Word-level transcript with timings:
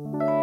Que 0.00 0.39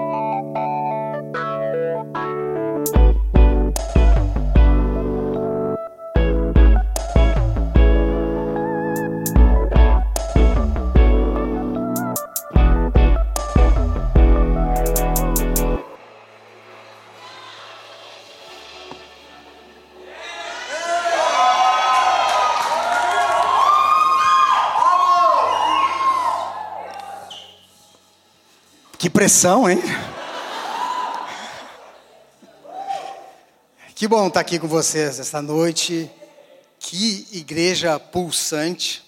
pressão, 29.18 29.68
hein? 29.68 29.82
Que 33.96 34.08
bom 34.08 34.28
estar 34.28 34.42
aqui 34.42 34.60
com 34.60 34.68
vocês 34.68 35.20
esta 35.20 35.42
noite. 35.42 36.08
Que 36.78 37.28
igreja 37.32 38.00
pulsante. 38.00 39.04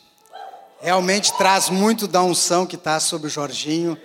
Realmente 0.81 1.31
traz 1.37 1.69
muito 1.69 2.07
da 2.07 2.23
unção 2.23 2.65
que 2.65 2.75
está 2.75 2.99
sobre 2.99 3.27
o 3.27 3.29
Jorginho. 3.29 3.95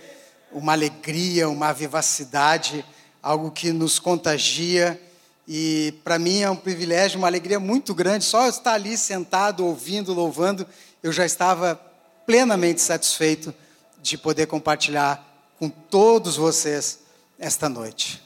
Uma 0.52 0.72
alegria, 0.72 1.48
uma 1.48 1.72
vivacidade, 1.72 2.84
algo 3.22 3.50
que 3.50 3.72
nos 3.72 3.98
contagia. 3.98 5.00
E 5.48 5.94
para 6.04 6.18
mim 6.18 6.42
é 6.42 6.50
um 6.50 6.56
privilégio, 6.56 7.16
uma 7.16 7.28
alegria 7.28 7.58
muito 7.58 7.94
grande. 7.94 8.26
Só 8.26 8.46
estar 8.46 8.74
ali 8.74 8.98
sentado, 8.98 9.64
ouvindo, 9.64 10.12
louvando, 10.12 10.66
eu 11.02 11.10
já 11.10 11.24
estava 11.24 11.80
plenamente 12.26 12.82
satisfeito 12.82 13.54
de 14.02 14.18
poder 14.18 14.44
compartilhar 14.44 15.33
com 15.64 15.70
todos 15.70 16.36
vocês 16.36 16.98
esta 17.38 17.70
noite. 17.70 18.22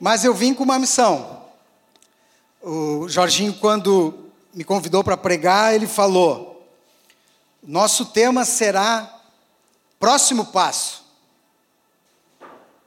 Mas 0.00 0.24
eu 0.24 0.34
vim 0.34 0.52
com 0.52 0.64
uma 0.64 0.78
missão. 0.78 1.44
O 2.60 3.08
Jorginho, 3.08 3.54
quando 3.54 4.32
me 4.52 4.64
convidou 4.64 5.04
para 5.04 5.16
pregar, 5.16 5.72
ele 5.72 5.86
falou: 5.86 6.68
nosso 7.62 8.06
tema 8.06 8.44
será 8.44 9.20
próximo 10.00 10.46
passo. 10.46 11.04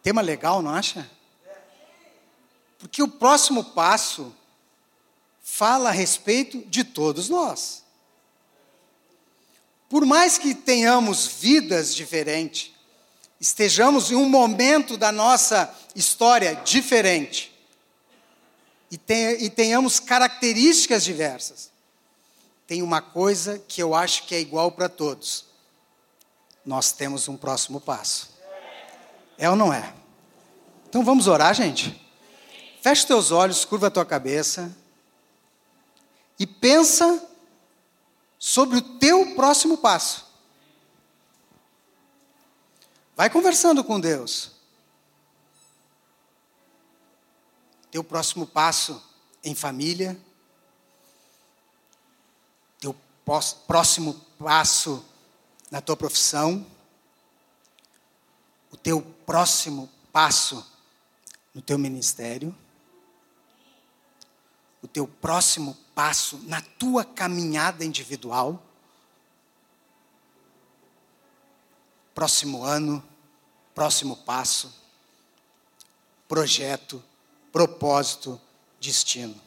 Tema 0.04 0.22
legal, 0.22 0.62
não 0.62 0.72
acha? 0.72 1.10
Porque 2.80 3.02
o 3.02 3.08
próximo 3.08 3.64
passo 3.64 4.34
fala 5.42 5.90
a 5.90 5.94
respeito 5.94 6.60
de 6.68 6.84
todos 6.84 7.30
nós. 7.30 7.84
Por 9.88 10.06
mais 10.06 10.38
que 10.38 10.54
tenhamos 10.54 11.26
vidas 11.26 11.96
diferentes, 11.96 12.77
estejamos 13.40 14.12
em 14.12 14.16
um 14.16 14.28
momento 14.28 14.98
da 14.98 15.12
nossa 15.12 15.74
história 15.96 16.56
diferente 16.64 17.56
e, 18.90 19.50
tenhamos 19.50 20.00
características 20.00 21.04
diversas, 21.04 21.70
tem 22.66 22.82
uma 22.82 23.02
coisa 23.02 23.60
que 23.68 23.82
eu 23.82 23.94
acho 23.94 24.24
que 24.24 24.36
é 24.36 24.40
igual 24.40 24.72
para 24.72 24.90
todos. 24.90 25.46
Nós 26.66 26.92
temos 26.92 27.28
um 27.28 27.38
próximo 27.38 27.80
passo. 27.80 28.30
É 29.38 29.50
ou 29.50 29.56
não 29.56 29.72
é? 29.72 29.94
Então 30.90 31.04
vamos 31.04 31.28
orar, 31.28 31.54
gente? 31.54 32.02
Feche 32.82 33.06
teus 33.06 33.32
olhos, 33.32 33.64
curva 33.66 33.88
a 33.88 33.92
tua 33.92 34.06
cabeça 34.06 34.76
e 36.40 36.46
pensa 36.46 37.26
sobre 38.38 38.78
o 38.78 38.82
teu 38.82 39.34
próximo 39.36 39.78
passo. 39.78 40.27
Vai 43.18 43.32
conversando 43.32 43.84
com 43.84 44.00
Deus. 44.00 44.52
Teu 47.90 48.04
próximo 48.04 48.46
passo 48.46 49.04
em 49.44 49.56
família. 49.56 50.16
Teu 52.80 52.96
próximo 53.66 54.14
passo 54.38 55.04
na 55.72 55.82
tua 55.82 55.98
profissão. 55.98 56.64
O 58.72 58.78
teu 58.78 59.02
próximo 59.26 59.90
passo 60.14 60.64
no 61.56 61.62
teu 61.64 61.80
ministério. 61.80 62.56
O 64.80 64.88
teu 64.88 65.08
próximo 65.08 65.76
passo 65.96 66.38
na 66.44 66.62
tua 66.62 67.04
caminhada 67.04 67.84
individual. 67.84 68.64
próximo 72.18 72.64
ano, 72.64 73.04
próximo 73.78 74.16
passo, 74.16 74.74
projeto, 76.28 77.04
propósito, 77.52 78.42
destino. 78.82 79.40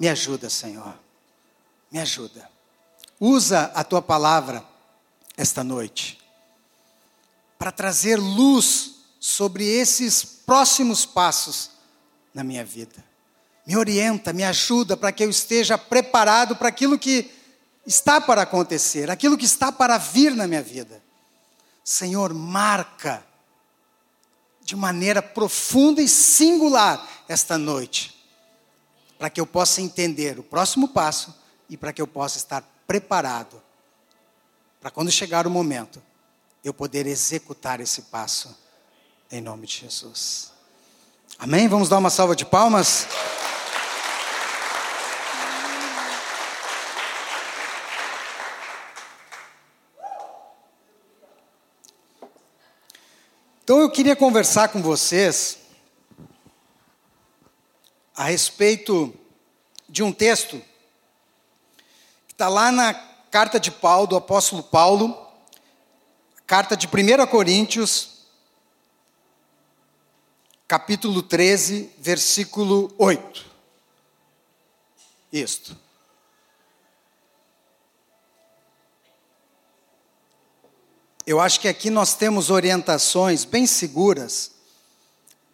Me 0.00 0.08
ajuda, 0.08 0.50
Senhor. 0.50 0.98
Me 1.88 2.00
ajuda. 2.00 2.50
Usa 3.20 3.70
a 3.72 3.84
tua 3.84 4.02
palavra 4.02 4.64
esta 5.36 5.62
noite 5.62 6.18
para 7.56 7.70
trazer 7.70 8.18
luz 8.18 8.96
sobre 9.20 9.64
esses 9.64 10.24
próximos 10.24 11.06
passos 11.06 11.70
na 12.34 12.42
minha 12.42 12.64
vida. 12.64 13.04
Me 13.64 13.76
orienta, 13.76 14.32
me 14.32 14.42
ajuda 14.42 14.96
para 14.96 15.12
que 15.12 15.22
eu 15.22 15.30
esteja 15.30 15.78
preparado 15.78 16.56
para 16.56 16.66
aquilo 16.68 16.98
que 16.98 17.32
está 17.86 18.20
para 18.20 18.42
acontecer, 18.42 19.08
aquilo 19.08 19.38
que 19.38 19.44
está 19.44 19.70
para 19.70 19.98
vir 19.98 20.34
na 20.34 20.48
minha 20.48 20.62
vida. 20.62 21.00
Senhor, 21.84 22.34
marca 22.34 23.24
de 24.64 24.76
maneira 24.76 25.20
profunda 25.20 26.00
e 26.00 26.08
singular 26.08 27.24
esta 27.28 27.58
noite, 27.58 28.16
para 29.18 29.30
que 29.30 29.40
eu 29.40 29.46
possa 29.46 29.80
entender 29.80 30.38
o 30.38 30.42
próximo 30.42 30.88
passo 30.88 31.34
e 31.68 31.76
para 31.76 31.92
que 31.92 32.02
eu 32.02 32.06
possa 32.06 32.38
estar 32.38 32.62
preparado 32.86 33.62
para 34.82 34.90
quando 34.90 35.12
chegar 35.12 35.46
o 35.46 35.50
momento 35.50 36.02
eu 36.64 36.74
poder 36.74 37.06
executar 37.06 37.80
esse 37.80 38.02
passo 38.02 38.56
em 39.30 39.40
nome 39.40 39.66
de 39.66 39.78
Jesus. 39.78 40.52
Amém? 41.38 41.68
Vamos 41.68 41.88
dar 41.88 41.98
uma 41.98 42.10
salva 42.10 42.36
de 42.36 42.44
palmas. 42.44 43.06
Então 53.64 53.78
eu 53.78 53.88
queria 53.88 54.16
conversar 54.16 54.70
com 54.70 54.82
vocês 54.82 55.58
a 58.12 58.24
respeito 58.24 59.14
de 59.88 60.02
um 60.02 60.12
texto 60.12 60.60
que 62.26 62.34
está 62.34 62.48
lá 62.48 62.72
na 62.72 62.92
carta 63.30 63.60
de 63.60 63.70
Paulo, 63.70 64.08
do 64.08 64.16
apóstolo 64.16 64.64
Paulo, 64.64 65.16
carta 66.44 66.76
de 66.76 66.88
1 66.88 67.24
Coríntios, 67.28 68.26
capítulo 70.66 71.22
13, 71.22 71.88
versículo 71.98 72.92
8. 72.98 73.46
Isto. 75.32 75.78
Eu 81.24 81.40
acho 81.40 81.60
que 81.60 81.68
aqui 81.68 81.88
nós 81.88 82.14
temos 82.14 82.50
orientações 82.50 83.44
bem 83.44 83.64
seguras, 83.64 84.50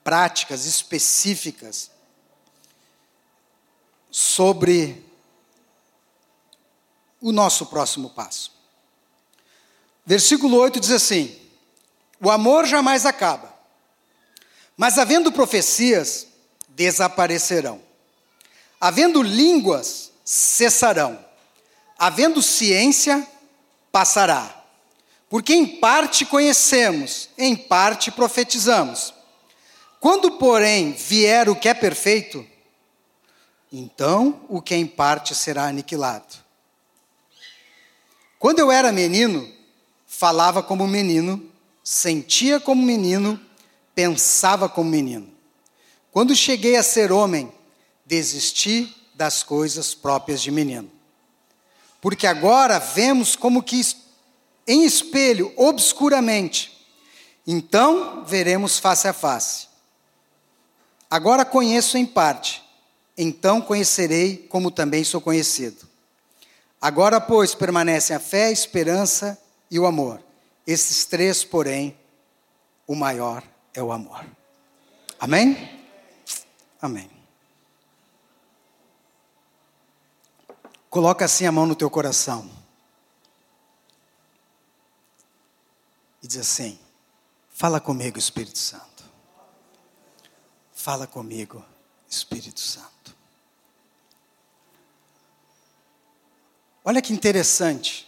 práticas, 0.03 0.65
específicas, 0.65 1.91
sobre 4.11 5.05
o 7.21 7.33
nosso 7.33 7.67
próximo 7.67 8.09
passo. 8.09 8.51
Versículo 10.07 10.57
8 10.57 10.81
diz 10.81 10.91
assim: 10.91 11.39
O 12.19 12.31
amor 12.31 12.65
jamais 12.67 13.05
acaba, 13.05 13.55
mas 14.75 14.97
havendo 14.97 15.31
profecias, 15.31 16.29
desaparecerão, 16.71 17.83
havendo 18.81 19.21
línguas, 19.21 20.13
cessarão, 20.25 21.23
havendo 21.99 22.41
ciência, 22.41 23.29
passará 23.93 24.58
porque 25.29 25.53
em 25.53 25.67
parte 25.67 26.25
conhecemos, 26.25 27.29
em 27.37 27.55
parte 27.55 28.11
profetizamos. 28.11 29.13
Quando, 30.01 30.33
porém, 30.33 30.93
vier 30.93 31.49
o 31.49 31.57
que 31.57 31.69
é 31.69 31.75
perfeito, 31.75 32.47
então 33.71 34.41
o 34.49 34.63
que 34.63 34.73
é 34.73 34.77
em 34.77 34.87
parte 34.87 35.35
será 35.35 35.67
aniquilado. 35.67 36.37
Quando 38.39 38.61
eu 38.61 38.71
era 38.71 38.93
menino, 38.93 39.53
falava 40.07 40.63
como 40.63 40.87
menino, 40.87 41.51
sentia 41.83 42.61
como 42.61 42.83
menino, 42.83 43.39
pensava 43.95 44.69
como 44.69 44.91
menino. 44.91 45.29
Quando 46.13 46.35
cheguei 46.35 46.77
a 46.77 46.83
ser 46.83 47.13
homem, 47.13 47.53
desisti 48.07 48.95
das 49.15 49.43
coisas 49.43 49.95
próprias 49.95 50.41
de 50.41 50.51
menino. 50.51 50.91
Porque 52.01 52.27
agora 52.27 52.79
vemos 52.79 53.35
como 53.35 53.63
que 53.63 53.81
em 54.69 54.85
espelho, 54.85 55.51
obscuramente. 55.57 56.87
Então 57.47 58.23
veremos 58.27 58.79
face 58.79 59.09
a 59.09 59.15
face. 59.15 59.67
Agora 61.11 61.43
conheço 61.43 61.97
em 61.97 62.05
parte, 62.05 62.63
então 63.17 63.63
conhecerei 63.63 64.37
como 64.51 64.71
também 64.71 65.03
sou 65.03 65.23
conhecido. 65.23 65.89
Agora, 66.81 67.19
pois, 67.19 67.55
permanecem 67.55 68.15
a 68.15 68.21
fé, 68.21 68.47
a 68.47 68.53
esperança 68.53 69.41
e 69.71 69.79
o 69.79 69.87
amor. 69.87 70.23
Esses 70.67 71.07
três, 71.07 71.43
porém, 71.43 71.97
o 72.87 72.95
maior 72.95 73.43
é 73.73 73.83
o 73.83 73.91
amor. 73.91 74.25
Amém? 75.19 75.81
Amém. 76.81 77.11
Coloca 80.91 81.25
assim 81.25 81.47
a 81.47 81.53
mão 81.53 81.67
no 81.67 81.75
teu 81.75 81.89
coração. 81.89 82.58
Diz 86.29 86.37
assim: 86.37 86.79
Fala 87.49 87.81
comigo, 87.81 88.19
Espírito 88.19 88.59
Santo. 88.59 89.03
Fala 90.75 91.07
comigo, 91.07 91.65
Espírito 92.07 92.61
Santo. 92.61 93.17
Olha 96.85 97.01
que 97.01 97.15
interessante. 97.15 98.07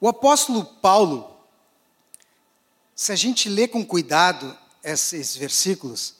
O 0.00 0.08
apóstolo 0.08 0.64
Paulo, 0.64 1.36
se 2.96 3.12
a 3.12 3.16
gente 3.16 3.50
lê 3.50 3.68
com 3.68 3.84
cuidado 3.84 4.56
esses 4.82 5.36
versículos, 5.36 6.14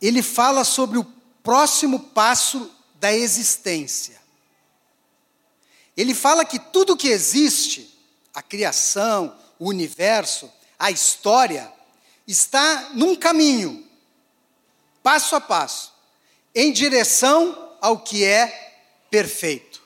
ele 0.00 0.22
fala 0.22 0.64
sobre 0.64 0.96
o 0.96 1.04
próximo 1.42 2.00
passo 2.00 2.74
da 2.94 3.12
existência. 3.12 4.18
Ele 5.94 6.14
fala 6.14 6.46
que 6.46 6.58
tudo 6.58 6.96
que 6.96 7.08
existe, 7.08 7.94
a 8.32 8.40
criação, 8.40 9.44
o 9.58 9.68
universo, 9.68 10.50
a 10.78 10.90
história, 10.90 11.72
está 12.26 12.90
num 12.94 13.14
caminho, 13.14 13.86
passo 15.02 15.36
a 15.36 15.40
passo, 15.40 15.92
em 16.54 16.72
direção 16.72 17.76
ao 17.80 18.00
que 18.00 18.24
é 18.24 18.74
perfeito. 19.10 19.82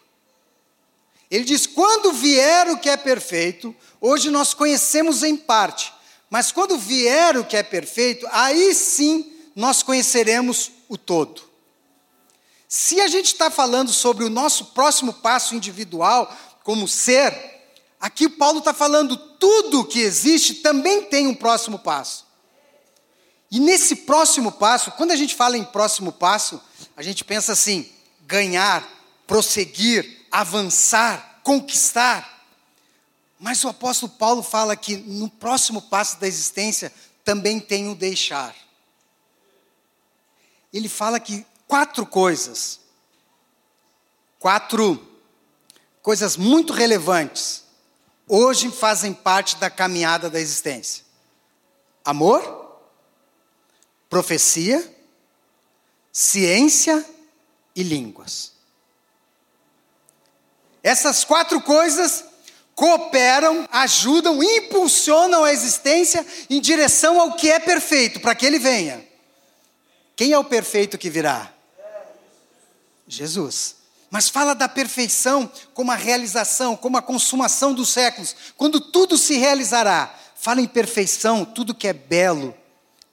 Ele 1.31 1.45
diz: 1.45 1.67
quando 1.67 2.13
vier 2.13 2.69
o 2.71 2.79
que 2.79 2.89
é 2.89 2.97
perfeito, 2.97 3.75
hoje 4.01 4.31
nós 4.31 4.55
conhecemos 4.55 5.23
em 5.23 5.37
parte, 5.37 5.93
mas 6.29 6.51
quando 6.51 6.79
vier 6.79 7.37
o 7.37 7.45
que 7.45 7.57
é 7.57 7.63
perfeito, 7.63 8.27
aí 8.31 8.75
sim 8.75 9.33
nós 9.55 9.83
conheceremos 9.83 10.71
o 10.89 10.97
todo. 10.97 11.51
Se 12.69 13.01
a 13.01 13.09
gente 13.09 13.27
está 13.27 13.51
falando 13.51 13.93
sobre 13.93 14.25
o 14.25 14.31
nosso 14.31 14.67
próximo 14.67 15.13
passo 15.13 15.57
individual 15.57 16.33
como 16.63 16.87
ser, 16.87 17.50
aqui 18.01 18.29
Paulo 18.29 18.61
está 18.61 18.73
falando 18.73 19.17
tudo 19.17 19.85
que 19.85 20.01
existe 20.01 20.55
também 20.55 21.05
tem 21.05 21.27
um 21.27 21.35
próximo 21.35 21.79
passo. 21.79 22.27
E 23.51 23.61
nesse 23.61 23.97
próximo 23.97 24.53
passo, 24.53 24.93
quando 24.93 25.11
a 25.11 25.17
gente 25.17 25.35
fala 25.35 25.59
em 25.59 25.65
próximo 25.65 26.13
passo, 26.13 26.61
a 26.97 27.03
gente 27.03 27.25
pensa 27.25 27.53
assim: 27.53 27.91
ganhar, 28.23 28.89
prosseguir, 29.27 30.27
avançar, 30.31 31.41
conquistar. 31.43 32.47
Mas 33.39 33.65
o 33.65 33.69
apóstolo 33.69 34.13
Paulo 34.13 34.43
fala 34.43 34.77
que 34.77 34.97
no 34.97 35.29
próximo 35.29 35.83
passo 35.83 36.21
da 36.21 36.29
existência 36.29 36.93
também 37.25 37.59
tem 37.59 37.89
o 37.89 37.95
deixar. 37.95 38.55
Ele 40.73 40.89
fala 40.89 41.19
que 41.19 41.45
quatro 41.67 42.07
coisas, 42.07 42.81
quatro 44.39 45.09
coisas 46.03 46.37
muito 46.37 46.73
relevantes, 46.73 47.65
hoje 48.31 48.71
fazem 48.71 49.13
parte 49.13 49.57
da 49.57 49.69
caminhada 49.69 50.31
da 50.31 50.41
existência: 50.41 51.05
amor, 52.05 52.81
profecia, 54.09 54.97
ciência 56.13 57.05
e 57.75 57.83
línguas. 57.83 58.53
Essas 60.83 61.25
quatro 61.25 61.61
coisas 61.61 62.25
cooperam, 62.75 63.69
ajudam, 63.71 64.43
impulsionam 64.43 65.45
a 65.45 65.53
existência 65.53 66.25
em 66.49 66.61
direção 66.61 67.21
ao 67.21 67.37
que 67.37 67.51
é 67.51 67.59
perfeito, 67.59 68.21
para 68.21 68.35
que 68.35 68.47
ele 68.47 68.59
venha. 68.59 69.07
Quem 70.17 70.33
é 70.33 70.39
o 70.39 70.45
perfeito 70.45 70.97
que 70.97 71.11
virá? 71.11 71.53
Jesus. 73.07 73.80
Mas 74.11 74.29
fala 74.29 74.55
da 74.55 74.69
perfeição 74.69 75.51
como 75.73 75.93
a 75.93 75.95
realização, 75.95 76.77
como 76.77 76.97
a 76.97 77.03
consumação 77.03 77.73
dos 77.73 77.91
séculos, 77.91 78.35
quando 78.57 78.81
tudo 78.81 79.17
se 79.17 79.39
realizará. 79.39 80.15
Fala 80.35 80.61
em 80.61 80.67
perfeição, 80.67 81.45
tudo 81.45 81.75
que 81.75 81.87
é 81.87 81.93
belo, 81.93 82.55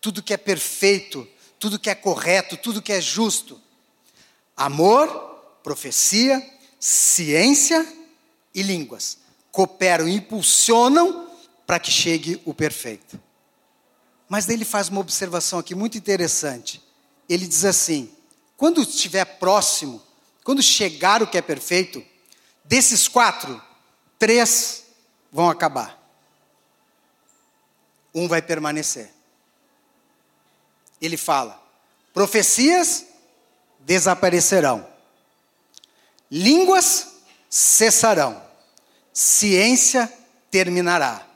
tudo 0.01 0.23
que 0.23 0.33
é 0.33 0.37
perfeito, 0.37 1.27
tudo 1.59 1.79
que 1.79 1.89
é 1.89 1.95
correto, 1.95 2.57
tudo 2.57 2.81
que 2.81 2.91
é 2.91 2.99
justo. 2.99 3.61
Amor, 4.55 5.07
profecia, 5.61 6.43
ciência 6.79 7.87
e 8.55 8.63
línguas 8.63 9.19
cooperam, 9.57 10.07
impulsionam 10.07 11.31
para 11.65 11.79
que 11.79 11.89
chegue 11.89 12.39
o 12.45 12.53
perfeito. 12.53 13.19
Mas 14.29 14.47
ele 14.47 14.63
faz 14.63 14.87
uma 14.87 15.01
observação 15.01 15.57
aqui 15.57 15.73
muito 15.73 15.97
interessante. 15.97 16.79
Ele 17.27 17.47
diz 17.47 17.65
assim: 17.65 18.11
quando 18.55 18.83
estiver 18.83 19.25
próximo, 19.25 19.99
quando 20.47 20.63
chegar 20.63 21.21
o 21.21 21.27
que 21.27 21.37
é 21.37 21.41
perfeito, 21.41 22.01
desses 22.63 23.05
quatro, 23.09 23.61
três 24.17 24.85
vão 25.29 25.49
acabar. 25.49 26.01
Um 28.15 28.29
vai 28.29 28.41
permanecer. 28.41 29.11
Ele 31.01 31.17
fala: 31.17 31.61
profecias 32.13 33.07
desaparecerão, 33.81 34.87
línguas 36.31 37.15
cessarão, 37.49 38.41
ciência 39.11 40.09
terminará, 40.49 41.27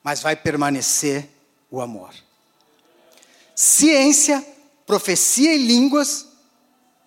mas 0.00 0.20
vai 0.22 0.36
permanecer 0.36 1.28
o 1.68 1.80
amor. 1.80 2.14
Ciência, 3.52 4.46
profecia 4.86 5.56
e 5.56 5.58
línguas 5.58 6.29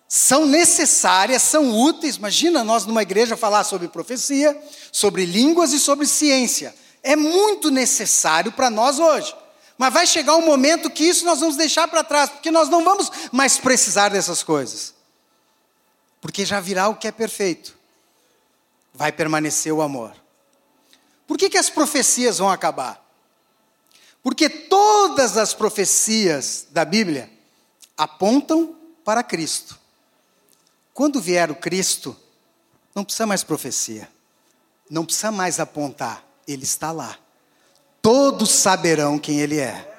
são 0.08 0.46
necessárias, 0.46 1.42
são 1.42 1.76
úteis. 1.76 2.16
Imagina 2.16 2.62
nós 2.62 2.86
numa 2.86 3.02
igreja 3.02 3.36
falar 3.36 3.64
sobre 3.64 3.88
profecia, 3.88 4.60
sobre 4.92 5.24
línguas 5.24 5.72
e 5.72 5.80
sobre 5.80 6.06
ciência. 6.06 6.74
É 7.02 7.16
muito 7.16 7.70
necessário 7.70 8.52
para 8.52 8.70
nós 8.70 8.98
hoje. 8.98 9.34
Mas 9.76 9.92
vai 9.92 10.06
chegar 10.06 10.36
um 10.36 10.46
momento 10.46 10.90
que 10.90 11.04
isso 11.04 11.24
nós 11.24 11.40
vamos 11.40 11.56
deixar 11.56 11.88
para 11.88 12.04
trás, 12.04 12.30
porque 12.30 12.50
nós 12.50 12.68
não 12.68 12.84
vamos 12.84 13.10
mais 13.32 13.58
precisar 13.58 14.08
dessas 14.08 14.42
coisas. 14.42 14.94
Porque 16.20 16.46
já 16.46 16.60
virá 16.60 16.88
o 16.88 16.94
que 16.94 17.08
é 17.08 17.12
perfeito. 17.12 17.76
Vai 18.94 19.10
permanecer 19.10 19.72
o 19.72 19.82
amor. 19.82 20.14
Por 21.26 21.36
que, 21.36 21.50
que 21.50 21.58
as 21.58 21.68
profecias 21.68 22.38
vão 22.38 22.50
acabar? 22.50 23.02
Porque 24.22 24.48
todas 24.48 25.36
as 25.36 25.52
profecias 25.52 26.66
da 26.70 26.84
Bíblia 26.84 27.30
apontam 27.96 28.76
para 29.04 29.22
Cristo. 29.22 29.78
Quando 30.94 31.20
vier 31.20 31.50
o 31.50 31.56
Cristo, 31.56 32.16
não 32.94 33.04
precisa 33.04 33.26
mais 33.26 33.44
profecia, 33.44 34.08
não 34.88 35.04
precisa 35.04 35.30
mais 35.30 35.60
apontar, 35.60 36.24
ele 36.48 36.64
está 36.64 36.90
lá. 36.90 37.18
Todos 38.00 38.50
saberão 38.50 39.18
quem 39.18 39.40
ele 39.40 39.58
é. 39.58 39.92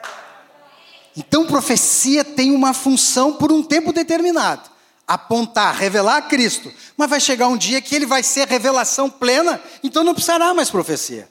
Então, 1.16 1.46
profecia 1.46 2.24
tem 2.24 2.52
uma 2.52 2.74
função 2.74 3.34
por 3.34 3.52
um 3.52 3.62
tempo 3.62 3.94
determinado 3.94 4.74
apontar, 5.08 5.76
revelar 5.76 6.18
a 6.18 6.22
Cristo. 6.22 6.72
Mas 6.98 7.10
vai 7.10 7.20
chegar 7.20 7.48
um 7.48 7.58
dia 7.58 7.82
que 7.82 7.96
ele 7.96 8.06
vai 8.06 8.24
ser 8.24 8.48
revelação 8.48 9.10
plena, 9.10 9.62
então 9.84 10.04
não 10.04 10.14
precisará 10.14 10.54
mais 10.54 10.70
profecia. 10.70 11.30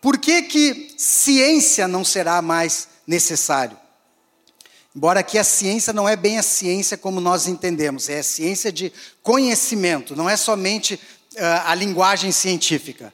Por 0.00 0.18
que, 0.18 0.42
que 0.42 0.94
ciência 0.98 1.88
não 1.88 2.04
será 2.04 2.42
mais 2.42 2.88
necessário? 3.06 3.78
Embora 4.94 5.20
aqui 5.20 5.36
a 5.38 5.44
ciência 5.44 5.92
não 5.92 6.08
é 6.08 6.14
bem 6.14 6.38
a 6.38 6.42
ciência 6.42 6.96
como 6.96 7.20
nós 7.20 7.48
entendemos, 7.48 8.08
é 8.08 8.20
a 8.20 8.22
ciência 8.22 8.70
de 8.70 8.92
conhecimento, 9.24 10.14
não 10.14 10.30
é 10.30 10.36
somente 10.36 10.94
uh, 10.94 11.38
a 11.66 11.74
linguagem 11.74 12.30
científica. 12.30 13.12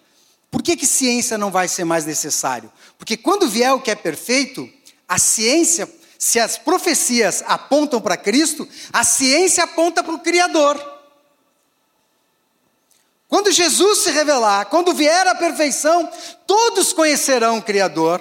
Por 0.51 0.63
que, 0.63 0.77
que 0.77 0.87
ciência 0.87 1.39
não 1.39 1.51
vai 1.51 1.69
ser 1.69 1.85
mais 1.85 2.05
necessário? 2.05 2.71
Porque 2.99 3.17
quando 3.17 3.49
vier 3.49 3.73
o 3.73 3.81
que 3.81 3.91
é 3.91 3.95
perfeito, 3.95 4.69
a 5.09 5.19
ciência, 5.19 5.91
se 6.19 6.39
as 6.39 6.59
profecias 6.59 7.43
apontam 7.47 7.99
para 7.99 8.17
Cristo, 8.17 8.69
a 8.93 9.03
ciência 9.03 9.65
aponta 9.65 10.03
para 10.03 10.15
o 10.15 10.21
Criador. 10.21 10.79
Quando 13.27 13.51
Jesus 13.51 14.01
se 14.01 14.11
revelar, 14.11 14.67
quando 14.67 14.93
vier 14.93 15.27
a 15.27 15.35
perfeição, 15.35 16.11
todos 16.47 16.93
conhecerão 16.93 17.57
o 17.57 17.63
Criador, 17.63 18.21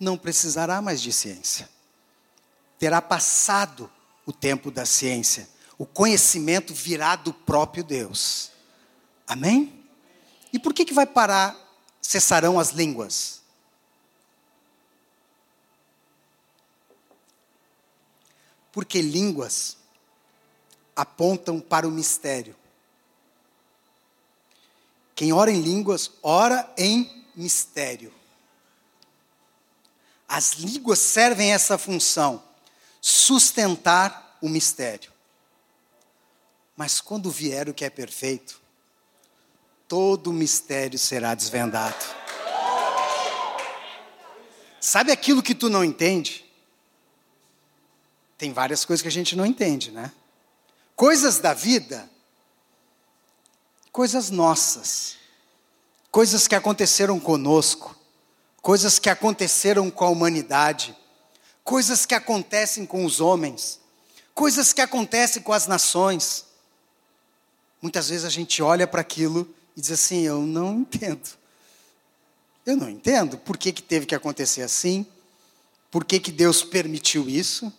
não 0.00 0.16
precisará 0.18 0.82
mais 0.82 1.00
de 1.00 1.12
ciência 1.12 1.71
terá 2.82 3.00
passado 3.00 3.88
o 4.26 4.32
tempo 4.32 4.68
da 4.68 4.84
ciência. 4.84 5.48
O 5.78 5.86
conhecimento 5.86 6.74
virá 6.74 7.14
do 7.14 7.32
próprio 7.32 7.84
Deus. 7.84 8.50
Amém? 9.24 9.86
E 10.52 10.58
por 10.58 10.74
que, 10.74 10.84
que 10.84 10.92
vai 10.92 11.06
parar, 11.06 11.56
cessarão 12.00 12.58
as 12.58 12.70
línguas? 12.70 13.40
Porque 18.72 19.00
línguas 19.00 19.76
apontam 20.96 21.60
para 21.60 21.86
o 21.86 21.90
mistério. 21.92 22.56
Quem 25.14 25.32
ora 25.32 25.52
em 25.52 25.60
línguas, 25.60 26.10
ora 26.20 26.68
em 26.76 27.24
mistério. 27.36 28.12
As 30.26 30.54
línguas 30.54 30.98
servem 30.98 31.52
essa 31.52 31.78
função 31.78 32.50
sustentar 33.02 34.38
o 34.40 34.48
mistério. 34.48 35.10
Mas 36.76 37.00
quando 37.00 37.30
vier 37.30 37.68
o 37.68 37.74
que 37.74 37.84
é 37.84 37.90
perfeito, 37.90 38.62
todo 39.88 40.30
o 40.30 40.32
mistério 40.32 40.98
será 40.98 41.34
desvendado. 41.34 42.22
Sabe 44.80 45.10
aquilo 45.12 45.42
que 45.42 45.54
tu 45.54 45.68
não 45.68 45.84
entende? 45.84 46.44
Tem 48.38 48.52
várias 48.52 48.84
coisas 48.84 49.02
que 49.02 49.08
a 49.08 49.12
gente 49.12 49.36
não 49.36 49.44
entende, 49.44 49.90
né? 49.90 50.10
Coisas 50.96 51.38
da 51.38 51.54
vida, 51.54 52.08
coisas 53.90 54.30
nossas, 54.30 55.16
coisas 56.10 56.48
que 56.48 56.54
aconteceram 56.54 57.18
conosco, 57.20 57.96
coisas 58.60 58.98
que 58.98 59.10
aconteceram 59.10 59.90
com 59.90 60.04
a 60.04 60.08
humanidade, 60.08 60.96
coisas 61.64 62.04
que 62.04 62.14
acontecem 62.14 62.84
com 62.84 63.04
os 63.04 63.20
homens, 63.20 63.80
coisas 64.34 64.72
que 64.72 64.80
acontecem 64.80 65.42
com 65.42 65.52
as 65.52 65.66
nações. 65.66 66.44
Muitas 67.80 68.08
vezes 68.08 68.24
a 68.24 68.30
gente 68.30 68.62
olha 68.62 68.86
para 68.86 69.00
aquilo 69.00 69.48
e 69.76 69.80
diz 69.80 69.90
assim: 69.90 70.22
Eu 70.22 70.42
não 70.42 70.80
entendo. 70.80 71.30
Eu 72.64 72.76
não 72.76 72.88
entendo 72.88 73.36
por 73.38 73.56
que, 73.56 73.72
que 73.72 73.82
teve 73.82 74.06
que 74.06 74.14
acontecer 74.14 74.62
assim, 74.62 75.04
por 75.90 76.04
que, 76.04 76.20
que 76.20 76.30
Deus 76.30 76.62
permitiu 76.62 77.28
isso, 77.28 77.72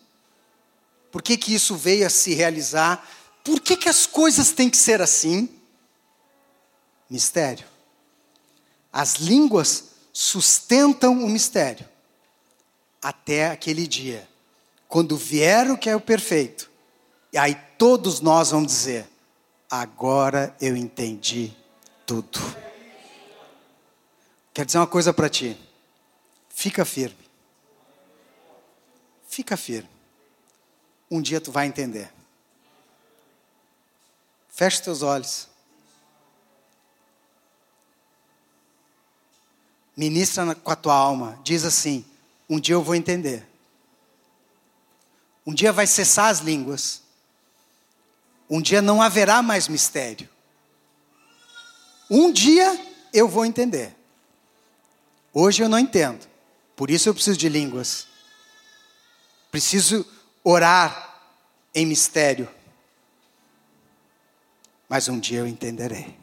por 1.10 1.22
que, 1.22 1.38
que 1.38 1.54
isso 1.54 1.78
veio 1.78 2.06
a 2.06 2.10
se 2.10 2.34
realizar, 2.34 3.08
por 3.46 3.62
que, 3.62 3.78
que 3.78 3.88
as 3.88 4.06
coisas 4.06 4.52
têm 4.52 4.70
que 4.70 4.78
ser 4.78 5.02
assim. 5.02 5.50
Mistério. 7.10 7.66
As 8.92 9.16
línguas 9.16 9.86
sustentam 10.12 11.24
o 11.24 11.30
mistério 11.30 11.88
até 13.04 13.52
aquele 13.52 13.86
dia, 13.86 14.28
quando 14.88 15.18
vier 15.18 15.70
o 15.70 15.78
que 15.78 15.90
é 15.90 15.96
o 15.96 16.00
perfeito, 16.00 16.72
e 17.34 17.38
aí 17.38 17.54
todos 17.78 18.22
nós 18.22 18.52
vamos 18.52 18.72
dizer: 18.72 19.06
agora 19.70 20.56
eu 20.62 20.78
entendi 20.78 21.54
tudo. 22.06 22.40
Quero 24.54 24.68
dizer 24.68 24.78
uma 24.78 24.88
coisa 24.88 25.12
para 25.12 25.28
ti. 25.28 25.58
Fica 26.48 26.86
firme. 26.86 27.28
Fica 29.28 29.58
firme. 29.58 29.90
Um 31.10 31.22
dia 31.22 31.42
tu 31.42 31.52
vai 31.52 31.66
entender. 31.66 32.14
Feche 34.48 34.82
teus 34.84 35.02
olhos. 35.02 35.50
Ministra 39.98 40.54
com 40.54 40.72
a 40.72 40.76
tua 40.76 40.94
alma. 40.94 41.40
Diz 41.44 41.66
assim: 41.66 42.06
Um 42.50 42.60
dia 42.60 42.76
eu 42.76 42.84
vou 42.84 42.96
entender. 42.96 43.46
Um 45.46 45.54
dia 45.54 45.72
vai 45.72 45.88
cessar 45.88 46.30
as 46.30 46.40
línguas. 46.40 47.02
Um 48.50 48.62
dia 48.62 48.82
não 48.82 49.02
haverá 49.02 49.42
mais 49.42 49.68
mistério. 49.68 50.30
Um 52.10 52.32
dia 52.32 52.80
eu 53.12 53.28
vou 53.28 53.46
entender. 53.46 53.96
Hoje 55.34 55.64
eu 55.64 55.70
não 55.70 55.80
entendo. 55.80 56.28
Por 56.76 56.92
isso 56.92 57.10
eu 57.10 57.14
preciso 57.14 57.38
de 57.38 57.50
línguas. 57.50 58.08
Preciso 59.52 60.06
orar 60.44 61.22
em 61.74 61.86
mistério. 61.86 62.50
Mas 64.88 65.08
um 65.08 65.20
dia 65.20 65.40
eu 65.40 65.48
entenderei. 65.48 66.16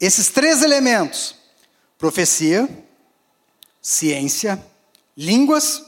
Esses 0.00 0.28
três 0.28 0.62
elementos: 0.62 1.34
profecia, 2.00 2.66
ciência, 3.82 4.64
línguas, 5.14 5.84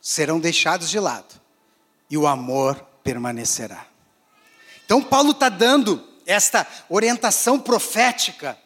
serão 0.00 0.38
deixados 0.38 0.88
de 0.88 1.00
lado. 1.00 1.34
E 2.08 2.16
o 2.16 2.28
amor 2.28 2.76
permanecerá. 3.02 3.84
Então, 4.84 5.02
Paulo 5.02 5.32
está 5.32 5.48
dando 5.48 6.06
esta 6.24 6.64
orientação 6.88 7.58
profética, 7.58 8.56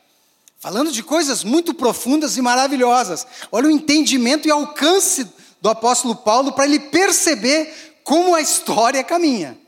falando 0.59 0.93
de 0.93 1.03
coisas 1.03 1.43
muito 1.43 1.73
profundas 1.73 2.37
e 2.37 2.43
maravilhosas. 2.43 3.27
Olha 3.51 3.69
o 3.69 3.71
entendimento 3.71 4.47
e 4.47 4.51
alcance 4.51 5.33
do 5.63 5.71
apóstolo 5.71 6.15
Paulo 6.15 6.53
para 6.53 6.67
ele 6.67 6.79
perceber 6.79 8.01
como 8.05 8.35
a 8.35 8.41
história 8.43 9.03
caminha. 9.03 9.59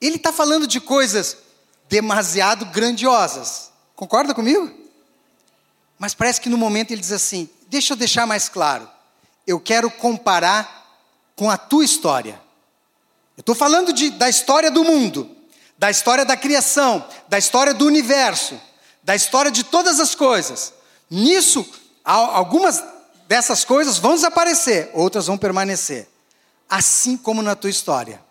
Ele 0.00 0.16
está 0.16 0.32
falando 0.32 0.66
de 0.66 0.80
coisas 0.80 1.36
demasiado 1.88 2.66
grandiosas. 2.66 3.67
Concorda 3.98 4.32
comigo? 4.32 4.72
Mas 5.98 6.14
parece 6.14 6.40
que 6.40 6.48
no 6.48 6.56
momento 6.56 6.92
ele 6.92 7.00
diz 7.00 7.10
assim: 7.10 7.50
deixa 7.66 7.94
eu 7.94 7.96
deixar 7.96 8.28
mais 8.28 8.48
claro. 8.48 8.88
Eu 9.44 9.58
quero 9.58 9.90
comparar 9.90 11.02
com 11.34 11.50
a 11.50 11.58
tua 11.58 11.84
história. 11.84 12.40
Eu 13.36 13.40
estou 13.40 13.56
falando 13.56 13.92
de, 13.92 14.10
da 14.10 14.28
história 14.28 14.70
do 14.70 14.84
mundo, 14.84 15.28
da 15.76 15.90
história 15.90 16.24
da 16.24 16.36
criação, 16.36 17.04
da 17.26 17.38
história 17.38 17.74
do 17.74 17.86
universo, 17.86 18.60
da 19.02 19.16
história 19.16 19.50
de 19.50 19.64
todas 19.64 19.98
as 19.98 20.14
coisas. 20.14 20.72
Nisso, 21.10 21.68
algumas 22.04 22.84
dessas 23.26 23.64
coisas 23.64 23.98
vão 23.98 24.14
desaparecer, 24.14 24.92
outras 24.94 25.26
vão 25.26 25.36
permanecer. 25.36 26.08
Assim 26.70 27.16
como 27.16 27.42
na 27.42 27.56
tua 27.56 27.70
história. 27.70 28.22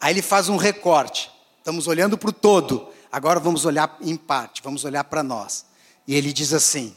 Aí 0.00 0.14
ele 0.14 0.22
faz 0.22 0.48
um 0.48 0.56
recorte. 0.56 1.30
Estamos 1.58 1.86
olhando 1.86 2.16
para 2.16 2.30
o 2.30 2.32
todo, 2.32 2.91
agora 3.12 3.38
vamos 3.38 3.66
olhar 3.66 3.96
em 4.00 4.16
parte, 4.16 4.62
vamos 4.62 4.84
olhar 4.84 5.04
para 5.04 5.22
nós. 5.22 5.66
E 6.06 6.14
ele 6.14 6.32
diz 6.32 6.54
assim: 6.54 6.96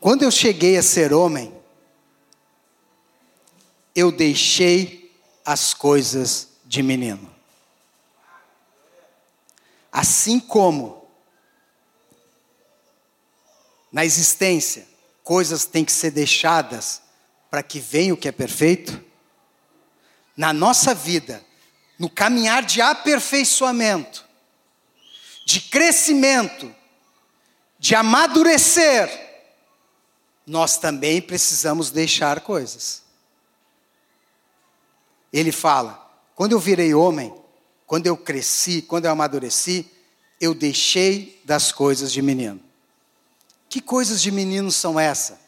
Quando 0.00 0.22
eu 0.22 0.30
cheguei 0.30 0.76
a 0.76 0.82
ser 0.82 1.12
homem, 1.12 1.54
eu 3.94 4.12
deixei 4.12 5.16
as 5.44 5.72
coisas 5.72 6.48
de 6.64 6.82
menino. 6.82 7.34
Assim 9.90 10.38
como 10.38 11.08
na 13.90 14.04
existência 14.04 14.86
coisas 15.24 15.64
têm 15.64 15.84
que 15.84 15.92
ser 15.92 16.10
deixadas 16.10 17.02
para 17.50 17.62
que 17.62 17.78
venha 17.78 18.14
o 18.14 18.16
que 18.16 18.28
é 18.28 18.32
perfeito, 18.32 19.02
na 20.36 20.52
nossa 20.52 20.94
vida, 20.94 21.44
no 21.98 22.10
caminhar 22.10 22.62
de 22.62 22.80
aperfeiçoamento, 22.80 24.24
de 25.44 25.60
crescimento, 25.60 26.74
de 27.78 27.94
amadurecer, 27.94 29.08
nós 30.46 30.78
também 30.78 31.20
precisamos 31.22 31.90
deixar 31.90 32.40
coisas. 32.40 33.02
Ele 35.32 35.50
fala: 35.50 36.20
quando 36.34 36.52
eu 36.52 36.60
virei 36.60 36.94
homem, 36.94 37.34
quando 37.86 38.06
eu 38.06 38.16
cresci, 38.16 38.82
quando 38.82 39.06
eu 39.06 39.10
amadureci, 39.10 39.90
eu 40.40 40.54
deixei 40.54 41.40
das 41.44 41.72
coisas 41.72 42.12
de 42.12 42.20
menino. 42.20 42.60
Que 43.68 43.80
coisas 43.80 44.20
de 44.20 44.30
menino 44.30 44.70
são 44.70 44.98
essas? 44.98 45.38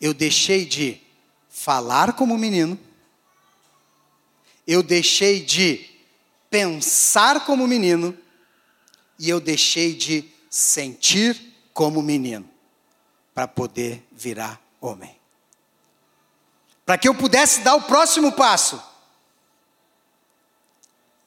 Eu 0.00 0.12
deixei 0.12 0.64
de 0.64 1.00
falar 1.68 2.14
como 2.14 2.38
menino, 2.38 2.80
eu 4.66 4.82
deixei 4.82 5.44
de 5.44 5.86
pensar 6.48 7.44
como 7.44 7.68
menino, 7.68 8.16
e 9.18 9.28
eu 9.28 9.38
deixei 9.38 9.92
de 9.94 10.32
sentir 10.48 11.38
como 11.74 12.00
menino 12.00 12.48
para 13.34 13.46
poder 13.46 14.02
virar 14.10 14.58
homem. 14.80 15.14
Para 16.86 16.96
que 16.96 17.06
eu 17.06 17.14
pudesse 17.14 17.60
dar 17.60 17.74
o 17.74 17.82
próximo 17.82 18.32
passo. 18.32 18.82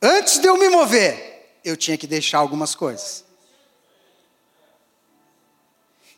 Antes 0.02 0.40
de 0.40 0.48
eu 0.48 0.58
me 0.58 0.70
mover, 0.70 1.60
eu 1.64 1.78
tinha 1.78 2.00
que 2.00 2.08
deixar 2.08 2.40
algumas 2.40 2.74
coisas. 2.74 3.24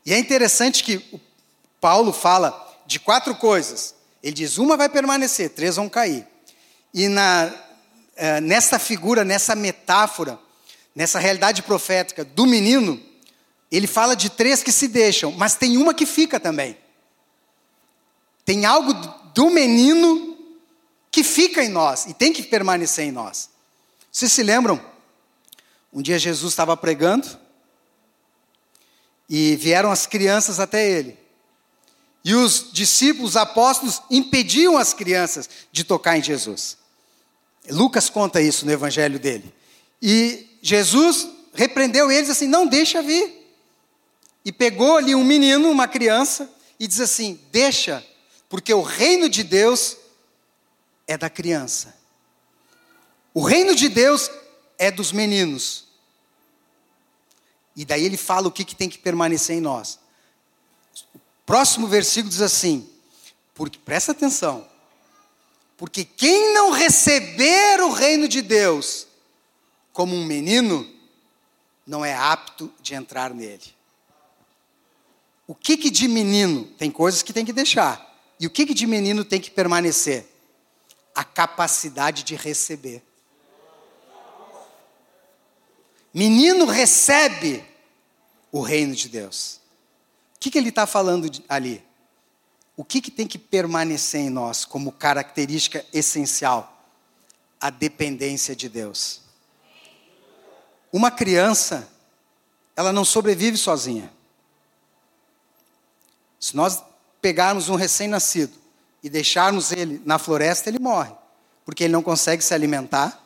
E 0.05 0.13
é 0.13 0.17
interessante 0.17 0.81
que 0.81 1.19
Paulo 1.81 2.13
fala 2.13 2.81
de 2.85 3.01
quatro 3.01 3.35
coisas. 3.35 4.01
Ele 4.23 4.33
diz: 4.33 4.57
uma 4.57 4.77
vai 4.77 4.87
permanecer, 4.87 5.49
três 5.49 5.75
vão 5.75 5.89
cair. 5.89 6.25
E 6.93 7.09
na, 7.09 7.53
é, 8.15 8.39
nessa 8.39 8.79
figura, 8.79 9.25
nessa 9.25 9.53
metáfora, 9.53 10.39
nessa 10.95 11.19
realidade 11.19 11.61
profética 11.61 12.23
do 12.23 12.45
menino, 12.45 13.01
ele 13.69 13.87
fala 13.87 14.15
de 14.15 14.29
três 14.29 14.63
que 14.63 14.71
se 14.71 14.87
deixam, 14.87 15.31
mas 15.31 15.55
tem 15.55 15.75
uma 15.77 15.93
que 15.93 16.05
fica 16.05 16.39
também. 16.39 16.77
Tem 18.45 18.65
algo 18.65 18.93
do 19.33 19.49
menino 19.49 20.37
que 21.11 21.23
fica 21.23 21.63
em 21.63 21.69
nós 21.69 22.05
e 22.05 22.13
tem 22.13 22.31
que 22.31 22.43
permanecer 22.43 23.05
em 23.05 23.11
nós. 23.11 23.49
Vocês 24.11 24.31
se 24.31 24.43
lembram 24.43 24.79
Um 25.91 26.01
dia 26.01 26.19
Jesus 26.19 26.53
estava 26.53 26.77
pregando 26.77 27.27
e 29.27 29.55
vieram 29.55 29.91
as 29.91 30.05
crianças 30.05 30.59
até 30.59 30.87
ele. 30.87 31.22
E 32.23 32.33
os 32.33 32.71
discípulos, 32.71 33.31
os 33.31 33.37
apóstolos, 33.37 34.01
impediam 34.09 34.77
as 34.77 34.93
crianças 34.93 35.49
de 35.71 35.83
tocar 35.83 36.17
em 36.17 36.23
Jesus. 36.23 36.77
Lucas 37.69 38.09
conta 38.09 38.41
isso 38.41 38.65
no 38.65 38.71
evangelho 38.71 39.19
dele. 39.19 39.53
E 40.01 40.57
Jesus 40.61 41.27
repreendeu 41.53 42.11
eles 42.11 42.29
assim: 42.29 42.47
não 42.47 42.65
deixa 42.65 43.01
vir. 43.01 43.41
E 44.45 44.51
pegou 44.51 44.97
ali 44.97 45.15
um 45.15 45.23
menino, 45.23 45.69
uma 45.69 45.87
criança, 45.87 46.49
e 46.79 46.87
diz 46.87 46.99
assim: 46.99 47.39
deixa, 47.51 48.05
porque 48.47 48.73
o 48.73 48.81
reino 48.81 49.27
de 49.27 49.43
Deus 49.43 49.97
é 51.07 51.17
da 51.17 51.29
criança. 51.29 51.95
O 53.33 53.41
reino 53.41 53.75
de 53.75 53.89
Deus 53.89 54.29
é 54.77 54.91
dos 54.91 55.11
meninos. 55.11 55.85
E 57.75 57.83
daí 57.83 58.05
ele 58.05 58.17
fala 58.17 58.47
o 58.47 58.51
que, 58.51 58.63
que 58.63 58.75
tem 58.75 58.89
que 58.89 58.99
permanecer 58.99 59.57
em 59.57 59.61
nós. 59.61 59.99
Próximo 61.45 61.87
versículo 61.87 62.29
diz 62.29 62.41
assim: 62.41 62.89
porque, 63.53 63.77
presta 63.79 64.11
atenção, 64.11 64.67
porque 65.77 66.03
quem 66.05 66.53
não 66.53 66.71
receber 66.71 67.81
o 67.81 67.91
reino 67.91 68.27
de 68.27 68.41
Deus 68.41 69.07
como 69.93 70.15
um 70.15 70.25
menino, 70.25 70.91
não 71.85 72.03
é 72.03 72.15
apto 72.15 72.73
de 72.81 72.95
entrar 72.95 73.33
nele. 73.33 73.73
O 75.45 75.53
que, 75.53 75.77
que 75.77 75.91
de 75.91 76.07
menino? 76.07 76.65
Tem 76.77 76.89
coisas 76.89 77.21
que 77.21 77.31
tem 77.31 77.45
que 77.45 77.53
deixar. 77.53 78.11
E 78.39 78.47
o 78.47 78.49
que, 78.49 78.65
que 78.65 78.73
de 78.73 78.87
menino 78.87 79.23
tem 79.23 79.39
que 79.39 79.51
permanecer? 79.51 80.25
A 81.13 81.23
capacidade 81.23 82.23
de 82.23 82.35
receber. 82.35 83.03
Menino 86.11 86.65
recebe 86.65 87.63
o 88.51 88.61
reino 88.61 88.95
de 88.95 89.09
Deus. 89.09 89.59
Que, 90.43 90.51
que 90.51 90.57
ele 90.57 90.67
está 90.67 90.85
falando 90.85 91.31
ali? 91.47 91.81
O 92.75 92.83
que, 92.83 92.99
que 92.99 93.09
tem 93.09 93.25
que 93.25 93.37
permanecer 93.37 94.19
em 94.19 94.29
nós 94.29 94.65
como 94.65 94.91
característica 94.91 95.85
essencial? 95.93 96.85
A 97.61 97.69
dependência 97.69 98.53
de 98.53 98.67
Deus. 98.67 99.21
Uma 100.91 101.09
criança, 101.09 101.87
ela 102.75 102.91
não 102.91 103.05
sobrevive 103.05 103.55
sozinha. 103.55 104.11
Se 106.37 106.57
nós 106.57 106.83
pegarmos 107.21 107.69
um 107.69 107.75
recém-nascido 107.75 108.51
e 109.01 109.09
deixarmos 109.09 109.71
ele 109.71 110.01
na 110.03 110.19
floresta, 110.19 110.69
ele 110.69 110.77
morre, 110.77 111.13
porque 111.63 111.85
ele 111.85 111.93
não 111.93 112.03
consegue 112.03 112.43
se 112.43 112.53
alimentar, 112.53 113.25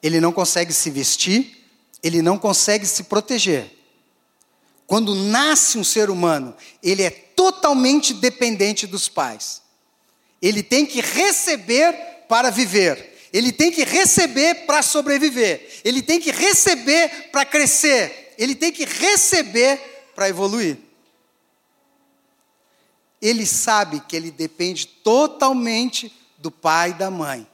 ele 0.00 0.20
não 0.20 0.32
consegue 0.32 0.72
se 0.72 0.90
vestir, 0.90 1.68
ele 2.04 2.22
não 2.22 2.38
consegue 2.38 2.86
se 2.86 3.02
proteger. 3.02 3.83
Quando 4.86 5.14
nasce 5.14 5.78
um 5.78 5.84
ser 5.84 6.10
humano, 6.10 6.54
ele 6.82 7.02
é 7.02 7.10
totalmente 7.10 8.12
dependente 8.14 8.86
dos 8.86 9.08
pais. 9.08 9.62
Ele 10.40 10.62
tem 10.62 10.84
que 10.84 11.00
receber 11.00 11.92
para 12.28 12.50
viver. 12.50 13.28
Ele 13.32 13.50
tem 13.50 13.72
que 13.72 13.82
receber 13.82 14.66
para 14.66 14.82
sobreviver. 14.82 15.80
Ele 15.84 16.02
tem 16.02 16.20
que 16.20 16.30
receber 16.30 17.30
para 17.30 17.44
crescer. 17.44 18.34
Ele 18.38 18.54
tem 18.54 18.70
que 18.70 18.84
receber 18.84 19.78
para 20.14 20.28
evoluir. 20.28 20.78
Ele 23.20 23.46
sabe 23.46 24.00
que 24.00 24.14
ele 24.14 24.30
depende 24.30 24.86
totalmente 24.86 26.14
do 26.36 26.50
pai 26.50 26.90
e 26.90 26.94
da 26.94 27.10
mãe 27.10 27.46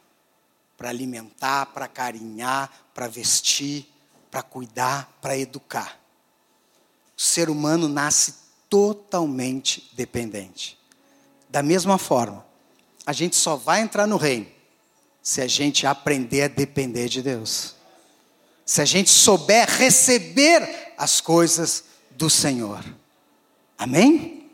para 0.76 0.88
alimentar, 0.88 1.66
para 1.66 1.86
carinhar, 1.86 2.88
para 2.92 3.06
vestir, 3.06 3.86
para 4.30 4.42
cuidar, 4.42 5.16
para 5.20 5.38
educar. 5.38 5.99
O 7.20 7.22
ser 7.22 7.50
humano 7.50 7.86
nasce 7.86 8.32
totalmente 8.70 9.90
dependente. 9.92 10.78
Da 11.50 11.62
mesma 11.62 11.98
forma, 11.98 12.46
a 13.04 13.12
gente 13.12 13.36
só 13.36 13.56
vai 13.56 13.82
entrar 13.82 14.06
no 14.06 14.16
reino 14.16 14.46
se 15.22 15.42
a 15.42 15.46
gente 15.46 15.86
aprender 15.86 16.44
a 16.44 16.48
depender 16.48 17.10
de 17.10 17.20
Deus. 17.20 17.74
Se 18.64 18.80
a 18.80 18.86
gente 18.86 19.10
souber 19.10 19.68
receber 19.68 20.94
as 20.96 21.20
coisas 21.20 21.84
do 22.12 22.30
Senhor. 22.30 22.82
Amém? 23.76 24.50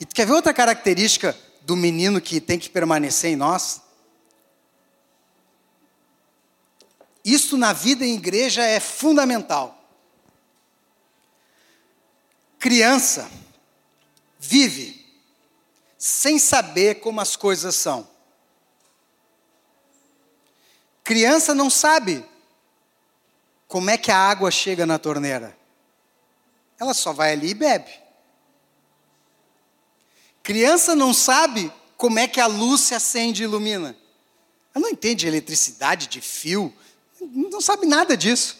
E 0.00 0.04
tu 0.04 0.12
quer 0.12 0.26
ver 0.26 0.32
outra 0.32 0.52
característica 0.52 1.38
do 1.62 1.76
menino 1.76 2.20
que 2.20 2.40
tem 2.40 2.58
que 2.58 2.68
permanecer 2.68 3.30
em 3.30 3.36
nós? 3.36 3.80
Isso 7.24 7.56
na 7.56 7.72
vida 7.72 8.04
em 8.04 8.16
igreja 8.16 8.64
é 8.64 8.80
fundamental. 8.80 9.77
Criança 12.58 13.30
vive 14.38 15.06
sem 15.96 16.38
saber 16.38 16.96
como 16.96 17.20
as 17.20 17.36
coisas 17.36 17.74
são. 17.74 18.08
Criança 21.04 21.54
não 21.54 21.70
sabe 21.70 22.24
como 23.66 23.90
é 23.90 23.96
que 23.96 24.10
a 24.10 24.16
água 24.16 24.50
chega 24.50 24.84
na 24.84 24.98
torneira. 24.98 25.56
Ela 26.78 26.94
só 26.94 27.12
vai 27.12 27.32
ali 27.32 27.50
e 27.50 27.54
bebe. 27.54 27.90
Criança 30.42 30.94
não 30.94 31.12
sabe 31.12 31.72
como 31.96 32.18
é 32.18 32.28
que 32.28 32.40
a 32.40 32.46
luz 32.46 32.82
se 32.82 32.94
acende 32.94 33.42
e 33.42 33.44
ilumina. 33.44 33.96
Ela 34.74 34.84
não 34.84 34.90
entende 34.90 35.26
eletricidade 35.26 36.06
de 36.06 36.20
fio, 36.20 36.74
não 37.20 37.60
sabe 37.60 37.86
nada 37.86 38.16
disso. 38.16 38.58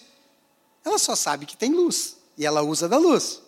Ela 0.85 0.99
só 0.99 1.15
sabe 1.15 1.47
que 1.47 1.57
tem 1.57 1.73
luz 1.73 2.17
e 2.37 2.45
ela 2.45 2.63
usa 2.63 2.89
da 2.89 2.99
luz. 2.99 3.43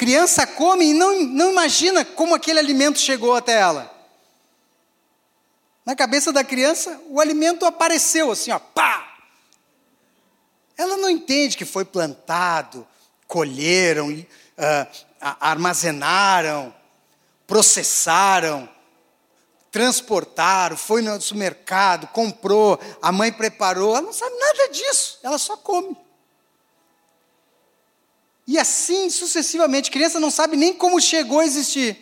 Criança 0.00 0.46
come 0.46 0.86
e 0.86 0.94
não, 0.94 1.20
não 1.24 1.50
imagina 1.50 2.06
como 2.06 2.34
aquele 2.34 2.58
alimento 2.58 2.98
chegou 2.98 3.34
até 3.34 3.60
ela. 3.60 3.94
Na 5.84 5.94
cabeça 5.94 6.32
da 6.32 6.42
criança, 6.42 6.98
o 7.10 7.20
alimento 7.20 7.66
apareceu 7.66 8.32
assim, 8.32 8.50
ó, 8.50 8.58
pá! 8.58 9.14
Ela 10.74 10.96
não 10.96 11.10
entende 11.10 11.54
que 11.54 11.66
foi 11.66 11.84
plantado, 11.84 12.88
colheram, 13.26 14.08
uh, 14.08 14.26
armazenaram, 15.20 16.74
processaram, 17.46 18.66
transportaram, 19.70 20.78
foi 20.78 21.02
no 21.02 21.20
supermercado, 21.20 22.06
comprou, 22.06 22.80
a 23.02 23.12
mãe 23.12 23.30
preparou, 23.30 23.94
ela 23.94 24.06
não 24.06 24.14
sabe 24.14 24.34
nada 24.34 24.68
disso, 24.70 25.18
ela 25.22 25.36
só 25.36 25.58
come. 25.58 25.94
E 28.50 28.58
assim 28.58 29.08
sucessivamente, 29.08 29.92
criança 29.92 30.18
não 30.18 30.28
sabe 30.28 30.56
nem 30.56 30.74
como 30.74 31.00
chegou 31.00 31.38
a 31.38 31.46
existir. 31.46 31.96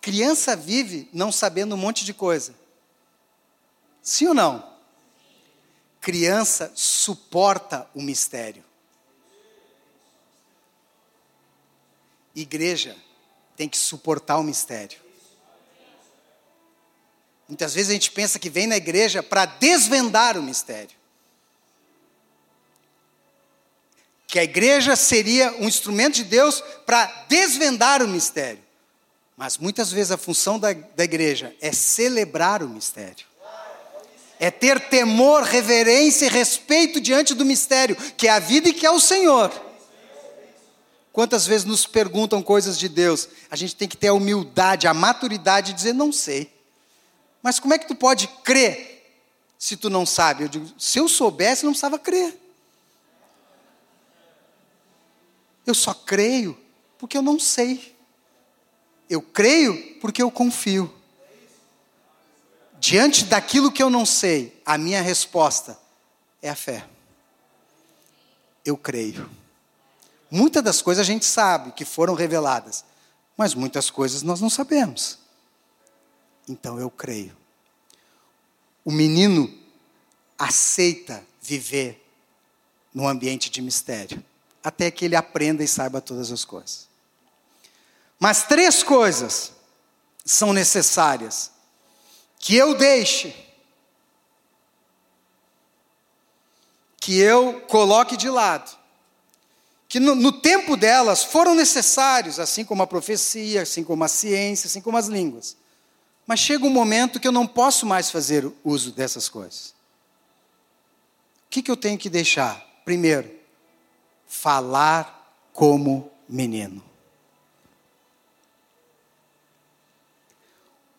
Criança 0.00 0.54
vive 0.54 1.08
não 1.12 1.32
sabendo 1.32 1.74
um 1.74 1.76
monte 1.76 2.04
de 2.04 2.14
coisa. 2.14 2.54
Sim 4.00 4.28
ou 4.28 4.34
não? 4.34 4.72
Criança 6.00 6.70
suporta 6.76 7.90
o 7.92 8.00
mistério. 8.00 8.62
Igreja 12.36 12.96
tem 13.56 13.68
que 13.68 13.76
suportar 13.76 14.38
o 14.38 14.44
mistério. 14.44 15.00
Muitas 17.48 17.74
vezes 17.74 17.90
a 17.90 17.94
gente 17.94 18.12
pensa 18.12 18.38
que 18.38 18.48
vem 18.48 18.68
na 18.68 18.76
igreja 18.76 19.24
para 19.24 19.44
desvendar 19.44 20.38
o 20.38 20.42
mistério. 20.44 20.99
Que 24.30 24.38
a 24.38 24.44
igreja 24.44 24.94
seria 24.94 25.52
um 25.58 25.66
instrumento 25.66 26.14
de 26.14 26.24
Deus 26.24 26.62
para 26.86 27.04
desvendar 27.28 28.00
o 28.00 28.06
mistério. 28.06 28.62
Mas 29.36 29.58
muitas 29.58 29.90
vezes 29.90 30.12
a 30.12 30.16
função 30.16 30.56
da, 30.56 30.72
da 30.72 31.02
igreja 31.02 31.52
é 31.60 31.72
celebrar 31.72 32.62
o 32.62 32.68
mistério. 32.68 33.26
É 34.38 34.48
ter 34.48 34.78
temor, 34.88 35.42
reverência 35.42 36.26
e 36.26 36.28
respeito 36.28 37.00
diante 37.00 37.34
do 37.34 37.44
mistério, 37.44 37.96
que 38.16 38.28
é 38.28 38.30
a 38.30 38.38
vida 38.38 38.68
e 38.68 38.72
que 38.72 38.86
é 38.86 38.90
o 38.90 39.00
Senhor. 39.00 39.50
Quantas 41.12 41.44
vezes 41.44 41.66
nos 41.66 41.84
perguntam 41.84 42.40
coisas 42.40 42.78
de 42.78 42.88
Deus? 42.88 43.28
A 43.50 43.56
gente 43.56 43.74
tem 43.74 43.88
que 43.88 43.96
ter 43.96 44.08
a 44.08 44.14
humildade, 44.14 44.86
a 44.86 44.94
maturidade 44.94 45.72
de 45.72 45.76
dizer, 45.76 45.92
não 45.92 46.12
sei. 46.12 46.54
Mas 47.42 47.58
como 47.58 47.74
é 47.74 47.78
que 47.78 47.88
tu 47.88 47.96
pode 47.96 48.28
crer 48.44 49.12
se 49.58 49.76
tu 49.76 49.90
não 49.90 50.06
sabe? 50.06 50.44
Eu 50.44 50.48
digo, 50.48 50.70
se 50.78 50.98
eu 50.98 51.08
soubesse, 51.08 51.64
não 51.64 51.72
precisava 51.72 51.98
crer. 51.98 52.39
Eu 55.66 55.74
só 55.74 55.94
creio 55.94 56.58
porque 56.98 57.16
eu 57.16 57.22
não 57.22 57.38
sei. 57.38 57.96
Eu 59.08 59.20
creio 59.20 59.98
porque 60.00 60.22
eu 60.22 60.30
confio. 60.30 60.92
Diante 62.78 63.24
daquilo 63.24 63.70
que 63.70 63.82
eu 63.82 63.90
não 63.90 64.06
sei, 64.06 64.60
a 64.64 64.78
minha 64.78 65.02
resposta 65.02 65.78
é 66.40 66.48
a 66.48 66.54
fé. 66.54 66.86
Eu 68.64 68.76
creio. 68.76 69.28
Muitas 70.30 70.62
das 70.62 70.80
coisas 70.80 71.02
a 71.02 71.04
gente 71.04 71.24
sabe 71.24 71.72
que 71.72 71.84
foram 71.84 72.14
reveladas, 72.14 72.84
mas 73.36 73.54
muitas 73.54 73.90
coisas 73.90 74.22
nós 74.22 74.40
não 74.40 74.48
sabemos. 74.48 75.18
Então 76.48 76.78
eu 76.78 76.90
creio. 76.90 77.36
O 78.84 78.90
menino 78.90 79.52
aceita 80.38 81.22
viver 81.42 82.06
no 82.94 83.06
ambiente 83.06 83.50
de 83.50 83.60
mistério, 83.60 84.24
até 84.62 84.90
que 84.90 85.04
ele 85.04 85.16
aprenda 85.16 85.64
e 85.64 85.68
saiba 85.68 86.00
todas 86.00 86.30
as 86.30 86.44
coisas. 86.44 86.88
Mas 88.18 88.42
três 88.42 88.82
coisas 88.82 89.52
são 90.24 90.52
necessárias 90.52 91.50
que 92.38 92.54
eu 92.54 92.74
deixe, 92.76 93.34
que 96.98 97.18
eu 97.18 97.62
coloque 97.62 98.16
de 98.16 98.28
lado, 98.28 98.78
que 99.88 99.98
no, 99.98 100.14
no, 100.14 100.30
tempo 100.30 100.76
delas 100.76 101.24
foram 101.24 101.54
necessários, 101.54 102.38
assim 102.38 102.64
como 102.64 102.82
a 102.82 102.86
profecia, 102.86 103.62
assim 103.62 103.82
como 103.82 104.04
a 104.04 104.08
ciência, 104.08 104.68
assim 104.68 104.80
como 104.80 104.96
as 104.96 105.06
línguas. 105.06 105.56
Mas 106.26 106.40
chega 106.40 106.64
um 106.64 106.70
momento 106.70 107.18
que 107.18 107.26
eu 107.26 107.32
não 107.32 107.46
posso 107.46 107.84
mais 107.86 108.10
fazer 108.10 108.50
uso 108.62 108.92
dessas 108.92 109.28
coisas. 109.28 109.74
O 111.46 111.50
que, 111.50 111.62
que 111.62 111.70
eu 111.70 111.76
tenho 111.76 111.98
que 111.98 112.08
deixar? 112.08 112.64
Primeiro, 112.84 113.39
falar 114.30 115.50
como 115.52 116.08
menino. 116.28 116.80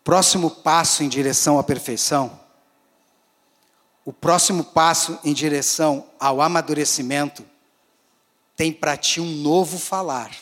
Próximo 0.03 0.51
passo 0.51 1.01
em 1.01 1.07
direção 1.07 1.57
à 1.57 1.63
perfeição, 1.63 2.37
o 4.03 4.11
próximo 4.11 4.65
passo 4.65 5.17
em 5.23 5.33
direção 5.33 6.09
ao 6.19 6.41
amadurecimento, 6.41 7.45
tem 8.57 8.73
para 8.73 8.97
ti 8.97 9.21
um 9.21 9.31
novo 9.37 9.79
falar. 9.79 10.35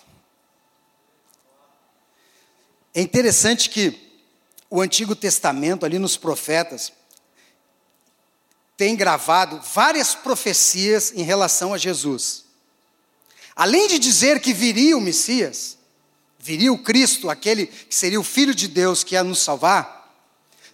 É 2.96 3.02
interessante 3.02 3.70
que 3.70 4.26
o 4.68 4.82
Antigo 4.82 5.16
Testamento, 5.16 5.86
ali 5.86 6.00
nos 6.00 6.18
profetas, 6.18 6.92
tem 8.76 8.96
gravado 8.96 9.62
várias 9.62 10.16
profecias 10.16 11.12
em 11.12 11.22
relação 11.22 11.72
a 11.72 11.78
Jesus. 11.78 12.49
Além 13.60 13.90
de 13.90 14.00
dizer 14.00 14.40
que 14.40 14.54
viria 14.54 14.98
o 14.98 15.02
Messias, 15.02 15.78
viria 16.40 16.72
o 16.72 16.78
Cristo, 16.78 17.30
aquele 17.30 17.66
que 17.66 17.94
seria 17.94 18.18
o 18.18 18.24
Filho 18.24 18.56
de 18.56 18.70
Deus 18.70 19.04
que 19.04 19.16
ia 19.16 19.24
nos 19.24 19.40
salvar, 19.40 20.16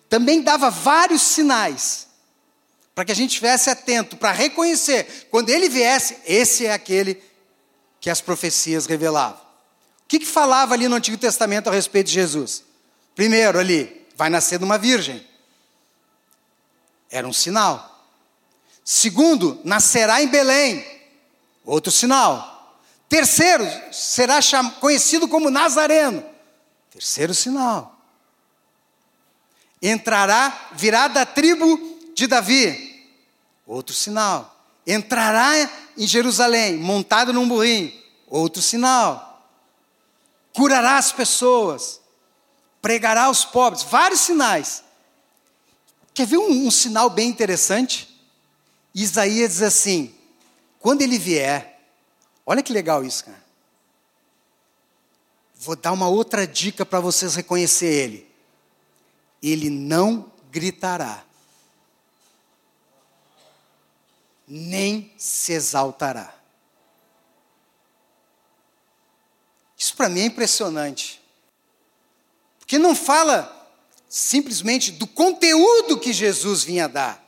também 0.08 0.44
dava 0.44 0.70
vários 0.70 1.24
sinais 1.24 2.06
para 2.94 3.04
que 3.04 3.12
a 3.12 3.16
gente 3.16 3.32
estivesse 3.32 3.72
atento, 3.72 4.16
para 4.16 4.32
reconhecer, 4.32 5.28
quando 5.32 5.50
ele 5.50 5.68
viesse, 5.68 6.18
esse 6.28 6.68
é 6.68 6.74
aquele 6.74 7.24
que 8.00 8.08
as 8.08 8.22
profecias 8.22 8.86
revelavam. 8.86 9.40
O 9.40 10.08
que, 10.08 10.20
que 10.20 10.26
falava 10.28 10.76
ali 10.76 10.88
no 10.88 10.96
Antigo 10.96 11.18
Testamento 11.18 11.68
a 11.68 11.74
respeito 11.74 12.06
de 12.06 12.14
Jesus? 12.14 12.64
Primeiro, 13.16 13.58
ali, 13.58 14.06
vai 14.16 14.30
nascer 14.30 14.60
de 14.60 14.64
uma 14.64 14.78
virgem. 14.78 15.26
Era 17.10 17.28
um 17.28 17.34
sinal. 17.34 18.08
Segundo, 18.84 19.60
nascerá 19.64 20.22
em 20.22 20.28
Belém. 20.28 20.86
Outro 21.66 21.92
sinal. 21.92 22.55
Terceiro, 23.16 23.66
será 23.94 24.42
conhecido 24.82 25.26
como 25.26 25.50
Nazareno. 25.50 26.22
Terceiro 26.92 27.34
sinal. 27.34 27.98
Entrará, 29.82 30.72
virá 30.74 31.08
da 31.08 31.26
tribo 31.26 31.80
de 32.14 32.28
Davi. 32.28 33.08
Outro 33.66 33.96
sinal. 33.96 34.54
Entrará 34.86 35.54
em 35.98 36.06
Jerusalém, 36.06 36.76
montado 36.76 37.32
num 37.32 37.48
burrinho. 37.48 37.94
Outro 38.28 38.62
sinal. 38.62 39.50
Curará 40.52 40.98
as 40.98 41.14
pessoas 41.14 42.02
pregará 42.82 43.24
aos 43.24 43.46
pobres, 43.46 43.82
vários 43.82 44.20
sinais. 44.20 44.84
Quer 46.14 46.28
ver 46.28 46.38
um, 46.38 46.68
um 46.68 46.70
sinal 46.70 47.10
bem 47.10 47.30
interessante? 47.30 48.14
Isaías 48.94 49.54
diz 49.54 49.62
assim: 49.62 50.14
quando 50.82 51.02
ele 51.02 51.18
vier, 51.18 51.75
olha 52.46 52.64
que 52.64 52.74
legal 52.74 53.04
isso, 53.04 53.26
cara. 53.26 53.44
Vou 55.56 55.76
dar 55.76 55.92
uma 55.92 56.08
outra 56.08 56.46
dica 56.46 56.86
para 56.86 57.00
vocês 57.00 57.36
reconhecer 57.36 57.88
ele. 57.88 58.32
Ele 59.42 59.70
não 59.70 60.32
gritará, 60.52 61.24
nem 64.48 65.14
se 65.18 65.54
exaltará. 65.54 66.34
Isso 69.78 69.96
para 69.96 70.10
mim 70.10 70.22
é 70.22 70.26
impressionante. 70.26 71.22
Porque 72.60 72.80
não 72.80 72.96
fala 72.96 73.52
simplesmente 74.10 74.92
do 74.92 75.06
conteúdo 75.06 76.00
que 76.00 76.14
Jesus 76.14 76.64
vinha 76.64 76.88
dar, 76.88 77.24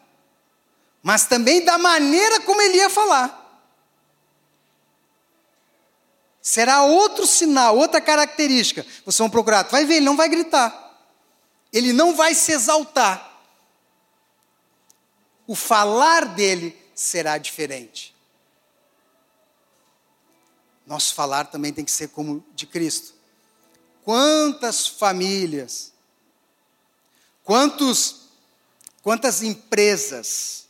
mas 1.03 1.25
também 1.25 1.63
da 1.63 1.77
maneira 1.77 2.39
como 2.41 2.62
ele 2.62 2.77
ia 2.77 2.89
falar. 2.89 3.46
Será 6.47 6.83
outro 6.83 7.27
sinal, 7.27 7.77
outra 7.77 7.99
característica. 7.99 8.86
Vocês 9.03 9.17
vão 9.17 9.29
procurar, 9.29 9.63
vai 9.63 9.83
ver, 9.83 9.95
ele 9.95 10.05
não 10.05 10.15
vai 10.15 10.29
gritar. 10.29 10.97
Ele 11.73 11.91
não 11.91 12.15
vai 12.15 12.33
se 12.33 12.53
exaltar. 12.53 13.38
O 15.45 15.53
falar 15.55 16.23
dele 16.23 16.73
será 16.95 17.38
diferente. 17.38 18.15
Nosso 20.86 21.13
falar 21.13 21.47
também 21.47 21.73
tem 21.73 21.83
que 21.83 21.91
ser 21.91 22.07
como 22.07 22.41
de 22.55 22.65
Cristo. 22.65 23.13
Quantas 24.05 24.88
famílias, 24.88 25.91
quantos, 27.43 28.21
quantas 29.03 29.43
empresas, 29.43 30.65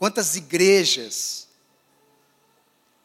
quantas 0.00 0.34
igrejas 0.34 1.46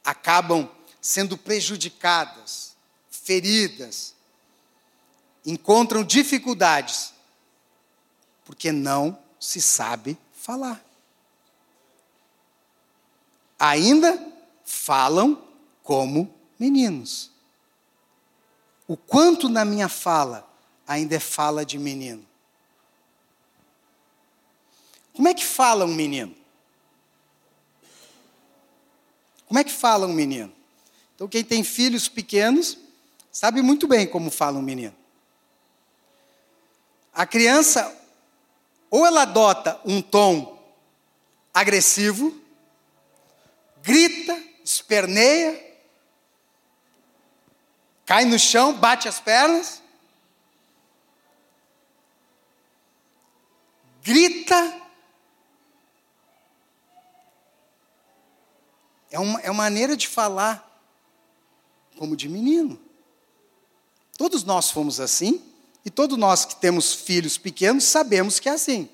acabam 0.04 0.68
sendo 1.08 1.38
prejudicadas, 1.38 2.76
feridas, 3.10 4.14
encontram 5.46 6.04
dificuldades, 6.04 7.14
porque 8.44 8.74
não 8.74 9.18
se 9.40 9.62
sabe 9.62 10.18
falar. 10.34 10.84
Ainda 13.58 14.22
falam 14.66 15.42
como 15.82 16.36
meninos 16.60 17.32
o 18.86 18.98
quanto 18.98 19.48
na 19.48 19.64
minha 19.64 19.88
fala 19.88 20.46
ainda 20.86 21.16
é 21.16 21.20
fala 21.20 21.66
de 21.66 21.80
menino. 21.80 22.28
Como 25.14 25.30
é 25.30 25.34
que 25.34 25.46
fala 25.46 25.86
um 25.86 25.94
menino? 25.94 26.36
Como 29.48 29.58
é 29.58 29.64
que 29.64 29.72
fala 29.72 30.06
um 30.06 30.14
menino? 30.14 30.57
Então, 31.18 31.28
quem 31.28 31.44
tem 31.44 31.64
filhos 31.64 32.08
pequenos 32.08 32.78
sabe 33.32 33.64
muito 33.64 33.88
bem 33.88 34.06
como 34.06 34.30
fala 34.30 34.60
um 34.60 34.62
menino. 34.62 34.96
A 37.12 37.26
criança, 37.26 37.92
ou 38.88 39.04
ela 39.04 39.24
adota 39.24 39.82
um 39.84 40.00
tom 40.00 40.62
agressivo, 41.52 42.40
grita, 43.82 44.40
esperneia, 44.64 45.60
cai 48.06 48.24
no 48.24 48.38
chão, 48.38 48.74
bate 48.74 49.08
as 49.08 49.20
pernas, 49.20 49.82
grita. 54.04 54.82
É 59.10 59.18
uma, 59.18 59.42
é 59.42 59.50
uma 59.50 59.64
maneira 59.64 59.98
de 59.98 60.08
falar 60.08 60.67
como 61.98 62.16
de 62.16 62.30
menino. 62.30 62.80
Todos 64.18 64.44
nós 64.44 64.72
fomos 64.72 65.00
assim, 65.00 65.42
e 65.84 65.90
todos 65.90 66.18
nós 66.18 66.46
que 66.46 66.56
temos 66.56 66.94
filhos 66.94 67.38
pequenos 67.38 67.84
sabemos 67.84 68.40
que 68.40 68.48
é 68.48 68.54
assim. 68.54 68.90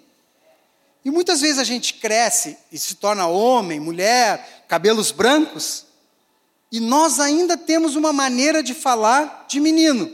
E 1.05 1.11
muitas 1.11 1.41
vezes 1.41 1.59
a 1.59 1.63
gente 1.63 1.95
cresce 1.95 2.57
e 2.71 2.79
se 2.79 2.95
torna 2.95 3.27
homem, 3.27 3.79
mulher, 3.79 4.65
cabelos 4.67 5.11
brancos, 5.11 5.85
e 6.71 6.79
nós 6.79 7.19
ainda 7.19 7.55
temos 7.55 7.95
uma 7.95 8.11
maneira 8.11 8.63
de 8.63 8.73
falar 8.73 9.45
de 9.47 9.59
menino, 9.59 10.11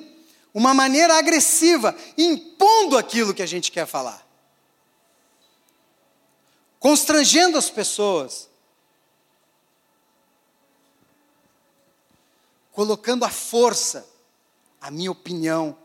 uma 0.54 0.74
maneira 0.74 1.18
agressiva, 1.18 1.96
impondo 2.18 2.98
aquilo 2.98 3.34
que 3.34 3.42
a 3.42 3.46
gente 3.46 3.72
quer 3.72 3.86
falar, 3.86 4.28
constrangendo 6.80 7.58
as 7.58 7.70
pessoas, 7.70 8.49
colocando 12.72 13.26
a 13.26 13.30
força, 13.30 14.08
a 14.80 14.90
minha 14.90 15.12
opinião, 15.12 15.78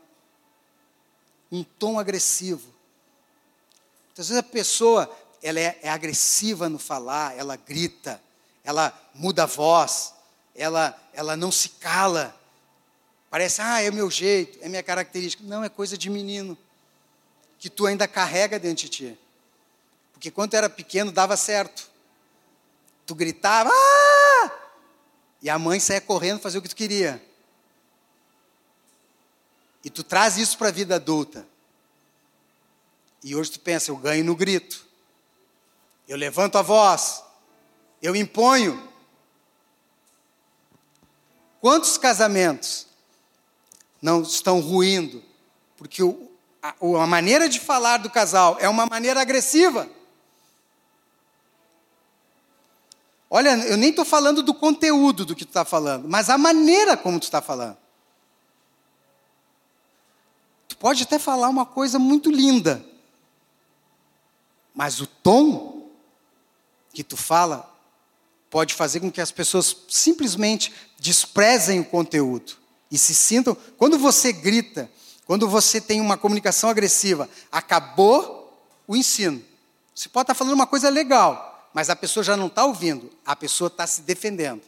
um 1.50 1.62
tom 1.62 1.98
agressivo. 1.98 2.72
Às 4.12 4.28
vezes 4.28 4.36
a 4.36 4.42
pessoa 4.42 5.10
ela 5.42 5.60
é, 5.60 5.78
é 5.82 5.90
agressiva 5.90 6.68
no 6.68 6.78
falar, 6.78 7.36
ela 7.36 7.56
grita, 7.56 8.20
ela 8.64 8.98
muda 9.14 9.42
a 9.42 9.46
voz, 9.46 10.14
ela, 10.54 10.98
ela 11.12 11.36
não 11.36 11.52
se 11.52 11.68
cala. 11.68 12.34
Parece, 13.28 13.60
ah, 13.60 13.82
é 13.82 13.90
o 13.90 13.92
meu 13.92 14.10
jeito, 14.10 14.58
é 14.62 14.68
minha 14.68 14.82
característica. 14.82 15.42
Não, 15.44 15.62
é 15.62 15.68
coisa 15.68 15.98
de 15.98 16.08
menino, 16.08 16.56
que 17.58 17.68
tu 17.68 17.86
ainda 17.86 18.08
carrega 18.08 18.58
dentro 18.58 18.84
de 18.84 18.88
ti. 18.88 19.18
Porque 20.12 20.30
quando 20.30 20.54
era 20.54 20.70
pequeno 20.70 21.12
dava 21.12 21.36
certo. 21.36 21.90
Tu 23.04 23.14
gritava, 23.14 23.70
ah! 23.70 24.63
E 25.44 25.50
a 25.50 25.58
mãe 25.58 25.78
saía 25.78 26.00
correndo 26.00 26.40
fazer 26.40 26.56
o 26.56 26.62
que 26.62 26.70
tu 26.70 26.74
queria. 26.74 27.22
E 29.84 29.90
tu 29.90 30.02
traz 30.02 30.38
isso 30.38 30.56
para 30.56 30.68
a 30.68 30.72
vida 30.72 30.94
adulta. 30.94 31.46
E 33.22 33.36
hoje 33.36 33.50
tu 33.50 33.60
pensa, 33.60 33.90
eu 33.90 33.96
ganho 33.98 34.24
no 34.24 34.34
grito. 34.34 34.86
Eu 36.08 36.16
levanto 36.16 36.56
a 36.56 36.62
voz. 36.62 37.22
Eu 38.00 38.16
imponho. 38.16 38.90
Quantos 41.60 41.98
casamentos 41.98 42.86
não 44.00 44.22
estão 44.22 44.60
ruindo 44.60 45.22
porque 45.76 46.02
o, 46.02 46.30
a, 46.62 46.74
a 47.02 47.06
maneira 47.06 47.50
de 47.50 47.60
falar 47.60 47.98
do 47.98 48.08
casal 48.08 48.56
é 48.60 48.68
uma 48.68 48.86
maneira 48.86 49.20
agressiva? 49.20 49.86
Olha, 53.36 53.56
eu 53.66 53.76
nem 53.76 53.90
estou 53.90 54.04
falando 54.04 54.44
do 54.44 54.54
conteúdo 54.54 55.24
do 55.24 55.34
que 55.34 55.44
tu 55.44 55.48
está 55.48 55.64
falando, 55.64 56.08
mas 56.08 56.30
a 56.30 56.38
maneira 56.38 56.96
como 56.96 57.18
tu 57.18 57.24
está 57.24 57.42
falando. 57.42 57.76
Tu 60.68 60.76
pode 60.76 61.02
até 61.02 61.18
falar 61.18 61.48
uma 61.48 61.66
coisa 61.66 61.98
muito 61.98 62.30
linda, 62.30 62.86
mas 64.72 65.00
o 65.00 65.06
tom 65.08 65.90
que 66.92 67.02
tu 67.02 67.16
fala 67.16 67.68
pode 68.48 68.72
fazer 68.72 69.00
com 69.00 69.10
que 69.10 69.20
as 69.20 69.32
pessoas 69.32 69.78
simplesmente 69.88 70.72
desprezem 71.00 71.80
o 71.80 71.84
conteúdo 71.84 72.56
e 72.88 72.96
se 72.96 73.16
sintam. 73.16 73.56
Quando 73.76 73.98
você 73.98 74.32
grita, 74.32 74.88
quando 75.26 75.48
você 75.48 75.80
tem 75.80 76.00
uma 76.00 76.16
comunicação 76.16 76.70
agressiva, 76.70 77.28
acabou 77.50 78.56
o 78.86 78.94
ensino. 78.94 79.42
Você 79.92 80.08
pode 80.08 80.22
estar 80.22 80.34
falando 80.34 80.54
uma 80.54 80.68
coisa 80.68 80.88
legal, 80.88 81.53
mas 81.74 81.90
a 81.90 81.96
pessoa 81.96 82.22
já 82.22 82.36
não 82.36 82.46
está 82.46 82.64
ouvindo, 82.64 83.10
a 83.26 83.34
pessoa 83.34 83.66
está 83.66 83.84
se 83.84 84.02
defendendo. 84.02 84.62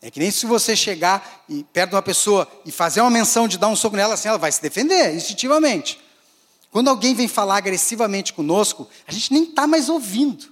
É 0.00 0.10
que 0.10 0.18
nem 0.18 0.30
se 0.30 0.46
você 0.46 0.74
chegar 0.74 1.44
e, 1.48 1.64
perto 1.64 1.90
de 1.90 1.96
uma 1.96 2.02
pessoa 2.02 2.50
e 2.64 2.72
fazer 2.72 3.02
uma 3.02 3.10
menção 3.10 3.46
de 3.46 3.58
dar 3.58 3.68
um 3.68 3.76
soco 3.76 3.96
nela, 3.96 4.14
assim, 4.14 4.28
ela 4.28 4.38
vai 4.38 4.50
se 4.50 4.62
defender 4.62 5.14
instintivamente. 5.14 6.00
Quando 6.70 6.88
alguém 6.88 7.14
vem 7.14 7.28
falar 7.28 7.56
agressivamente 7.56 8.32
conosco, 8.32 8.88
a 9.06 9.12
gente 9.12 9.32
nem 9.32 9.44
está 9.44 9.66
mais 9.66 9.88
ouvindo. 9.88 10.50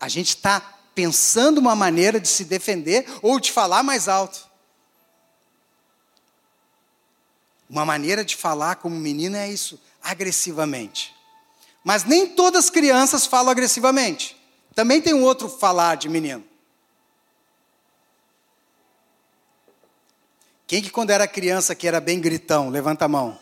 A 0.00 0.08
gente 0.08 0.28
está 0.28 0.60
pensando 0.94 1.58
uma 1.58 1.76
maneira 1.76 2.18
de 2.18 2.28
se 2.28 2.44
defender 2.44 3.06
ou 3.20 3.38
de 3.38 3.52
falar 3.52 3.82
mais 3.82 4.08
alto. 4.08 4.46
Uma 7.68 7.84
maneira 7.84 8.24
de 8.24 8.36
falar 8.36 8.76
como 8.76 8.94
menino 8.96 9.36
é 9.36 9.50
isso, 9.50 9.80
agressivamente. 10.02 11.15
Mas 11.86 12.02
nem 12.02 12.26
todas 12.26 12.64
as 12.64 12.70
crianças 12.70 13.26
falam 13.26 13.48
agressivamente. 13.48 14.36
Também 14.74 15.00
tem 15.00 15.14
um 15.14 15.22
outro 15.22 15.48
falar 15.48 15.94
de 15.94 16.08
menino. 16.08 16.44
Quem 20.66 20.82
que 20.82 20.90
quando 20.90 21.10
era 21.10 21.28
criança 21.28 21.76
que 21.76 21.86
era 21.86 22.00
bem 22.00 22.20
gritão? 22.20 22.70
Levanta 22.70 23.04
a 23.04 23.08
mão. 23.08 23.38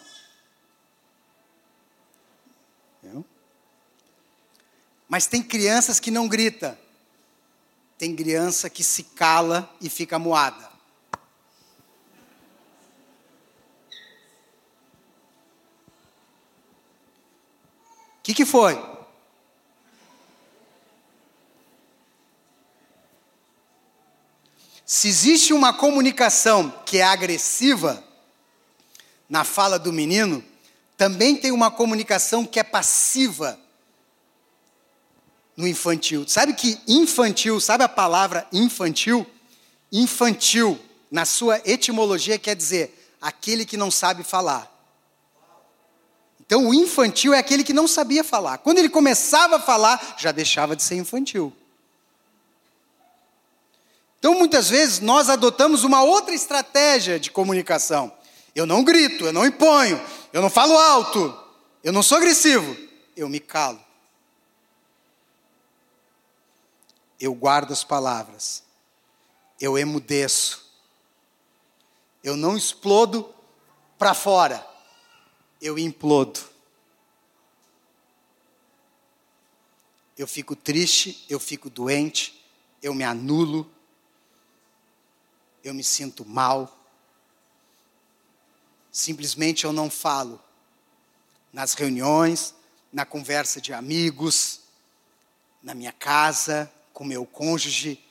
Eu? 3.02 3.24
Mas 5.08 5.26
tem 5.26 5.42
crianças 5.42 5.98
que 5.98 6.10
não 6.10 6.28
grita. 6.28 6.78
Tem 7.96 8.14
criança 8.14 8.68
que 8.68 8.84
se 8.84 9.04
cala 9.04 9.74
e 9.80 9.88
fica 9.88 10.18
moada. 10.18 10.70
Que, 18.24 18.32
que 18.32 18.46
foi? 18.46 18.82
Se 24.86 25.08
existe 25.08 25.52
uma 25.52 25.74
comunicação 25.74 26.70
que 26.86 26.98
é 26.98 27.02
agressiva 27.02 28.02
na 29.28 29.44
fala 29.44 29.78
do 29.78 29.92
menino, 29.92 30.42
também 30.96 31.36
tem 31.36 31.52
uma 31.52 31.70
comunicação 31.70 32.46
que 32.46 32.58
é 32.58 32.62
passiva 32.62 33.58
no 35.54 35.68
infantil. 35.68 36.26
Sabe 36.26 36.54
que 36.54 36.80
infantil, 36.88 37.60
sabe 37.60 37.84
a 37.84 37.88
palavra 37.88 38.46
infantil? 38.50 39.26
Infantil, 39.92 40.80
na 41.10 41.26
sua 41.26 41.60
etimologia, 41.66 42.38
quer 42.38 42.56
dizer 42.56 43.16
aquele 43.20 43.66
que 43.66 43.76
não 43.76 43.90
sabe 43.90 44.24
falar. 44.24 44.73
Então, 46.46 46.68
o 46.68 46.74
infantil 46.74 47.32
é 47.32 47.38
aquele 47.38 47.64
que 47.64 47.72
não 47.72 47.88
sabia 47.88 48.22
falar. 48.22 48.58
Quando 48.58 48.78
ele 48.78 48.90
começava 48.90 49.56
a 49.56 49.60
falar, 49.60 50.16
já 50.18 50.30
deixava 50.30 50.76
de 50.76 50.82
ser 50.82 50.96
infantil. 50.96 51.52
Então, 54.18 54.34
muitas 54.34 54.68
vezes, 54.68 55.00
nós 55.00 55.28
adotamos 55.28 55.84
uma 55.84 56.02
outra 56.02 56.34
estratégia 56.34 57.18
de 57.18 57.30
comunicação. 57.30 58.12
Eu 58.54 58.66
não 58.66 58.84
grito, 58.84 59.24
eu 59.24 59.32
não 59.32 59.44
imponho, 59.44 60.00
eu 60.32 60.40
não 60.42 60.50
falo 60.50 60.78
alto, 60.78 61.36
eu 61.82 61.92
não 61.92 62.02
sou 62.02 62.18
agressivo, 62.18 62.76
eu 63.16 63.28
me 63.28 63.40
calo. 63.40 63.82
Eu 67.18 67.34
guardo 67.34 67.72
as 67.72 67.84
palavras, 67.84 68.62
eu 69.60 69.78
emudeço, 69.78 70.70
eu 72.22 72.36
não 72.36 72.56
explodo 72.56 73.34
para 73.98 74.12
fora 74.12 74.73
eu 75.64 75.78
implodo. 75.78 76.40
Eu 80.14 80.26
fico 80.26 80.54
triste, 80.54 81.24
eu 81.26 81.40
fico 81.40 81.70
doente, 81.70 82.44
eu 82.82 82.94
me 82.94 83.02
anulo, 83.02 83.68
eu 85.64 85.72
me 85.72 85.82
sinto 85.82 86.22
mal. 86.22 86.78
Simplesmente 88.92 89.64
eu 89.64 89.72
não 89.72 89.88
falo. 89.88 90.38
Nas 91.50 91.72
reuniões, 91.72 92.54
na 92.92 93.06
conversa 93.06 93.58
de 93.58 93.72
amigos, 93.72 94.60
na 95.62 95.74
minha 95.74 95.92
casa, 95.92 96.70
com 96.92 97.04
meu 97.04 97.24
cônjuge, 97.24 98.04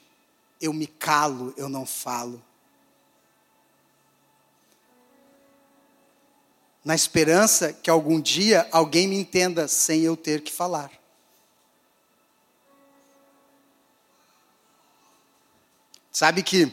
eu 0.59 0.73
me 0.73 0.87
calo, 0.87 1.53
eu 1.55 1.69
não 1.69 1.85
falo. 1.85 2.43
Na 6.84 6.93
esperança 6.93 7.72
que 7.72 7.89
algum 7.89 8.19
dia 8.19 8.67
alguém 8.72 9.08
me 9.08 9.15
entenda 9.15 9.67
sem 9.67 10.02
eu 10.02 10.17
ter 10.17 10.41
que 10.41 10.52
falar. 10.52 10.91
Sabe 16.12 16.43
que 16.43 16.72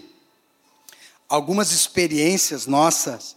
algumas 1.28 1.70
experiências 1.72 2.66
nossas, 2.66 3.36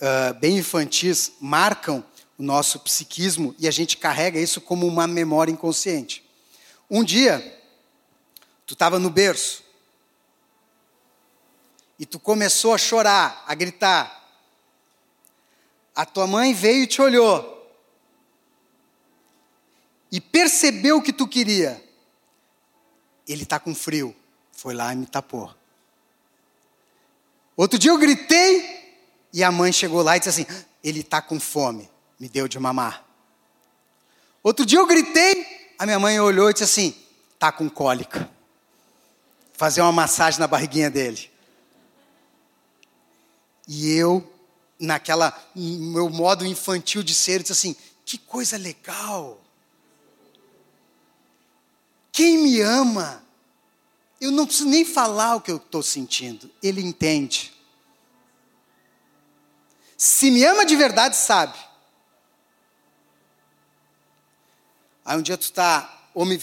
uh, 0.00 0.32
bem 0.38 0.58
infantis, 0.58 1.32
marcam 1.40 2.02
o 2.38 2.42
nosso 2.42 2.80
psiquismo 2.80 3.54
e 3.58 3.68
a 3.68 3.70
gente 3.70 3.96
carrega 3.96 4.38
isso 4.38 4.60
como 4.60 4.86
uma 4.86 5.06
memória 5.06 5.52
inconsciente. 5.52 6.24
Um 6.88 7.02
dia, 7.02 7.60
tu 8.64 8.74
estava 8.74 8.98
no 8.98 9.10
berço 9.10 9.64
e 11.98 12.06
tu 12.06 12.18
começou 12.18 12.72
a 12.72 12.78
chorar, 12.78 13.44
a 13.46 13.54
gritar, 13.54 14.23
a 15.94 16.04
tua 16.04 16.26
mãe 16.26 16.52
veio 16.52 16.82
e 16.82 16.86
te 16.86 17.00
olhou. 17.00 17.52
E 20.10 20.20
percebeu 20.20 20.98
o 20.98 21.02
que 21.02 21.12
tu 21.12 21.26
queria. 21.26 21.82
Ele 23.26 23.44
está 23.44 23.58
com 23.58 23.74
frio. 23.74 24.14
Foi 24.52 24.74
lá 24.74 24.92
e 24.92 24.96
me 24.96 25.06
tapou. 25.06 25.54
Outro 27.56 27.78
dia 27.78 27.90
eu 27.90 27.98
gritei 27.98 28.96
e 29.32 29.42
a 29.44 29.52
mãe 29.52 29.72
chegou 29.72 30.02
lá 30.02 30.16
e 30.16 30.20
disse 30.20 30.28
assim: 30.28 30.46
Ele 30.82 31.00
está 31.00 31.22
com 31.22 31.38
fome. 31.38 31.88
Me 32.18 32.28
deu 32.28 32.48
de 32.48 32.58
mamar. 32.58 33.04
Outro 34.42 34.66
dia 34.66 34.78
eu 34.78 34.86
gritei, 34.86 35.74
a 35.78 35.86
minha 35.86 35.98
mãe 35.98 36.18
olhou 36.18 36.50
e 36.50 36.52
disse 36.52 36.64
assim: 36.64 36.94
Está 37.34 37.52
com 37.52 37.68
cólica. 37.70 38.28
Fazer 39.52 39.80
uma 39.80 39.92
massagem 39.92 40.40
na 40.40 40.46
barriguinha 40.46 40.90
dele. 40.90 41.30
E 43.66 43.92
eu 43.92 44.33
naquela 44.84 45.36
meu 45.54 46.08
modo 46.08 46.46
infantil 46.46 47.02
de 47.02 47.14
ser, 47.14 47.40
disse 47.40 47.52
assim: 47.52 47.76
que 48.04 48.18
coisa 48.18 48.56
legal. 48.56 49.40
Quem 52.12 52.38
me 52.38 52.60
ama, 52.60 53.24
eu 54.20 54.30
não 54.30 54.46
preciso 54.46 54.68
nem 54.68 54.84
falar 54.84 55.36
o 55.36 55.40
que 55.40 55.50
eu 55.50 55.56
estou 55.56 55.82
sentindo, 55.82 56.50
ele 56.62 56.80
entende. 56.80 57.52
Se 59.96 60.30
me 60.30 60.44
ama 60.44 60.64
de 60.64 60.76
verdade, 60.76 61.16
sabe. 61.16 61.58
Aí 65.04 65.18
um 65.18 65.22
dia 65.22 65.36
tu 65.36 65.42
está 65.42 66.08
homem 66.14 66.40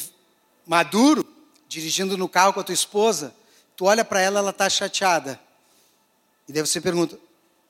maduro, 0.65 1.25
dirigindo 1.67 2.17
no 2.17 2.27
carro 2.27 2.53
com 2.53 2.59
a 2.59 2.63
tua 2.63 2.73
esposa, 2.73 3.33
tu 3.75 3.85
olha 3.85 4.03
para 4.03 4.19
ela, 4.19 4.39
ela 4.39 4.51
está 4.51 4.69
chateada. 4.69 5.39
E 6.47 6.53
daí 6.53 6.65
você 6.65 6.81
pergunta: 6.81 7.17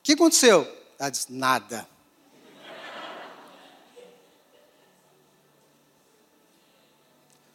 o 0.02 0.04
que 0.04 0.14
aconteceu? 0.14 0.66
Ela 0.98 1.10
disse: 1.10 1.32
Nada. 1.32 1.88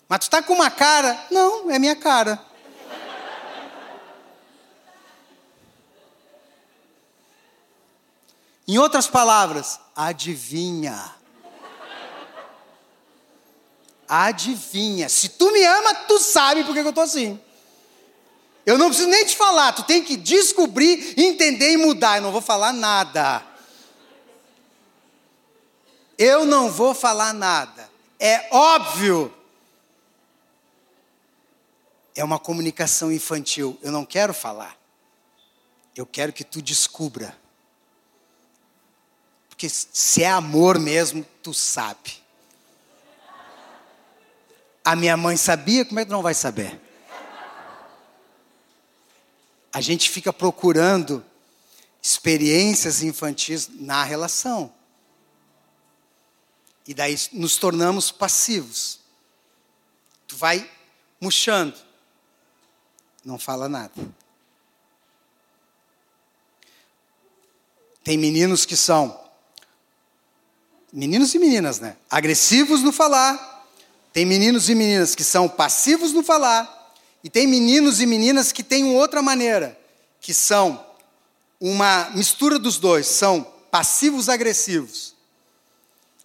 Mas 0.08 0.20
tu 0.20 0.30
tá 0.30 0.42
com 0.42 0.54
uma 0.54 0.72
cara? 0.72 1.28
Não, 1.30 1.70
é 1.70 1.78
minha 1.78 1.98
cara. 1.98 2.42
Em 8.66 8.78
outras 8.78 9.08
palavras, 9.08 9.78
adivinha. 9.94 11.16
Adivinha. 14.08 15.10
Se 15.10 15.28
tu 15.28 15.52
me 15.52 15.66
ama, 15.66 15.94
tu 16.08 16.18
sabe 16.18 16.64
por 16.64 16.74
que 16.74 16.80
eu 16.80 16.94
tô 16.94 17.02
assim. 17.02 17.42
Eu 18.68 18.78
não 18.78 18.90
preciso 18.90 19.08
nem 19.08 19.26
te 19.26 19.34
falar, 19.34 19.72
tu 19.72 19.84
tem 19.84 20.04
que 20.04 20.18
descobrir, 20.18 21.14
entender 21.16 21.72
e 21.72 21.78
mudar. 21.78 22.18
Eu 22.18 22.24
não 22.24 22.34
vou 22.34 22.42
falar 22.42 22.74
nada. 22.74 23.42
Eu 26.18 26.46
não 26.46 26.70
vou 26.70 26.94
falar 26.94 27.32
nada. 27.32 27.90
É 28.20 28.54
óbvio. 28.54 29.34
É 32.14 32.22
uma 32.26 32.38
comunicação 32.38 33.10
infantil. 33.10 33.80
Eu 33.82 33.90
não 33.90 34.04
quero 34.04 34.34
falar. 34.34 34.76
Eu 35.96 36.06
quero 36.06 36.34
que 36.34 36.44
tu 36.44 36.62
descubra. 36.62 37.38
Porque 39.48 39.70
se 39.70 40.24
é 40.24 40.30
amor 40.30 40.78
mesmo, 40.78 41.26
tu 41.42 41.54
sabe. 41.54 42.22
A 44.84 44.94
minha 44.94 45.16
mãe 45.16 45.38
sabia, 45.38 45.86
como 45.86 46.02
é 46.02 46.04
que 46.04 46.10
tu 46.10 46.14
não 46.14 46.22
vai 46.22 46.34
saber? 46.34 46.87
A 49.78 49.82
gente 49.82 50.10
fica 50.10 50.34
procurando 50.34 51.24
experiências 52.02 53.04
infantis 53.04 53.70
na 53.80 54.04
relação. 54.04 54.74
E 56.88 56.96
daí 56.96 57.16
nos 57.32 57.58
tornamos 57.58 58.12
passivos. 58.12 59.00
Tu 60.28 60.36
vai 60.36 60.68
murchando. 61.22 61.78
Não 63.24 63.38
fala 63.38 63.70
nada. 63.70 63.94
Tem 68.04 68.18
meninos 68.18 68.66
que 68.66 68.76
são 68.76 69.30
meninos 70.92 71.36
e 71.36 71.38
meninas, 71.38 71.80
né? 71.80 71.98
Agressivos 72.10 72.82
no 72.82 72.92
falar. 72.92 73.70
Tem 74.12 74.26
meninos 74.26 74.70
e 74.70 74.74
meninas 74.74 75.14
que 75.14 75.24
são 75.24 75.48
passivos 75.48 76.14
no 76.14 76.24
falar. 76.24 76.77
E 77.24 77.30
tem 77.30 77.48
meninos 77.48 78.00
e 78.00 78.06
meninas 78.06 78.52
que 78.52 78.64
têm 78.64 78.96
outra 78.96 79.22
maneira, 79.22 79.78
que 80.22 80.34
são 80.34 80.86
uma 81.60 82.10
mistura 82.12 82.60
dos 82.60 82.78
dois, 82.78 83.08
são 83.08 83.44
passivos 83.72 84.30
agressivos. 84.30 85.16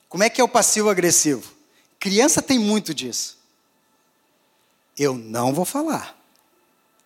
Como 0.08 0.22
é 0.22 0.28
que 0.28 0.40
é 0.40 0.44
o 0.44 0.48
passivo 0.48 0.90
agressivo? 0.90 1.52
Criança 1.98 2.42
tem 2.42 2.58
muito 2.58 2.92
disso. 2.92 3.38
Eu 4.98 5.14
não 5.14 5.54
vou 5.54 5.64
falar, 5.64 6.18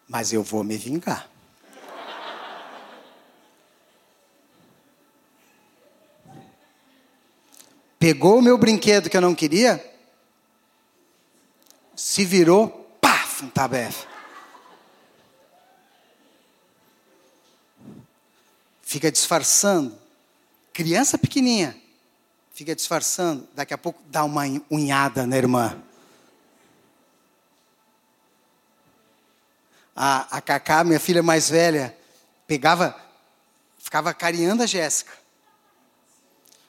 mas 0.08 0.32
eu 0.32 0.42
vou 0.42 0.64
me 0.64 0.76
vingar. 0.76 1.30
Pegou 7.98 8.38
o 8.38 8.42
meu 8.42 8.58
brinquedo 8.58 9.08
que 9.08 9.16
eu 9.16 9.20
não 9.20 9.34
queria, 9.34 9.84
se 11.94 12.24
virou, 12.24 12.85
um 13.42 13.48
tabefe. 13.48 14.06
Fica 18.82 19.10
disfarçando. 19.10 19.98
Criança 20.72 21.18
pequenininha. 21.18 21.76
Fica 22.52 22.74
disfarçando. 22.74 23.46
Daqui 23.54 23.74
a 23.74 23.78
pouco 23.78 24.00
dá 24.06 24.24
uma 24.24 24.42
unhada 24.70 25.26
na 25.26 25.36
irmã. 25.36 25.82
A, 29.94 30.36
a 30.36 30.40
Cacá, 30.40 30.84
minha 30.84 31.00
filha 31.00 31.22
mais 31.22 31.50
velha, 31.50 31.96
pegava, 32.46 32.94
ficava 33.78 34.14
carinhando 34.14 34.62
a 34.62 34.66
Jéssica. 34.66 35.12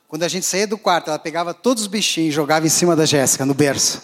Quando 0.08 0.23
a 0.23 0.27
gente 0.27 0.45
saía 0.45 0.65
do 0.65 0.77
quarto, 0.77 1.10
ela 1.10 1.19
pegava 1.19 1.53
todos 1.53 1.84
os 1.84 1.88
bichinhos 1.88 2.30
e 2.30 2.36
jogava 2.36 2.65
em 2.65 2.69
cima 2.69 2.95
da 2.95 3.06
Jéssica, 3.06 3.45
no 3.45 3.53
berço. 3.53 4.01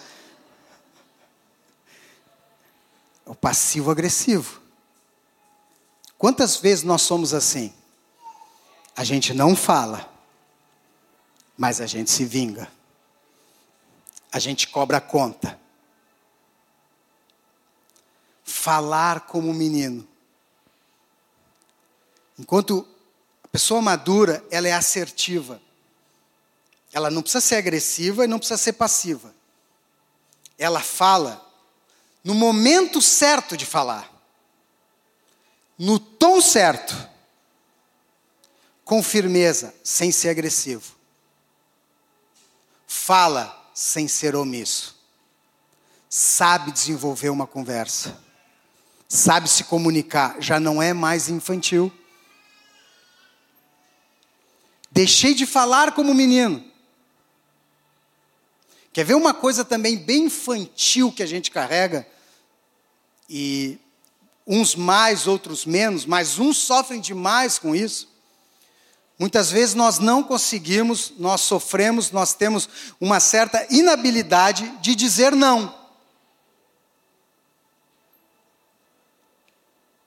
É 3.25 3.29
o 3.29 3.35
passivo 3.35 3.91
agressivo. 3.91 4.61
Quantas 6.17 6.57
vezes 6.57 6.83
nós 6.83 7.01
somos 7.01 7.33
assim? 7.33 7.73
A 8.95 9.03
gente 9.03 9.33
não 9.33 9.55
fala, 9.55 10.09
mas 11.57 11.81
a 11.81 11.85
gente 11.85 12.11
se 12.11 12.25
vinga. 12.25 12.71
A 14.31 14.39
gente 14.39 14.67
cobra 14.67 14.97
a 14.97 15.01
conta. 15.01 15.59
Falar 18.43 19.21
como 19.21 19.53
menino. 19.53 20.07
Enquanto 22.37 22.87
a 23.43 23.47
pessoa 23.47 23.81
madura, 23.81 24.43
ela 24.49 24.67
é 24.67 24.73
assertiva. 24.73 25.61
Ela 26.91 27.09
não 27.09 27.21
precisa 27.21 27.41
ser 27.41 27.55
agressiva 27.55 28.23
e 28.23 28.27
não 28.27 28.37
precisa 28.37 28.57
ser 28.57 28.73
passiva. 28.73 29.33
Ela 30.57 30.81
fala 30.81 31.52
no 32.23 32.33
momento 32.33 33.01
certo 33.01 33.57
de 33.57 33.65
falar, 33.65 34.09
no 35.77 35.99
tom 35.99 36.39
certo, 36.39 36.95
com 38.85 39.03
firmeza, 39.03 39.73
sem 39.83 40.11
ser 40.11 40.29
agressivo. 40.29 40.95
Fala 42.87 43.71
sem 43.73 44.07
ser 44.07 44.35
omisso. 44.35 44.95
Sabe 46.09 46.71
desenvolver 46.71 47.29
uma 47.29 47.47
conversa. 47.47 48.21
Sabe 49.07 49.49
se 49.49 49.63
comunicar, 49.63 50.37
já 50.39 50.59
não 50.59 50.81
é 50.81 50.93
mais 50.93 51.27
infantil. 51.27 51.91
Deixei 54.91 55.33
de 55.33 55.45
falar 55.45 55.93
como 55.93 56.13
menino. 56.13 56.63
Quer 58.91 59.03
ver 59.03 59.15
uma 59.15 59.33
coisa 59.33 59.65
também 59.65 59.97
bem 59.97 60.25
infantil 60.25 61.11
que 61.11 61.23
a 61.23 61.25
gente 61.25 61.49
carrega? 61.49 62.07
E 63.29 63.79
uns 64.45 64.75
mais, 64.75 65.27
outros 65.27 65.65
menos, 65.65 66.05
mas 66.05 66.37
uns 66.37 66.57
sofrem 66.57 66.99
demais 66.99 67.57
com 67.57 67.75
isso. 67.75 68.11
Muitas 69.17 69.51
vezes 69.51 69.73
nós 69.73 69.99
não 69.99 70.21
conseguimos, 70.21 71.13
nós 71.17 71.41
sofremos, 71.41 72.11
nós 72.11 72.33
temos 72.33 72.67
uma 72.99 73.19
certa 73.19 73.65
inabilidade 73.73 74.67
de 74.81 74.95
dizer 74.95 75.33
não. 75.33 75.73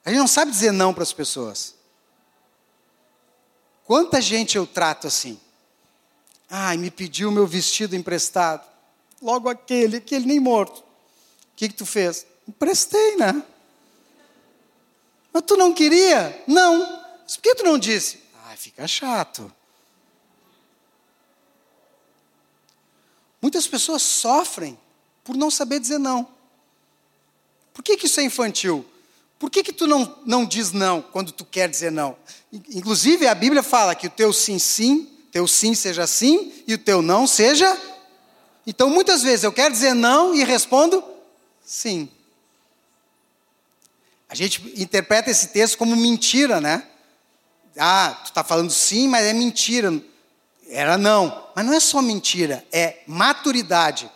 A 0.05 0.09
gente 0.09 0.19
não 0.19 0.27
sabe 0.27 0.51
dizer 0.51 0.71
não 0.71 0.93
para 0.93 1.03
as 1.03 1.11
pessoas. 1.11 1.75
Quanta 3.85 4.21
gente 4.21 4.55
eu 4.55 4.67
trato 4.67 5.07
assim? 5.07 5.39
Ai, 6.49 6.77
me 6.77 6.91
pediu 6.91 7.31
meu 7.31 7.47
vestido 7.47 7.95
emprestado. 7.95 8.67
Logo 9.21 9.49
aquele, 9.49 9.97
aquele 9.97 10.25
nem 10.25 10.39
morto. 10.39 10.81
O 10.81 10.85
que, 11.55 11.69
que 11.69 11.75
tu 11.75 11.85
fez? 11.85 12.26
Emprestei, 12.47 13.15
né? 13.17 13.43
Mas 15.33 15.43
tu 15.45 15.57
não 15.57 15.73
queria? 15.73 16.43
Não. 16.47 16.79
Mas 17.23 17.35
por 17.35 17.43
que 17.43 17.55
tu 17.55 17.63
não 17.63 17.77
disse? 17.77 18.19
Ah, 18.45 18.55
fica 18.55 18.87
chato. 18.87 19.51
Muitas 23.41 23.67
pessoas 23.67 24.01
sofrem 24.01 24.77
por 25.23 25.35
não 25.35 25.51
saber 25.51 25.79
dizer 25.79 25.99
não. 25.99 26.27
Por 27.73 27.83
que, 27.83 27.97
que 27.97 28.07
isso 28.07 28.19
é 28.19 28.23
infantil? 28.23 28.85
Por 29.37 29.51
que, 29.51 29.61
que 29.61 29.71
tu 29.71 29.85
não, 29.85 30.17
não 30.25 30.45
diz 30.45 30.71
não 30.71 31.01
quando 31.01 31.31
tu 31.31 31.45
quer 31.45 31.69
dizer 31.69 31.91
não? 31.91 32.17
Inclusive, 32.51 33.27
a 33.27 33.35
Bíblia 33.35 33.61
fala 33.61 33.93
que 33.93 34.07
o 34.07 34.09
teu 34.09 34.33
sim, 34.33 34.57
sim, 34.57 35.07
teu 35.31 35.47
sim 35.47 35.75
seja 35.75 36.07
sim 36.07 36.51
e 36.65 36.73
o 36.73 36.77
teu 36.77 37.01
não 37.01 37.27
seja. 37.27 37.79
Então, 38.65 38.89
muitas 38.89 39.21
vezes 39.21 39.43
eu 39.43 39.51
quero 39.51 39.71
dizer 39.71 39.93
não 39.93 40.33
e 40.33 40.43
respondo 40.43 41.03
sim. 41.63 42.09
A 44.29 44.35
gente 44.35 44.61
interpreta 44.81 45.29
esse 45.29 45.47
texto 45.49 45.77
como 45.77 45.95
mentira, 45.95 46.59
né? 46.59 46.83
Ah, 47.77 48.17
tu 48.23 48.29
está 48.29 48.43
falando 48.43 48.71
sim, 48.71 49.07
mas 49.07 49.25
é 49.25 49.33
mentira. 49.33 49.93
Era 50.69 50.97
não. 50.97 51.47
Mas 51.55 51.65
não 51.65 51.73
é 51.73 51.79
só 51.79 52.01
mentira, 52.01 52.65
é 52.71 52.99
maturidade. 53.07 54.11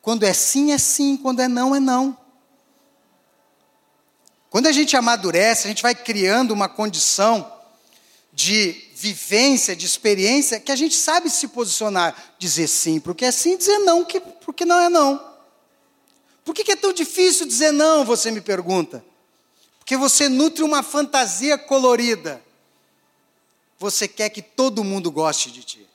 Quando 0.00 0.24
é 0.24 0.32
sim, 0.32 0.72
é 0.72 0.78
sim. 0.78 1.16
Quando 1.16 1.40
é 1.40 1.48
não, 1.48 1.74
é 1.74 1.80
não. 1.80 2.16
Quando 4.50 4.66
a 4.66 4.72
gente 4.72 4.96
amadurece, 4.96 5.66
a 5.66 5.68
gente 5.68 5.82
vai 5.82 5.94
criando 5.94 6.50
uma 6.50 6.68
condição 6.68 7.50
de 8.32 8.88
vivência, 8.94 9.74
de 9.76 9.84
experiência, 9.84 10.60
que 10.60 10.72
a 10.72 10.76
gente 10.76 10.94
sabe 10.94 11.28
se 11.28 11.48
posicionar, 11.48 12.34
dizer 12.38 12.68
sim 12.68 13.00
porque 13.00 13.24
é 13.24 13.32
sim, 13.32 13.56
dizer 13.56 13.78
não 13.78 14.06
porque 14.44 14.64
não 14.64 14.78
é 14.78 14.88
não. 14.88 15.32
Por 16.44 16.54
que 16.54 16.70
é 16.70 16.76
tão 16.76 16.92
difícil 16.92 17.46
dizer 17.46 17.72
não, 17.72 18.04
você 18.04 18.30
me 18.30 18.40
pergunta? 18.40 19.04
Porque 19.82 19.96
você 19.96 20.28
nutre 20.28 20.62
uma 20.62 20.80
fantasia 20.80 21.58
colorida. 21.58 22.40
Você 23.80 24.06
quer 24.06 24.30
que 24.30 24.40
todo 24.40 24.84
mundo 24.84 25.10
goste 25.10 25.50
de 25.50 25.64
ti. 25.64 25.86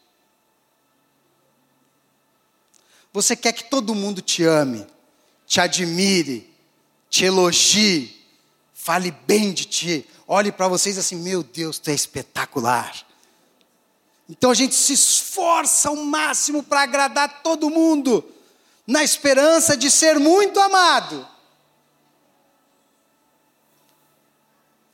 Você 3.14 3.34
quer 3.34 3.54
que 3.54 3.64
todo 3.64 3.96
mundo 3.96 4.22
te 4.22 4.44
ame, 4.44 4.86
te 5.46 5.62
admire, 5.62 6.54
te 7.10 7.24
elogie, 7.24 8.14
fale 8.74 9.10
bem 9.26 9.54
de 9.54 9.64
ti, 9.64 10.06
olhe 10.28 10.52
para 10.52 10.68
vocês 10.68 10.98
assim: 10.98 11.16
meu 11.16 11.42
Deus, 11.42 11.80
tu 11.80 11.90
é 11.90 11.94
espetacular. 11.94 12.94
Então 14.30 14.52
a 14.52 14.54
gente 14.54 14.76
se 14.76 14.92
esforça 14.92 15.88
ao 15.88 15.96
máximo 15.96 16.62
para 16.62 16.82
agradar 16.82 17.42
todo 17.42 17.70
mundo, 17.70 18.22
na 18.86 19.02
esperança 19.02 19.78
de 19.78 19.90
ser 19.90 20.20
muito 20.20 20.60
amado. 20.60 21.37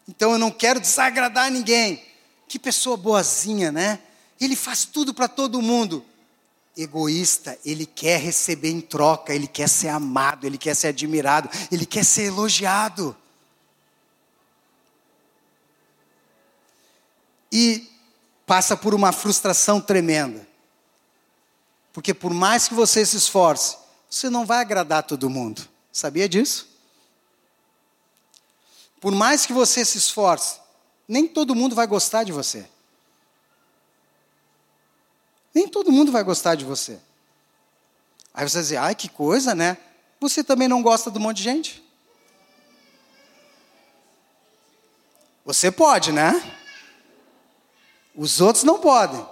Então 0.08 0.34
eu 0.34 0.38
não 0.38 0.51
quero 0.51 0.80
desagradar 0.80 1.49
ninguém. 1.51 2.04
Que 2.47 2.60
pessoa 2.60 2.97
boazinha, 2.97 3.72
né? 3.72 3.99
Ele 4.39 4.56
faz 4.56 4.86
tudo 4.86 5.14
para 5.14 5.28
todo 5.28 5.62
mundo. 5.62 6.06
Egoísta, 6.76 7.58
ele 7.64 7.86
quer 7.86 8.20
receber 8.20 8.70
em 8.70 8.82
troca, 8.82 9.34
ele 9.34 9.47
quer 9.47 9.70
ser 9.70 9.89
amado, 9.89 10.45
ele 10.45 10.58
quer 10.58 10.76
ser 10.76 10.88
admirado, 10.88 11.49
ele 11.72 11.86
quer 11.86 12.04
ser 12.04 12.24
elogiado. 12.24 13.16
E 17.51 17.88
passa 18.45 18.76
por 18.76 18.95
uma 18.95 19.12
frustração 19.12 19.80
tremenda. 19.80 20.47
Porque 21.93 22.14
por 22.14 22.34
mais 22.34 22.68
que 22.68 22.74
você 22.74 23.06
se 23.06 23.18
esforce, 23.18 23.78
você 24.10 24.30
não 24.30 24.45
vai 24.45 24.60
agradar 24.60 25.04
todo 25.04 25.30
mundo. 25.30 25.68
Sabia 25.91 26.28
disso? 26.28 26.73
Por 29.04 29.14
mais 29.14 29.45
que 29.45 29.51
você 29.51 29.84
se 29.84 29.97
esforce, 29.97 30.62
nem 31.06 31.28
todo 31.28 31.54
mundo 31.54 31.76
vai 31.76 31.86
gostar 31.86 32.24
de 32.24 32.32
você. 32.32 32.66
Nem 35.54 35.68
todo 35.68 35.91
mundo 35.91 36.10
vai 36.10 36.24
gostar 36.24 36.56
de 36.56 36.64
você. 36.64 36.97
Aí 38.34 38.47
você 38.47 38.62
diz, 38.62 38.72
ai 38.72 38.95
que 38.95 39.10
coisa, 39.10 39.54
né? 39.54 39.78
Você 40.22 40.41
também 40.41 40.70
não 40.70 40.82
gosta 40.82 41.12
de 41.12 41.18
um 41.18 41.22
monte 41.22 41.36
de 41.39 41.43
gente? 41.43 41.84
Você 45.43 45.70
pode, 45.70 46.14
né? 46.14 46.58
Os 48.16 48.39
outros 48.39 48.64
não 48.64 48.80
podem. 48.80 49.28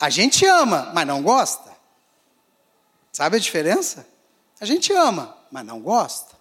A 0.00 0.08
gente 0.08 0.46
ama, 0.46 0.90
mas 0.94 1.06
não 1.06 1.22
gosta. 1.22 1.70
Sabe 3.12 3.36
a 3.36 3.40
diferença? 3.40 4.08
A 4.58 4.64
gente 4.64 4.90
ama, 4.90 5.36
mas 5.50 5.66
não 5.66 5.80
gosta. 5.82 6.34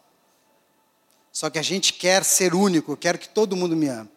Só 1.32 1.50
que 1.50 1.58
a 1.58 1.62
gente 1.62 1.94
quer 1.94 2.24
ser 2.26 2.54
único, 2.54 2.98
quer 2.98 3.18
que 3.18 3.30
todo 3.30 3.56
mundo 3.56 3.76
me 3.76 3.88
ame. 3.88 4.10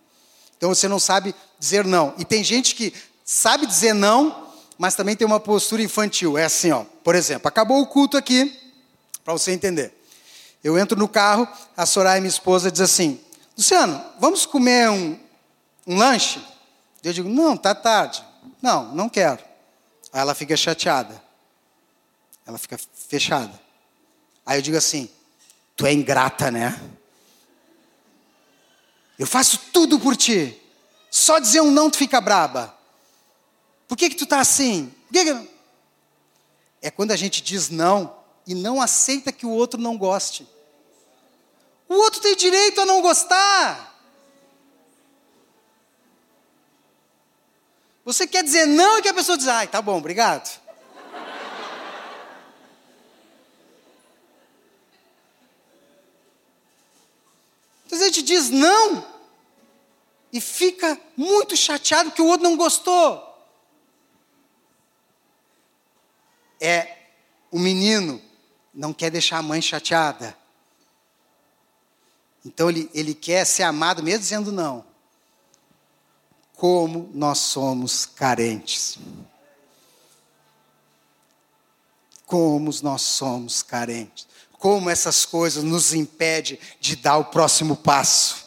Então 0.56 0.68
você 0.68 0.88
não 0.88 0.98
sabe 0.98 1.34
dizer 1.58 1.84
não. 1.84 2.14
E 2.18 2.24
tem 2.24 2.42
gente 2.42 2.74
que 2.74 2.92
sabe 3.24 3.66
dizer 3.66 3.92
não, 3.92 4.52
mas 4.76 4.94
também 4.94 5.14
tem 5.14 5.26
uma 5.26 5.38
postura 5.38 5.82
infantil. 5.82 6.36
É 6.36 6.44
assim, 6.44 6.72
ó. 6.72 6.84
Por 7.04 7.14
exemplo, 7.14 7.48
acabou 7.48 7.80
o 7.80 7.86
culto 7.86 8.16
aqui, 8.16 8.58
para 9.24 9.32
você 9.32 9.52
entender. 9.52 9.92
Eu 10.62 10.78
entro 10.78 10.98
no 10.98 11.08
carro, 11.08 11.46
a 11.76 11.86
Soraya, 11.86 12.20
minha 12.20 12.28
esposa, 12.28 12.70
diz 12.70 12.80
assim: 12.80 13.20
Luciano, 13.56 14.02
vamos 14.18 14.46
comer 14.46 14.88
um, 14.90 15.18
um 15.86 15.96
lanche? 15.96 16.42
Eu 17.02 17.12
digo: 17.12 17.28
Não, 17.28 17.56
tá 17.56 17.74
tarde. 17.74 18.24
Não, 18.60 18.94
não 18.94 19.08
quero. 19.08 19.42
Aí 20.12 20.20
ela 20.20 20.34
fica 20.34 20.56
chateada. 20.56 21.22
Ela 22.46 22.58
fica 22.58 22.78
fechada. 23.08 23.52
Aí 24.44 24.58
eu 24.58 24.62
digo 24.62 24.76
assim: 24.76 25.08
Tu 25.76 25.86
é 25.86 25.92
ingrata, 25.92 26.50
né? 26.50 26.80
Eu 29.18 29.26
faço 29.26 29.58
tudo 29.72 29.98
por 29.98 30.16
ti. 30.16 30.60
Só 31.10 31.38
dizer 31.38 31.60
um 31.60 31.70
não 31.70 31.90
tu 31.90 31.96
fica 31.96 32.20
braba. 32.20 32.76
Por 33.86 33.96
que 33.96 34.10
que 34.10 34.16
tu 34.16 34.26
tá 34.26 34.40
assim? 34.40 34.92
Que. 35.12 35.48
É 36.82 36.90
quando 36.90 37.12
a 37.12 37.16
gente 37.16 37.42
diz 37.42 37.70
não 37.70 38.16
e 38.46 38.54
não 38.54 38.80
aceita 38.80 39.32
que 39.32 39.46
o 39.46 39.50
outro 39.50 39.80
não 39.80 39.96
goste. 39.96 40.46
O 41.88 41.94
outro 41.94 42.20
tem 42.20 42.34
direito 42.34 42.80
a 42.80 42.86
não 42.86 43.00
gostar. 43.00 43.94
Você 48.04 48.26
quer 48.26 48.44
dizer 48.44 48.66
não 48.66 48.98
e 48.98 49.02
que 49.02 49.08
a 49.08 49.14
pessoa 49.14 49.38
diz, 49.38 49.48
ai, 49.48 49.66
tá 49.66 49.80
bom, 49.80 49.96
obrigado. 49.96 50.60
Às 57.94 58.00
vezes 58.00 58.12
a 58.12 58.14
gente 58.16 58.26
diz 58.26 58.50
não 58.50 59.06
e 60.32 60.40
fica 60.40 61.00
muito 61.16 61.56
chateado 61.56 62.10
que 62.10 62.20
o 62.20 62.26
outro 62.26 62.42
não 62.42 62.56
gostou. 62.56 63.22
É 66.60 66.98
o 67.52 67.58
menino 67.58 68.20
não 68.74 68.92
quer 68.92 69.10
deixar 69.10 69.38
a 69.38 69.42
mãe 69.42 69.62
chateada. 69.62 70.36
Então 72.44 72.68
ele, 72.68 72.90
ele 72.92 73.14
quer 73.14 73.44
ser 73.44 73.62
amado 73.62 74.02
mesmo 74.02 74.18
dizendo 74.18 74.50
não. 74.50 74.84
Como 76.56 77.08
nós 77.14 77.38
somos 77.38 78.04
carentes. 78.06 78.98
Como 82.26 82.72
nós 82.82 83.02
somos 83.02 83.62
carentes 83.62 84.33
como 84.64 84.88
essas 84.88 85.26
coisas 85.26 85.62
nos 85.62 85.92
impedem 85.92 86.58
de 86.80 86.96
dar 86.96 87.18
o 87.18 87.26
próximo 87.26 87.76
passo. 87.76 88.46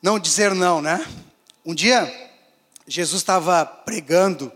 Não 0.00 0.18
dizer 0.18 0.54
não, 0.54 0.80
né? 0.80 1.06
Um 1.62 1.74
dia, 1.74 2.10
Jesus 2.86 3.20
estava 3.20 3.62
pregando, 3.66 4.50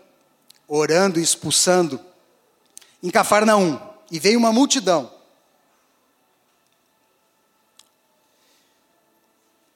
orando 0.67 1.21
e 1.21 1.23
expulsando 1.23 2.01
em 3.03 3.11
Cafarnaum, 3.11 3.79
e 4.11 4.19
veio 4.19 4.39
uma 4.39 4.51
multidão. 4.51 5.13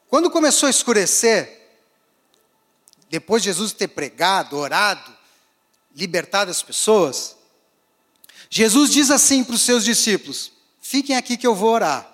Quando 0.08 0.30
começou 0.30 0.66
a 0.66 0.70
escurecer, 0.70 1.76
depois 3.10 3.42
de 3.42 3.50
Jesus 3.50 3.74
ter 3.74 3.88
pregado, 3.88 4.56
orado, 4.56 5.20
libertar 5.95 6.49
as 6.49 6.62
pessoas, 6.62 7.36
Jesus 8.49 8.90
diz 8.90 9.11
assim 9.11 9.43
para 9.43 9.55
os 9.55 9.62
seus 9.62 9.84
discípulos: 9.84 10.53
fiquem 10.80 11.16
aqui 11.16 11.36
que 11.36 11.47
eu 11.47 11.55
vou 11.55 11.70
orar. 11.70 12.09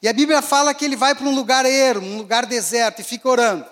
E 0.00 0.08
a 0.08 0.12
Bíblia 0.12 0.42
fala 0.42 0.74
que 0.74 0.84
ele 0.84 0.96
vai 0.96 1.14
para 1.14 1.26
um 1.26 1.34
lugar 1.34 1.64
ermo, 1.64 2.06
um 2.06 2.18
lugar 2.18 2.46
deserto, 2.46 3.00
e 3.00 3.04
fica 3.04 3.28
orando. 3.28 3.66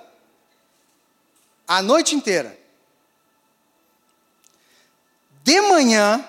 A 1.66 1.82
noite 1.82 2.14
inteira. 2.14 2.58
De 5.44 5.60
manhã, 5.62 6.26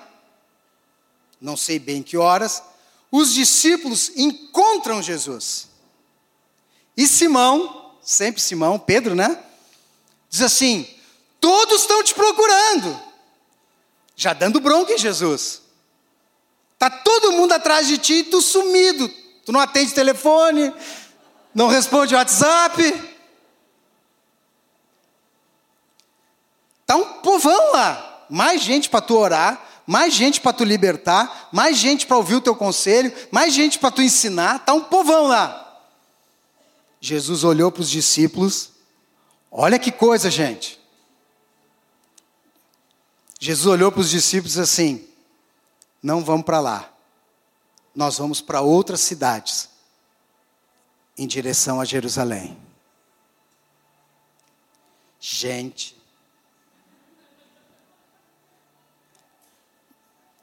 não 1.40 1.56
sei 1.56 1.78
bem 1.78 2.02
que 2.02 2.16
horas, 2.16 2.62
os 3.10 3.32
discípulos 3.32 4.10
encontram 4.16 5.02
Jesus. 5.02 5.68
E 6.96 7.06
Simão, 7.06 7.96
sempre 8.02 8.40
Simão, 8.40 8.78
Pedro, 8.78 9.14
né? 9.14 9.42
Diz 10.28 10.42
assim: 10.42 10.93
Todos 11.44 11.82
estão 11.82 12.02
te 12.02 12.14
procurando. 12.14 12.98
Já 14.16 14.32
dando 14.32 14.60
bronca 14.60 14.94
em 14.94 14.98
Jesus. 14.98 15.60
Tá 16.78 16.88
todo 16.88 17.32
mundo 17.32 17.52
atrás 17.52 17.86
de 17.86 17.98
ti 17.98 18.14
e 18.14 18.24
tu 18.24 18.40
sumido. 18.40 19.06
Tu 19.44 19.52
não 19.52 19.60
atende 19.60 19.92
telefone, 19.92 20.72
não 21.54 21.68
responde 21.68 22.14
WhatsApp. 22.14 22.82
Tá 26.86 26.96
um 26.96 27.20
povão 27.20 27.72
lá. 27.72 28.24
Mais 28.30 28.62
gente 28.62 28.88
para 28.88 29.02
tu 29.02 29.14
orar, 29.14 29.82
mais 29.86 30.14
gente 30.14 30.40
para 30.40 30.54
tu 30.54 30.64
libertar, 30.64 31.50
mais 31.52 31.76
gente 31.76 32.06
para 32.06 32.16
ouvir 32.16 32.36
o 32.36 32.40
teu 32.40 32.56
conselho, 32.56 33.12
mais 33.30 33.52
gente 33.52 33.78
para 33.78 33.90
tu 33.90 34.00
ensinar. 34.00 34.60
Tá 34.60 34.72
um 34.72 34.84
povão 34.84 35.26
lá. 35.26 35.78
Jesus 37.02 37.44
olhou 37.44 37.70
para 37.70 37.82
os 37.82 37.90
discípulos. 37.90 38.70
Olha 39.52 39.78
que 39.78 39.92
coisa, 39.92 40.30
gente. 40.30 40.82
Jesus 43.44 43.66
olhou 43.66 43.92
para 43.92 44.00
os 44.00 44.08
discípulos 44.08 44.56
assim: 44.56 45.06
não 46.02 46.24
vamos 46.24 46.46
para 46.46 46.60
lá, 46.60 46.90
nós 47.94 48.16
vamos 48.16 48.40
para 48.40 48.62
outras 48.62 49.00
cidades, 49.00 49.68
em 51.18 51.26
direção 51.26 51.78
a 51.78 51.84
Jerusalém. 51.84 52.56
Gente, 55.20 55.94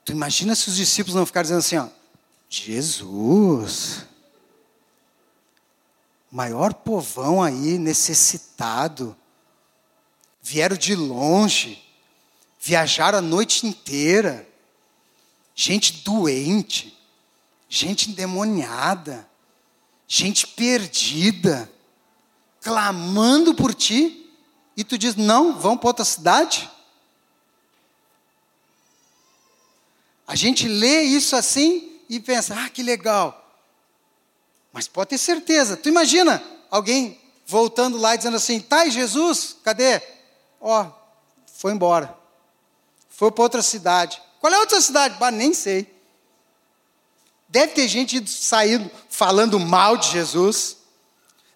tu 0.06 0.12
imagina 0.12 0.54
se 0.54 0.70
os 0.70 0.76
discípulos 0.76 1.16
não 1.16 1.26
ficarem 1.26 1.46
dizendo 1.46 1.58
assim, 1.58 1.78
ó, 1.78 1.90
Jesus, 2.48 4.06
maior 6.32 6.72
povão 6.72 7.42
aí 7.42 7.80
necessitado, 7.80 9.18
vieram 10.40 10.78
de 10.78 10.94
longe, 10.96 11.91
viajaram 12.64 13.18
a 13.18 13.22
noite 13.22 13.66
inteira, 13.66 14.48
gente 15.56 16.04
doente, 16.04 16.96
gente 17.68 18.12
endemoniada, 18.12 19.28
gente 20.08 20.46
perdida, 20.46 21.70
clamando 22.62 23.56
por 23.56 23.74
ti, 23.74 24.32
e 24.78 24.84
tu 24.84 24.96
diz: 24.96 25.16
não, 25.16 25.58
vão 25.58 25.76
para 25.76 25.90
outra 25.90 26.06
cidade? 26.06 26.70
A 30.28 30.36
gente 30.36 30.68
lê 30.68 31.02
isso 31.02 31.36
assim 31.36 32.00
e 32.08 32.20
pensa, 32.20 32.56
ah, 32.56 32.70
que 32.70 32.84
legal. 32.84 33.38
Mas 34.72 34.88
pode 34.88 35.10
ter 35.10 35.18
certeza. 35.18 35.76
Tu 35.76 35.90
imagina 35.90 36.42
alguém 36.70 37.20
voltando 37.46 37.98
lá 37.98 38.14
e 38.14 38.18
dizendo 38.20 38.38
assim: 38.38 38.60
tá, 38.60 38.88
Jesus? 38.88 39.58
Cadê? 39.64 40.00
Ó, 40.62 40.84
oh, 40.84 40.92
foi 41.48 41.74
embora. 41.74 42.21
Foi 43.22 43.30
para 43.30 43.44
outra 43.44 43.62
cidade. 43.62 44.20
Qual 44.40 44.52
é 44.52 44.56
a 44.56 44.62
outra 44.62 44.82
cidade? 44.82 45.16
Bah, 45.20 45.30
nem 45.30 45.54
sei. 45.54 45.96
Deve 47.48 47.74
ter 47.74 47.88
gente 47.88 48.28
saindo 48.28 48.90
falando 49.10 49.60
mal 49.60 49.96
de 49.96 50.10
Jesus. 50.10 50.78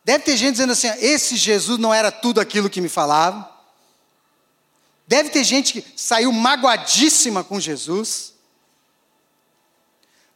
Deve 0.04 0.24
ter 0.24 0.38
gente 0.38 0.52
dizendo 0.52 0.74
assim: 0.74 0.90
esse 1.00 1.36
Jesus 1.36 1.80
não 1.80 1.92
era 1.92 2.12
tudo 2.12 2.40
aquilo 2.40 2.70
que 2.70 2.80
me 2.80 2.88
falava. 2.88 3.52
Deve 5.08 5.32
ter 5.32 5.44
gente 5.44 5.82
que 5.82 6.00
saiu 6.00 6.32
magoadíssima 6.32 7.44
com 7.44 7.60
Jesus. 7.60 8.36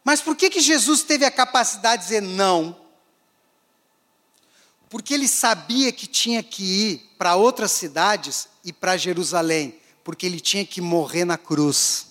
Mas 0.03 0.21
por 0.21 0.35
que, 0.35 0.49
que 0.49 0.61
Jesus 0.61 1.03
teve 1.03 1.25
a 1.25 1.31
capacidade 1.31 2.01
de 2.01 2.07
dizer 2.07 2.21
não? 2.23 2.75
Porque 4.89 5.13
ele 5.13 5.27
sabia 5.27 5.91
que 5.91 6.07
tinha 6.07 6.41
que 6.41 6.63
ir 6.63 7.13
para 7.19 7.35
outras 7.35 7.71
cidades 7.71 8.49
e 8.65 8.73
para 8.73 8.97
Jerusalém, 8.97 9.78
porque 10.09 10.25
ele 10.25 10.39
tinha 10.39 10.65
que 10.65 10.81
morrer 10.81 11.23
na 11.23 11.37
cruz. 11.37 12.07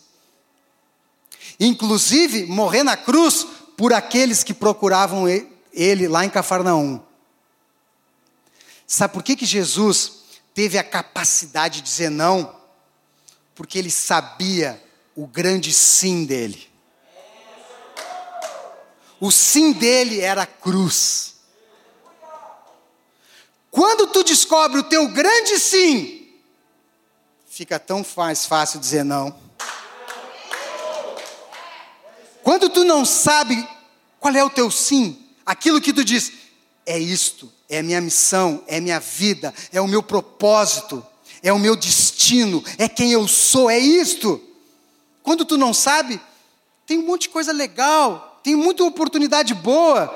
Inclusive, 1.59 2.47
morrer 2.47 2.85
na 2.85 2.97
cruz 2.97 3.45
por 3.77 3.93
aqueles 3.93 4.45
que 4.45 4.55
procuravam 4.55 5.25
ele 5.73 6.07
lá 6.07 6.25
em 6.25 6.31
Cafarnaum. 6.31 7.01
Sabe 8.87 9.15
por 9.15 9.25
que, 9.25 9.35
que 9.35 9.45
Jesus 9.45 10.13
teve 10.55 10.79
a 10.79 10.85
capacidade 10.85 11.81
de 11.81 11.89
dizer 11.89 12.09
não? 12.09 12.55
Porque 13.53 13.77
ele 13.77 13.91
sabia 13.91 14.81
o 15.17 15.27
grande 15.27 15.73
sim 15.73 16.25
dele. 16.25 16.71
O 19.19 19.33
sim 19.33 19.73
dele 19.73 20.21
era 20.21 20.43
a 20.43 20.47
cruz. 20.47 21.35
Quando 23.73 24.07
tu 24.07 24.23
descobre 24.23 24.79
o 24.79 24.85
teu 24.85 25.09
grande 25.09 25.59
sim, 25.59 26.18
fica 27.59 27.77
tão 27.77 28.07
mais 28.17 28.47
fácil 28.47 28.79
dizer 28.79 29.05
não. 29.05 29.35
Quando 32.45 32.69
tu 32.69 32.85
não 32.85 33.05
sabe 33.05 33.69
qual 34.21 34.33
é 34.33 34.45
o 34.45 34.49
teu 34.49 34.71
sim, 34.71 35.27
aquilo 35.45 35.81
que 35.81 35.93
tu 35.93 36.05
diz, 36.05 36.33
é 36.87 36.97
isto, 36.97 37.53
é 37.69 37.83
minha 37.83 38.01
missão, 38.01 38.63
é 38.69 38.79
minha 38.79 39.01
vida, 39.01 39.53
é 39.73 39.81
o 39.81 39.89
meu 39.89 40.05
propósito, 40.05 41.05
é 41.43 41.53
o 41.53 41.59
meu 41.59 41.75
destino, 41.75 42.63
é 42.79 42.89
quem 42.89 43.11
eu 43.11 43.27
sou, 43.27 43.69
é 43.69 43.77
isto. 43.77 44.41
Quando 45.25 45.45
tu 45.45 45.59
não 45.59 45.75
sabe, 45.75 46.21
tem 46.87 46.97
um 46.97 47.07
monte 47.07 47.23
de 47.23 47.31
coisa 47.31 47.51
legal, 47.51 48.39
tem 48.41 48.55
muita 48.55 48.85
oportunidade 48.85 49.53
boa. 49.53 50.15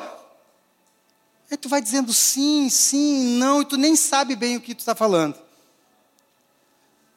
Aí 1.51 1.57
tu 1.57 1.68
vai 1.68 1.82
dizendo 1.82 2.12
sim, 2.12 2.70
sim, 2.70 3.36
não, 3.36 3.62
e 3.62 3.64
tu 3.64 3.76
nem 3.76 3.97
sabe 3.97 4.36
bem 4.36 4.57
o 4.57 4.61
que 4.61 4.76
tu 4.76 4.78
está 4.78 4.95
falando. 4.95 5.43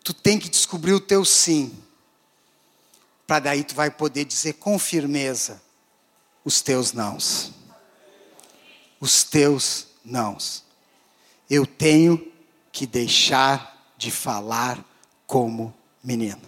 Tu 0.06 0.14
tem 0.14 0.38
que 0.38 0.48
descobrir 0.48 0.94
o 0.94 1.00
teu 1.00 1.26
sim, 1.26 1.76
para 3.26 3.40
daí 3.40 3.64
tu 3.64 3.74
vai 3.74 3.90
poder 3.90 4.24
dizer 4.24 4.54
com 4.54 4.78
firmeza 4.78 5.60
os 6.44 6.62
teus 6.62 6.94
nãos. 6.94 7.52
Os 9.02 9.24
teus 9.24 9.88
nãos. 10.06 10.64
Eu 11.50 11.66
tenho 11.66 12.32
que 12.72 12.86
deixar 12.86 13.94
de 13.98 14.12
falar 14.12 14.86
como 15.26 15.74
menino. 16.04 16.48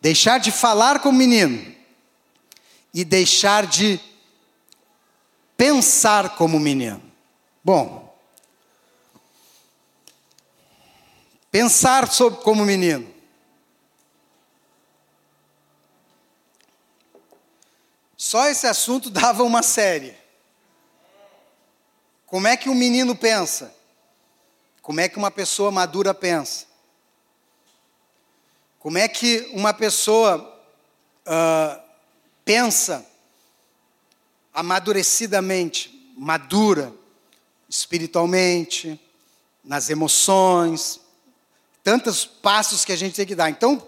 Deixar 0.00 0.38
de 0.38 0.50
falar 0.50 0.98
como 0.98 1.16
menino 1.16 1.72
e 2.92 3.04
deixar 3.04 3.64
de 3.64 4.00
pensar 5.56 6.30
como 6.30 6.58
menino. 6.58 7.00
Bom, 7.62 8.11
pensar 11.52 12.10
sobre 12.10 12.40
como 12.40 12.64
menino. 12.64 13.12
Só 18.16 18.48
esse 18.48 18.66
assunto 18.66 19.10
dava 19.10 19.42
uma 19.42 19.62
série. 19.62 20.16
Como 22.24 22.46
é 22.46 22.56
que 22.56 22.70
um 22.70 22.74
menino 22.74 23.14
pensa? 23.14 23.72
Como 24.80 24.98
é 24.98 25.08
que 25.08 25.18
uma 25.18 25.30
pessoa 25.30 25.70
madura 25.70 26.14
pensa? 26.14 26.66
Como 28.78 28.96
é 28.96 29.06
que 29.06 29.50
uma 29.52 29.74
pessoa 29.74 30.58
uh, 31.26 31.82
pensa 32.44 33.06
amadurecidamente, 34.54 36.12
madura 36.16 36.92
espiritualmente, 37.68 38.98
nas 39.62 39.88
emoções, 39.88 41.01
tantos 41.82 42.24
passos 42.24 42.84
que 42.84 42.92
a 42.92 42.96
gente 42.96 43.14
tem 43.14 43.26
que 43.26 43.34
dar. 43.34 43.50
Então, 43.50 43.82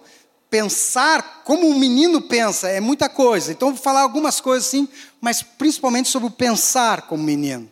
pensar 0.51 1.43
como 1.45 1.69
um 1.69 1.79
menino 1.79 2.21
pensa 2.21 2.69
é 2.69 2.81
muita 2.81 3.09
coisa. 3.09 3.53
Então, 3.53 3.73
vou 3.73 3.83
falar 3.83 4.03
algumas 4.03 4.41
coisas 4.41 4.69
sim, 4.69 4.89
mas 5.21 5.43
principalmente 5.43 6.09
sobre 6.09 6.29
o 6.29 6.33
pensar 6.33 7.03
como 7.03 7.23
menino. 7.23 7.71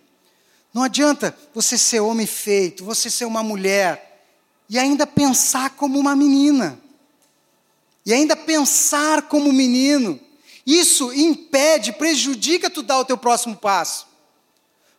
Não 0.72 0.82
adianta 0.82 1.36
você 1.54 1.76
ser 1.76 2.00
homem 2.00 2.26
feito, 2.26 2.84
você 2.84 3.10
ser 3.10 3.24
uma 3.24 3.42
mulher 3.42 4.24
e 4.68 4.78
ainda 4.78 5.06
pensar 5.06 5.70
como 5.70 5.98
uma 5.98 6.16
menina. 6.16 6.78
E 8.06 8.12
ainda 8.12 8.34
pensar 8.34 9.22
como 9.22 9.52
menino. 9.52 10.18
Isso 10.66 11.12
impede, 11.12 11.92
prejudica 11.92 12.70
tu 12.70 12.82
dar 12.82 13.00
o 13.00 13.04
teu 13.04 13.18
próximo 13.18 13.56
passo. 13.56 14.06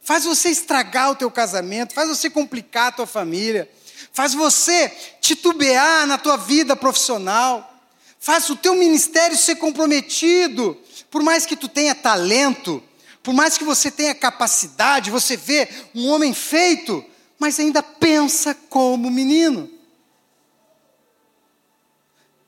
Faz 0.02 0.26
você 0.26 0.50
estragar 0.50 1.12
o 1.12 1.16
teu 1.16 1.32
casamento, 1.32 1.94
faz 1.94 2.10
você 2.10 2.30
complicar 2.30 2.90
a 2.90 2.92
tua 2.92 3.08
família, 3.08 3.70
faz 4.14 4.34
você 4.34 4.90
titubear 5.20 6.08
na 6.08 6.18
tua 6.18 6.38
vida 6.38 6.76
profissional, 6.76 7.78
faz 8.20 8.50
o 8.50 8.56
teu 8.56 8.76
ministério 8.76 9.38
ser 9.38 9.58
comprometido. 9.58 10.78
Por 11.12 11.22
mais 11.22 11.46
que 11.46 11.58
tu 11.58 11.68
tenha 11.68 11.94
talento, 11.94 12.82
por 13.22 13.34
mais 13.34 13.58
que 13.58 13.66
você 13.66 13.92
tenha 13.92 14.16
capacidade, 14.16 15.12
você 15.12 15.36
vê 15.36 15.68
um 15.94 16.08
homem 16.08 16.34
feito, 16.34 17.04
mas 17.38 17.60
ainda 17.60 17.84
pensa 17.84 18.56
como 18.70 19.12
menino. 19.12 19.70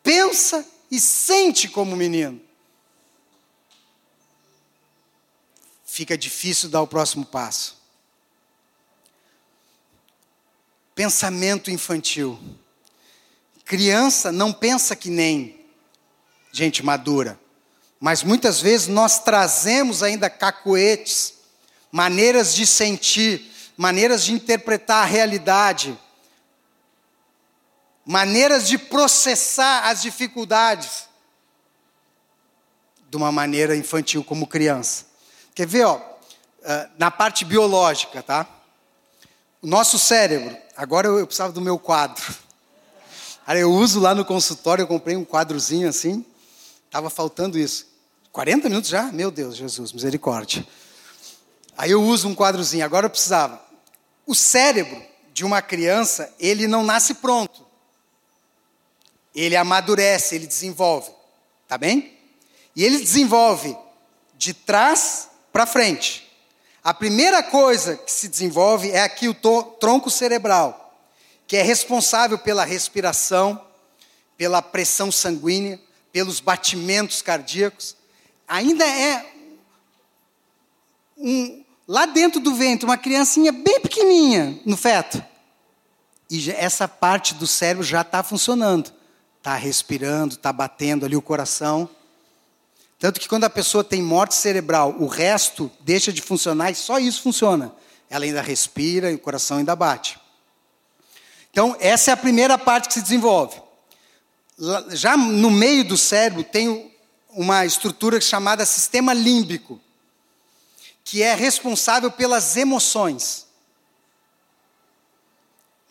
Pensa 0.01 0.65
e 0.89 0.99
sente 0.99 1.67
como 1.67 1.95
menino. 1.95 2.45
fica 5.95 6.17
difícil 6.17 6.67
dar 6.67 6.81
o 6.81 6.87
próximo 6.87 7.25
passo. 7.25 7.77
Pensamento 10.95 11.69
infantil. 11.69 12.39
Criança 13.65 14.31
não 14.31 14.53
pensa 14.53 14.95
que 14.95 15.09
nem 15.09 15.59
gente 16.51 16.81
madura, 16.81 17.37
mas 17.99 18.23
muitas 18.23 18.61
vezes 18.61 18.87
nós 18.87 19.19
trazemos 19.19 20.01
ainda 20.01 20.29
cacoetes, 20.29 21.33
maneiras 21.91 22.55
de 22.55 22.65
sentir, 22.65 23.51
maneiras 23.75 24.23
de 24.23 24.31
interpretar 24.31 25.03
a 25.03 25.05
realidade, 25.05 25.99
maneiras 28.05 28.67
de 28.67 28.77
processar 28.77 29.89
as 29.89 30.01
dificuldades 30.01 31.09
de 33.09 33.17
uma 33.17 33.31
maneira 33.31 33.75
infantil 33.75 34.23
como 34.23 34.47
criança. 34.47 35.05
Quer 35.53 35.67
ver, 35.67 35.85
ó, 35.85 36.01
ah, 36.63 36.89
na 36.97 37.09
parte 37.09 37.43
biológica, 37.43 38.21
tá? 38.21 38.47
O 39.61 39.67
nosso 39.67 39.97
cérebro, 39.97 40.55
agora 40.75 41.07
eu, 41.07 41.25
precisava 41.25 41.53
do 41.53 41.61
meu 41.61 41.79
quadro. 41.79 42.23
Aí 43.47 43.61
eu 43.61 43.71
uso 43.71 43.99
lá 43.99 44.15
no 44.15 44.25
consultório, 44.25 44.83
eu 44.83 44.87
comprei 44.87 45.15
um 45.15 45.23
quadrozinho 45.23 45.87
assim, 45.87 46.25
estava 46.85 47.09
faltando 47.09 47.57
isso. 47.59 47.87
40 48.31 48.69
minutos 48.69 48.89
já? 48.89 49.03
Meu 49.11 49.31
Deus, 49.31 49.55
Jesus, 49.55 49.93
misericórdia. 49.93 50.65
Aí 51.77 51.91
eu 51.91 52.03
uso 52.03 52.27
um 52.27 52.35
quadrozinho, 52.35 52.83
agora 52.83 53.05
eu 53.05 53.09
precisava. 53.09 53.61
O 54.25 54.33
cérebro 54.33 55.01
de 55.33 55.45
uma 55.45 55.61
criança, 55.61 56.33
ele 56.39 56.67
não 56.67 56.83
nasce 56.83 57.15
pronto. 57.15 57.65
Ele 59.33 59.55
amadurece, 59.55 60.35
ele 60.35 60.47
desenvolve. 60.47 61.11
Tá 61.67 61.77
bem? 61.77 62.17
E 62.75 62.83
ele 62.83 62.99
desenvolve 62.99 63.77
de 64.37 64.53
trás 64.53 65.29
para 65.51 65.65
frente. 65.65 66.24
A 66.85 66.93
primeira 66.93 67.41
coisa 67.41 67.97
que 67.97 68.11
se 68.11 68.27
desenvolve 68.27 68.91
é 68.91 69.01
aqui 69.01 69.27
o 69.27 69.33
tronco 69.33 70.11
cerebral, 70.11 70.95
que 71.47 71.57
é 71.57 71.63
responsável 71.63 72.37
pela 72.37 72.63
respiração, 72.63 73.59
pela 74.37 74.61
pressão 74.61 75.11
sanguínea, 75.11 75.81
pelos 76.13 76.39
batimentos 76.39 77.23
cardíacos. 77.23 77.97
Ainda 78.47 78.85
é 78.85 79.25
um, 81.17 81.65
lá 81.87 82.05
dentro 82.05 82.39
do 82.39 82.53
ventre, 82.53 82.85
uma 82.85 82.99
criancinha 82.99 83.51
bem 83.51 83.81
pequenininha 83.81 84.59
no 84.63 84.77
feto. 84.77 85.25
E 86.29 86.51
essa 86.51 86.87
parte 86.87 87.33
do 87.33 87.47
cérebro 87.47 87.83
já 87.83 88.01
está 88.01 88.21
funcionando. 88.21 88.93
está 89.39 89.55
respirando, 89.55 90.35
está 90.35 90.53
batendo 90.53 91.03
ali 91.03 91.15
o 91.15 91.21
coração. 91.21 91.89
Tanto 92.99 93.19
que 93.19 93.27
quando 93.27 93.43
a 93.43 93.49
pessoa 93.49 93.83
tem 93.83 94.01
morte 94.01 94.35
cerebral, 94.35 94.95
o 94.99 95.07
resto 95.07 95.71
deixa 95.81 96.13
de 96.13 96.21
funcionar 96.21 96.71
e 96.71 96.75
só 96.75 96.97
isso 96.97 97.21
funciona. 97.21 97.75
Ela 98.09 98.25
ainda 98.25 98.41
respira 98.41 99.11
e 99.11 99.15
o 99.15 99.19
coração 99.19 99.57
ainda 99.57 99.75
bate. 99.75 100.19
Então, 101.51 101.75
essa 101.79 102.11
é 102.11 102.13
a 102.13 102.17
primeira 102.17 102.57
parte 102.57 102.87
que 102.87 102.93
se 102.93 103.01
desenvolve. 103.01 103.61
Já 104.91 105.17
no 105.17 105.51
meio 105.51 105.83
do 105.85 105.97
cérebro 105.97 106.43
tem 106.43 106.93
uma 107.29 107.65
estrutura 107.65 108.19
chamada 108.21 108.65
sistema 108.65 109.13
límbico, 109.13 109.79
que 111.03 111.21
é 111.21 111.35
responsável 111.35 112.09
pelas 112.09 112.55
emoções. 112.55 113.45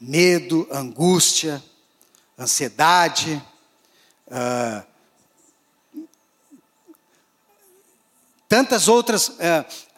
Medo, 0.00 0.66
angústia, 0.70 1.62
ansiedade, 2.38 3.42
uh, 4.26 4.93
tantas 8.54 8.86
outras, 8.86 9.32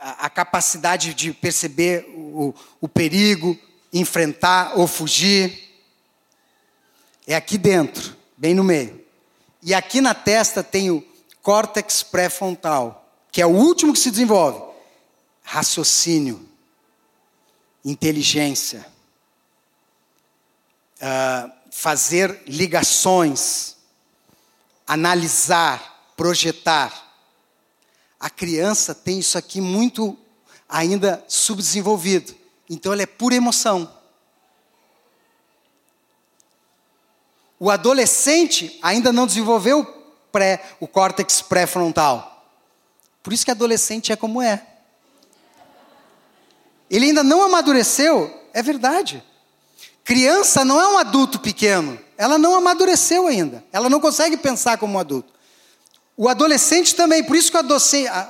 a, 0.01 0.25
a, 0.25 0.31
capacidade 0.31 1.13
de 1.13 1.31
perceber 1.31 2.07
o, 2.17 2.55
o 2.81 2.89
perigo, 2.89 3.55
enfrentar 3.93 4.79
ou 4.79 4.87
fugir. 4.87 5.79
É 7.27 7.37
aqui 7.37 7.59
dentro, 7.59 8.17
bem 8.35 8.55
no 8.55 8.65
meio. 8.65 9.05
E 9.63 9.75
aqui 9.75 10.01
na 10.01 10.15
testa 10.15 10.63
tem 10.63 10.91
o 10.91 11.07
córtex 11.43 12.03
pré-frontal, 12.03 13.07
que 13.31 13.43
é 13.43 13.47
o 13.47 13.51
último 13.51 13.93
que 13.93 13.99
se 13.99 14.11
desenvolve. 14.11 14.59
Raciocínio, 15.43 16.49
inteligência, 17.85 18.87
uh, 20.97 21.53
fazer 21.71 22.43
ligações, 22.47 23.77
analisar, 24.87 26.11
projetar. 26.17 27.06
A 28.19 28.31
criança 28.31 28.95
tem 28.95 29.19
isso 29.19 29.37
aqui 29.37 29.61
muito 29.61 30.17
ainda 30.69 31.25
subdesenvolvido. 31.29 32.35
Então 32.69 32.93
ela 32.93 33.03
é 33.03 33.07
pura 33.07 33.35
emoção. 33.35 33.93
O 37.59 37.71
adolescente 37.71 38.79
ainda 38.83 39.13
não 39.13 39.27
desenvolveu 39.27 39.85
pré, 40.31 40.63
o 40.79 40.87
córtex 40.87 41.41
pré-frontal. 41.41 42.51
Por 43.23 43.33
isso 43.33 43.45
que 43.45 43.51
adolescente 43.51 44.13
é 44.13 44.17
como 44.17 44.43
é. 44.43 44.67
Ele 46.91 47.07
ainda 47.07 47.25
não 47.25 47.43
amadureceu, 47.43 48.33
é 48.53 48.63
verdade. 48.63 49.23
Criança 50.05 50.65
não 50.65 50.81
é 50.81 50.87
um 50.87 50.99
adulto 50.99 51.41
pequeno. 51.41 51.99
Ela 52.17 52.39
não 52.39 52.55
amadureceu 52.55 53.27
ainda. 53.27 53.65
Ela 53.73 53.91
não 53.91 54.01
consegue 54.01 54.37
pensar 54.37 54.79
como 54.79 54.95
um 54.95 54.99
adulto. 54.99 55.33
O 56.17 56.29
adolescente 56.29 56.95
também, 56.95 57.23
por 57.23 57.37
isso 57.37 57.53
que 57.53 57.59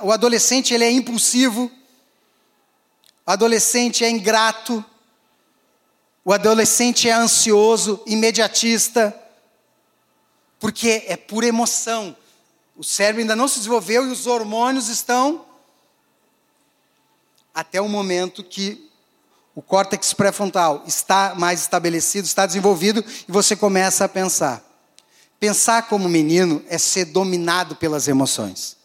o 0.01 0.11
adolescente 0.11 0.73
ele 0.73 0.83
é 0.83 0.91
impulsivo, 0.91 1.71
o 3.25 3.31
adolescente 3.31 4.03
é 4.03 4.09
ingrato, 4.09 4.83
o 6.25 6.33
adolescente 6.33 7.07
é 7.07 7.13
ansioso, 7.13 8.01
imediatista, 8.05 9.17
porque 10.59 11.05
é 11.07 11.15
pura 11.15 11.47
emoção. 11.47 12.15
O 12.75 12.83
cérebro 12.83 13.21
ainda 13.21 13.35
não 13.35 13.47
se 13.47 13.59
desenvolveu 13.59 14.05
e 14.05 14.11
os 14.11 14.27
hormônios 14.27 14.89
estão 14.89 15.45
até 17.55 17.79
o 17.79 17.87
momento 17.87 18.43
que 18.43 18.87
o 19.55 19.61
córtex 19.61 20.13
pré-frontal 20.13 20.83
está 20.85 21.33
mais 21.33 21.61
estabelecido, 21.61 22.25
está 22.25 22.45
desenvolvido 22.45 23.03
e 23.27 23.31
você 23.31 23.55
começa 23.55 24.03
a 24.05 24.09
pensar. 24.09 24.66
Pensar 25.39 25.87
como 25.87 26.09
menino 26.09 26.63
é 26.67 26.77
ser 26.77 27.05
dominado 27.05 27.75
pelas 27.75 28.07
emoções. 28.07 28.75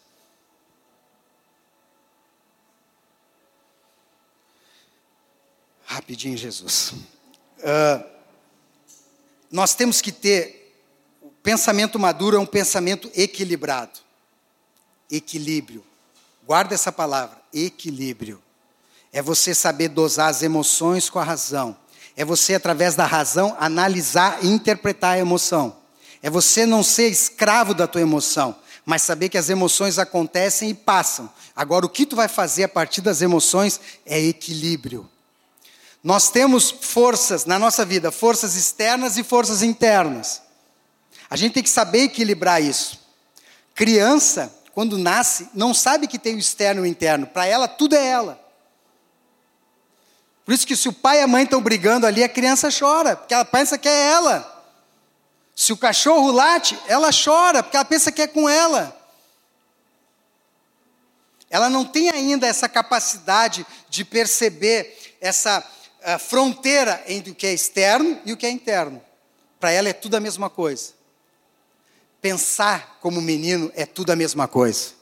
Rapidinho, 5.83 6.37
Jesus. 6.37 6.93
Uh, 7.59 8.03
nós 9.51 9.75
temos 9.75 10.01
que 10.01 10.11
ter. 10.11 10.75
O 11.21 11.29
pensamento 11.29 11.99
maduro 11.99 12.37
é 12.37 12.39
um 12.39 12.45
pensamento 12.45 13.11
equilibrado. 13.15 13.99
Equilíbrio. 15.09 15.83
Guarda 16.45 16.73
essa 16.73 16.91
palavra: 16.91 17.39
equilíbrio. 17.53 18.41
É 19.11 19.21
você 19.21 19.53
saber 19.53 19.89
dosar 19.89 20.29
as 20.29 20.41
emoções 20.41 21.09
com 21.09 21.19
a 21.19 21.23
razão. 21.23 21.77
É 22.15 22.25
você, 22.25 22.55
através 22.55 22.95
da 22.95 23.05
razão, 23.05 23.55
analisar 23.59 24.43
e 24.43 24.47
interpretar 24.47 25.15
a 25.15 25.19
emoção. 25.19 25.82
É 26.23 26.29
você 26.29 26.65
não 26.65 26.81
ser 26.81 27.09
escravo 27.09 27.73
da 27.73 27.85
tua 27.85 27.99
emoção, 27.99 28.55
mas 28.85 29.01
saber 29.01 29.27
que 29.27 29.37
as 29.37 29.49
emoções 29.49 29.99
acontecem 29.99 30.69
e 30.69 30.73
passam. 30.73 31.29
Agora, 31.53 31.85
o 31.85 31.89
que 31.89 32.05
tu 32.05 32.15
vai 32.15 32.29
fazer 32.29 32.63
a 32.63 32.69
partir 32.69 33.01
das 33.01 33.21
emoções 33.21 33.79
é 34.05 34.17
equilíbrio. 34.21 35.09
Nós 36.01 36.31
temos 36.31 36.71
forças 36.71 37.43
na 37.43 37.59
nossa 37.59 37.83
vida, 37.83 38.09
forças 38.09 38.55
externas 38.55 39.17
e 39.17 39.23
forças 39.23 39.61
internas. 39.61 40.41
A 41.29 41.35
gente 41.35 41.53
tem 41.53 41.63
que 41.63 41.69
saber 41.69 42.03
equilibrar 42.03 42.63
isso. 42.63 42.99
Criança, 43.75 44.53
quando 44.73 44.97
nasce, 44.97 45.49
não 45.53 45.73
sabe 45.73 46.07
que 46.07 46.17
tem 46.17 46.35
o 46.35 46.39
externo 46.39 46.85
e 46.85 46.87
o 46.87 46.89
interno. 46.89 47.27
Para 47.27 47.45
ela, 47.45 47.67
tudo 47.67 47.95
é 47.95 48.05
ela. 48.05 48.41
Por 50.45 50.53
isso 50.53 50.67
que 50.67 50.75
se 50.75 50.87
o 50.87 50.93
pai 50.93 51.19
e 51.19 51.21
a 51.21 51.27
mãe 51.27 51.43
estão 51.43 51.61
brigando 51.61 52.05
ali, 52.05 52.23
a 52.23 52.29
criança 52.29 52.69
chora, 52.69 53.17
porque 53.17 53.33
ela 53.33 53.45
pensa 53.45 53.77
que 53.77 53.89
é 53.89 54.11
ela. 54.11 54.52
Se 55.55 55.71
o 55.71 55.77
cachorro 55.77 56.31
late, 56.31 56.77
ela 56.87 57.09
chora, 57.11 57.61
porque 57.61 57.77
ela 57.77 57.85
pensa 57.85 58.11
que 58.11 58.21
é 58.21 58.27
com 58.27 58.49
ela. 58.49 58.99
Ela 61.49 61.69
não 61.69 61.85
tem 61.85 62.09
ainda 62.09 62.47
essa 62.47 62.67
capacidade 62.67 63.65
de 63.87 64.03
perceber 64.03 65.15
essa 65.21 65.59
uh, 65.59 66.17
fronteira 66.17 67.03
entre 67.07 67.31
o 67.31 67.35
que 67.35 67.45
é 67.45 67.53
externo 67.53 68.19
e 68.25 68.33
o 68.33 68.37
que 68.37 68.45
é 68.45 68.49
interno. 68.49 68.99
Para 69.59 69.71
ela 69.71 69.87
é 69.87 69.93
tudo 69.93 70.15
a 70.15 70.19
mesma 70.19 70.49
coisa. 70.49 70.93
Pensar 72.19 72.97
como 72.99 73.21
menino 73.21 73.71
é 73.75 73.85
tudo 73.85 74.11
a 74.11 74.15
mesma 74.15 74.47
coisa. 74.47 74.93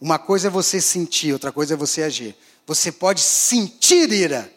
Uma 0.00 0.18
coisa 0.18 0.46
é 0.46 0.50
você 0.50 0.80
sentir, 0.80 1.32
outra 1.32 1.50
coisa 1.50 1.74
é 1.74 1.76
você 1.76 2.02
agir. 2.04 2.36
Você 2.66 2.92
pode 2.92 3.20
sentir 3.20 4.12
ira, 4.12 4.52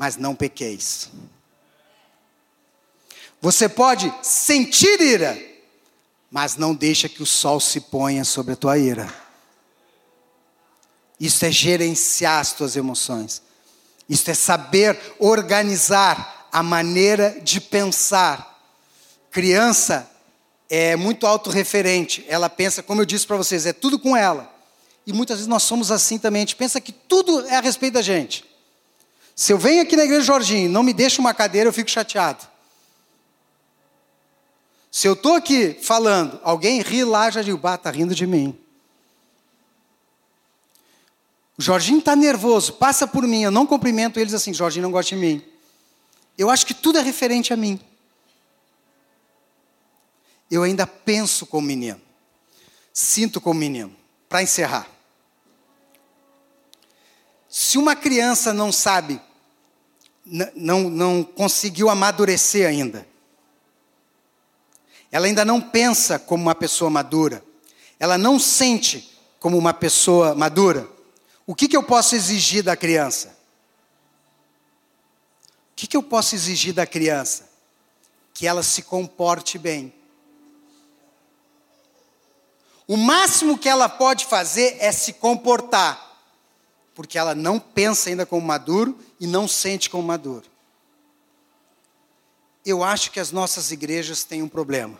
mas 0.00 0.16
não 0.16 0.34
pequeis. 0.34 1.10
Você 3.38 3.68
pode 3.68 4.10
sentir 4.22 4.98
ira, 4.98 5.38
mas 6.30 6.56
não 6.56 6.74
deixa 6.74 7.06
que 7.06 7.22
o 7.22 7.26
sol 7.26 7.60
se 7.60 7.82
ponha 7.82 8.24
sobre 8.24 8.54
a 8.54 8.56
tua 8.56 8.78
ira. 8.78 9.12
Isso 11.20 11.44
é 11.44 11.50
gerenciar 11.50 12.40
as 12.40 12.54
tuas 12.54 12.76
emoções. 12.76 13.42
Isso 14.08 14.30
é 14.30 14.32
saber 14.32 14.98
organizar 15.18 16.48
a 16.50 16.62
maneira 16.62 17.38
de 17.42 17.60
pensar. 17.60 18.58
Criança 19.30 20.10
é 20.70 20.96
muito 20.96 21.26
autorreferente. 21.26 22.24
Ela 22.26 22.48
pensa, 22.48 22.82
como 22.82 23.02
eu 23.02 23.06
disse 23.06 23.26
para 23.26 23.36
vocês, 23.36 23.66
é 23.66 23.74
tudo 23.74 23.98
com 23.98 24.16
ela. 24.16 24.50
E 25.06 25.12
muitas 25.12 25.36
vezes 25.36 25.46
nós 25.46 25.62
somos 25.62 25.90
assim 25.90 26.16
também. 26.18 26.40
A 26.40 26.46
gente 26.46 26.56
pensa 26.56 26.80
que 26.80 26.90
tudo 26.90 27.46
é 27.48 27.56
a 27.56 27.60
respeito 27.60 27.92
da 27.92 28.02
gente. 28.02 28.49
Se 29.34 29.52
eu 29.52 29.58
venho 29.58 29.82
aqui 29.82 29.96
na 29.96 30.04
igreja 30.04 30.22
Jorginho 30.22 30.66
e 30.66 30.68
não 30.68 30.82
me 30.82 30.92
deixa 30.92 31.20
uma 31.20 31.32
cadeira, 31.32 31.68
eu 31.68 31.72
fico 31.72 31.90
chateado. 31.90 32.46
Se 34.90 35.06
eu 35.06 35.12
estou 35.12 35.34
aqui 35.34 35.78
falando, 35.82 36.40
alguém 36.42 36.82
ri 36.82 37.04
lá, 37.04 37.30
já 37.30 37.42
digo, 37.42 37.58
bah, 37.58 37.76
está 37.76 37.90
rindo 37.90 38.14
de 38.14 38.26
mim. 38.26 38.58
O 41.56 41.62
Jorginho 41.62 41.98
está 41.98 42.16
nervoso, 42.16 42.74
passa 42.74 43.06
por 43.06 43.26
mim, 43.26 43.42
eu 43.42 43.50
não 43.50 43.66
cumprimento 43.66 44.18
eles 44.18 44.34
assim, 44.34 44.52
Jorginho 44.52 44.82
não 44.82 44.90
gosta 44.90 45.14
de 45.14 45.20
mim. 45.20 45.44
Eu 46.36 46.50
acho 46.50 46.66
que 46.66 46.74
tudo 46.74 46.98
é 46.98 47.02
referente 47.02 47.52
a 47.52 47.56
mim 47.56 47.78
eu 50.50 50.64
ainda 50.64 50.86
penso 50.86 51.46
como 51.46 51.66
menino, 51.66 52.00
sinto 52.92 53.40
como 53.40 53.60
menino. 53.60 53.94
Para 54.28 54.42
encerrar, 54.42 54.88
se 57.70 57.78
uma 57.78 57.94
criança 57.94 58.52
não 58.52 58.72
sabe, 58.72 59.20
não, 60.56 60.90
não 60.90 61.22
conseguiu 61.22 61.88
amadurecer 61.88 62.66
ainda, 62.66 63.06
ela 65.12 65.26
ainda 65.26 65.44
não 65.44 65.60
pensa 65.60 66.18
como 66.18 66.42
uma 66.42 66.54
pessoa 66.54 66.90
madura, 66.90 67.44
ela 68.00 68.18
não 68.18 68.40
sente 68.40 69.16
como 69.38 69.56
uma 69.56 69.72
pessoa 69.72 70.34
madura, 70.34 70.88
o 71.46 71.54
que, 71.54 71.68
que 71.68 71.76
eu 71.76 71.82
posso 71.84 72.16
exigir 72.16 72.64
da 72.64 72.76
criança? 72.76 73.38
O 75.72 75.76
que, 75.76 75.86
que 75.86 75.96
eu 75.96 76.02
posso 76.02 76.34
exigir 76.34 76.74
da 76.74 76.86
criança? 76.86 77.48
Que 78.34 78.48
ela 78.48 78.64
se 78.64 78.82
comporte 78.82 79.58
bem 79.58 79.94
o 82.90 82.96
máximo 82.96 83.56
que 83.56 83.68
ela 83.68 83.88
pode 83.88 84.26
fazer 84.26 84.76
é 84.80 84.90
se 84.90 85.12
comportar, 85.12 86.09
porque 86.94 87.18
ela 87.18 87.34
não 87.34 87.58
pensa 87.58 88.10
ainda 88.10 88.26
como 88.26 88.46
maduro 88.46 88.98
e 89.18 89.26
não 89.26 89.46
sente 89.46 89.88
como 89.88 90.02
maduro. 90.02 90.46
Eu 92.64 92.84
acho 92.84 93.10
que 93.10 93.20
as 93.20 93.32
nossas 93.32 93.70
igrejas 93.70 94.24
têm 94.24 94.42
um 94.42 94.48
problema. 94.48 94.98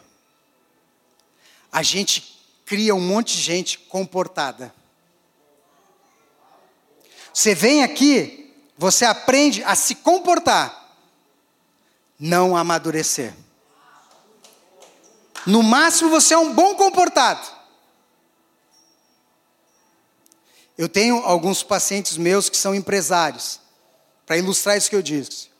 A 1.70 1.82
gente 1.82 2.40
cria 2.64 2.94
um 2.94 3.00
monte 3.00 3.36
de 3.36 3.42
gente 3.42 3.78
comportada. 3.78 4.74
Você 7.32 7.54
vem 7.54 7.82
aqui, 7.82 8.52
você 8.76 9.04
aprende 9.04 9.62
a 9.64 9.74
se 9.74 9.94
comportar, 9.96 10.96
não 12.18 12.56
amadurecer. 12.56 13.34
No 15.46 15.62
máximo 15.62 16.10
você 16.10 16.34
é 16.34 16.38
um 16.38 16.52
bom 16.52 16.74
comportado. 16.74 17.59
Eu 20.80 20.88
tenho 20.88 21.16
alguns 21.16 21.62
pacientes 21.62 22.16
meus 22.16 22.48
que 22.48 22.56
são 22.56 22.74
empresários, 22.74 23.60
para 24.24 24.38
ilustrar 24.38 24.78
isso 24.78 24.88
que 24.88 24.96
eu 24.96 25.02
disse. 25.02 25.50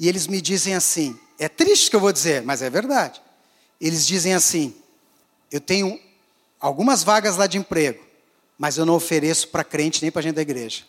E 0.00 0.08
eles 0.08 0.26
me 0.26 0.40
dizem 0.40 0.74
assim: 0.74 1.16
é 1.38 1.48
triste 1.48 1.88
que 1.88 1.94
eu 1.94 2.00
vou 2.00 2.12
dizer, 2.12 2.42
mas 2.42 2.60
é 2.60 2.68
verdade. 2.68 3.22
Eles 3.80 4.04
dizem 4.04 4.34
assim: 4.34 4.74
eu 5.48 5.60
tenho 5.60 6.00
algumas 6.58 7.04
vagas 7.04 7.36
lá 7.36 7.46
de 7.46 7.56
emprego, 7.56 8.04
mas 8.58 8.76
eu 8.76 8.84
não 8.84 8.96
ofereço 8.96 9.46
para 9.46 9.62
crente 9.62 10.02
nem 10.02 10.10
para 10.10 10.22
gente 10.22 10.34
da 10.34 10.42
igreja. 10.42 10.82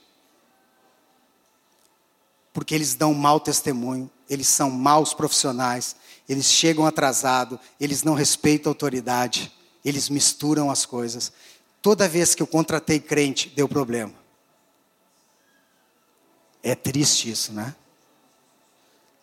Porque 2.51 2.73
eles 2.73 2.95
dão 2.95 3.13
mau 3.13 3.39
testemunho, 3.39 4.09
eles 4.27 4.47
são 4.47 4.71
maus 4.71 5.13
profissionais, 5.13 5.95
eles 6.27 6.47
chegam 6.47 6.88
atrasados, 6.88 7.59
eles 7.79 8.01
não 8.01 8.15
respeitam 8.15 8.71
a 8.71 8.73
autoridade, 8.73 9.53
eles 9.85 10.09
misturam 10.09 10.71
as 10.71 10.88
coisas. 10.88 11.31
Toda 11.88 12.05
vez 12.05 12.35
que 12.35 12.43
eu 12.43 12.47
contratei 12.47 12.99
crente, 12.99 13.47
deu 13.47 13.65
problema. 13.65 14.13
É 16.61 16.75
triste 16.75 17.31
isso, 17.31 17.53
né? 17.53 17.73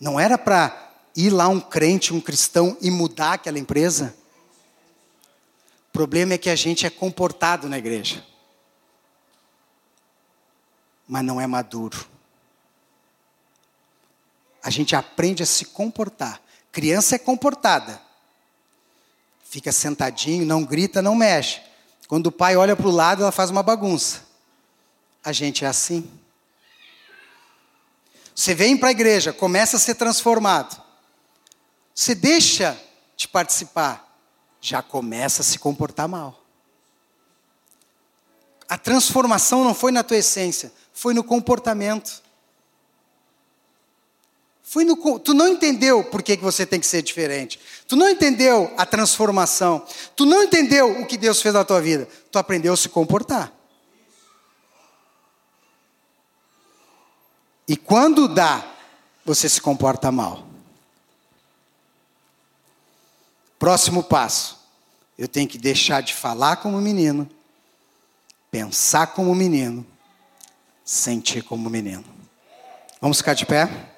Não 0.01 0.19
era 0.19 0.39
para 0.39 0.95
ir 1.15 1.29
lá 1.29 1.47
um 1.47 1.61
crente, 1.61 2.15
um 2.15 2.23
cristão 2.23 2.75
e 2.81 2.91
mudar 2.91 3.35
aquela 3.35 3.59
empresa? 3.59 4.17
O 5.91 5.93
problema 5.93 6.33
é 6.33 6.39
que 6.39 6.49
a 6.49 6.57
gente 6.57 6.87
é 6.87 6.91
comportado 6.91 7.69
na 7.69 7.77
igreja, 7.77 8.25
mas 11.07 11.23
não 11.23 11.39
é 11.39 11.47
maduro. 11.47 12.09
A 14.63 14.71
gente 14.71 14.97
aprende 14.97 15.43
a 15.43 15.47
se 15.47 15.67
comportar. 15.67 16.41
Criança 16.73 17.17
é 17.17 17.19
comportada. 17.19 18.01
Fica 19.45 19.71
sentadinho, 19.71 20.47
não 20.47 20.65
grita, 20.65 21.03
não 21.03 21.15
mexe. 21.15 21.74
Quando 22.09 22.27
o 22.29 22.33
pai 22.33 22.57
olha 22.57 22.77
para 22.77 22.87
o 22.87 22.91
lado, 22.91 23.23
ela 23.23 23.33
faz 23.33 23.51
uma 23.51 23.63
bagunça. 23.63 24.23
A 25.25 25.33
gente 25.33 25.65
é 25.65 25.69
assim. 25.69 26.11
Você 28.35 28.55
vem 28.55 28.77
para 28.77 28.89
a 28.89 28.93
igreja, 28.93 29.33
começa 29.33 29.77
a 29.77 29.81
ser 29.81 29.95
transformado. 29.95 30.83
Você 31.95 32.15
deixa 32.15 32.79
de 33.17 33.29
participar, 33.29 34.19
já 34.61 34.83
começa 34.83 35.43
a 35.43 35.45
se 35.45 35.59
comportar 35.59 36.09
mal. 36.09 36.43
A 38.69 38.77
transformação 38.77 39.63
não 39.63 39.75
foi 39.75 39.93
na 39.93 40.03
tua 40.03 40.17
essência, 40.17 40.73
foi 40.93 41.15
no 41.15 41.23
comportamento. 41.23 42.24
Foi 44.75 44.85
no, 44.85 45.21
tu 45.21 45.33
não 45.33 45.47
entendeu 45.47 46.03
por 46.03 46.21
que, 46.21 46.37
que 46.37 46.43
você 46.43 46.67
tem 46.67 46.81
que 46.81 46.87
ser 46.87 47.01
diferente. 47.01 47.61
Tu 47.87 47.95
não 47.95 48.09
entendeu 48.09 48.75
a 48.77 48.85
transformação. 48.85 49.87
Tu 50.17 50.27
não 50.27 50.43
entendeu 50.43 51.01
o 51.01 51.07
que 51.07 51.17
Deus 51.17 51.41
fez 51.41 51.55
na 51.55 51.65
tua 51.65 51.81
vida. 51.81 52.09
Tu 52.29 52.37
aprendeu 52.37 52.73
a 52.73 52.77
se 52.77 52.89
comportar. 52.89 53.53
E 57.69 57.77
quando 57.77 58.27
dá, 58.27 58.69
você 59.25 59.49
se 59.49 59.61
comporta 59.61 60.11
mal. 60.11 60.45
Próximo 63.61 64.03
passo. 64.03 64.59
Eu 65.17 65.29
tenho 65.29 65.49
que 65.49 65.57
deixar 65.57 66.01
de 66.01 66.13
falar 66.13 66.57
como 66.57 66.81
menino, 66.81 67.31
pensar 68.51 69.07
como 69.07 69.33
menino, 69.37 69.87
sentir 70.85 71.45
como 71.45 71.71
menino. 71.71 72.05
Vamos 73.01 73.19
ficar 73.19 73.35
de 73.35 73.47
pé? 73.47 73.94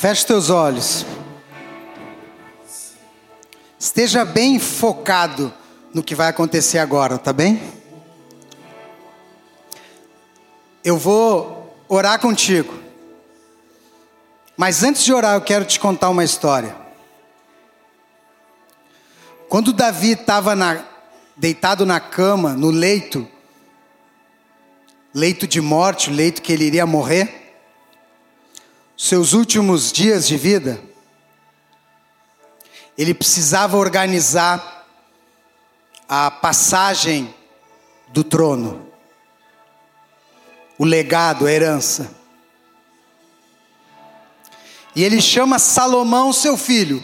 Feche 0.00 0.24
teus 0.24 0.48
olhos. 0.48 1.04
Esteja 3.78 4.24
bem 4.24 4.58
focado 4.58 5.52
no 5.92 6.02
que 6.02 6.14
vai 6.14 6.28
acontecer 6.28 6.78
agora, 6.78 7.18
tá 7.18 7.34
bem? 7.34 7.62
Eu 10.82 10.96
vou 10.96 11.76
orar 11.86 12.18
contigo. 12.18 12.80
Mas 14.56 14.82
antes 14.82 15.04
de 15.04 15.12
orar, 15.12 15.34
eu 15.34 15.42
quero 15.42 15.66
te 15.66 15.78
contar 15.78 16.08
uma 16.08 16.24
história. 16.24 16.74
Quando 19.50 19.70
Davi 19.70 20.12
estava 20.12 20.56
deitado 21.36 21.84
na 21.84 22.00
cama, 22.00 22.54
no 22.54 22.70
leito, 22.70 23.28
leito 25.12 25.46
de 25.46 25.60
morte, 25.60 26.08
leito 26.08 26.40
que 26.40 26.54
ele 26.54 26.64
iria 26.64 26.86
morrer, 26.86 27.39
seus 29.02 29.32
últimos 29.32 29.90
dias 29.90 30.28
de 30.28 30.36
vida, 30.36 30.78
ele 32.98 33.14
precisava 33.14 33.78
organizar 33.78 34.86
a 36.06 36.30
passagem 36.30 37.34
do 38.08 38.22
trono, 38.22 38.86
o 40.78 40.84
legado, 40.84 41.46
a 41.46 41.50
herança. 41.50 42.14
E 44.94 45.02
ele 45.02 45.22
chama 45.22 45.58
Salomão, 45.58 46.30
seu 46.30 46.58
filho. 46.58 47.02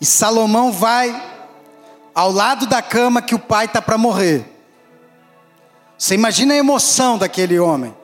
E 0.00 0.06
Salomão 0.06 0.72
vai 0.72 1.12
ao 2.14 2.32
lado 2.32 2.66
da 2.66 2.80
cama 2.80 3.20
que 3.20 3.34
o 3.34 3.38
pai 3.38 3.66
está 3.66 3.82
para 3.82 3.98
morrer. 3.98 4.50
Você 5.98 6.14
imagina 6.14 6.54
a 6.54 6.56
emoção 6.56 7.18
daquele 7.18 7.58
homem. 7.58 7.97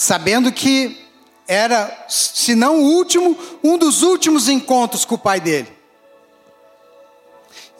Sabendo 0.00 0.52
que 0.52 1.04
era, 1.48 2.06
se 2.08 2.54
não 2.54 2.76
o 2.76 2.84
último, 2.84 3.36
um 3.64 3.76
dos 3.76 4.02
últimos 4.02 4.48
encontros 4.48 5.04
com 5.04 5.16
o 5.16 5.18
pai 5.18 5.40
dele. 5.40 5.76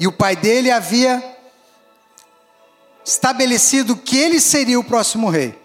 E 0.01 0.05
o 0.09 0.11
pai 0.11 0.35
dele 0.35 0.69
havia 0.69 1.23
estabelecido 3.05 3.97
que 3.97 4.19
ele 4.19 4.41
seria 4.41 4.81
o 4.81 4.83
próximo 4.83 5.31
rei. 5.31 5.57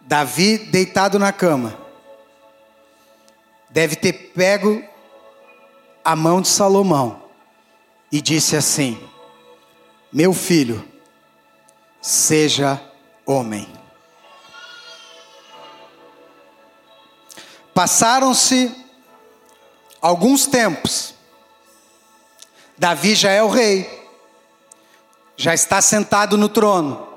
Davi 0.00 0.56
deitado 0.56 1.18
na 1.18 1.30
cama, 1.30 1.78
deve 3.68 3.96
ter 3.96 4.14
pego 4.34 4.82
a 6.02 6.16
mão 6.16 6.40
de 6.40 6.48
Salomão 6.48 7.22
e 8.10 8.22
disse 8.22 8.56
assim: 8.56 8.98
Meu 10.10 10.32
filho, 10.32 10.82
seja 12.00 12.80
homem. 13.26 13.68
Passaram-se 17.74 18.74
alguns 20.00 20.46
tempos. 20.46 21.14
Davi 22.76 23.14
já 23.14 23.30
é 23.30 23.42
o 23.42 23.48
rei, 23.48 24.08
já 25.36 25.54
está 25.54 25.80
sentado 25.80 26.36
no 26.36 26.48
trono, 26.48 27.08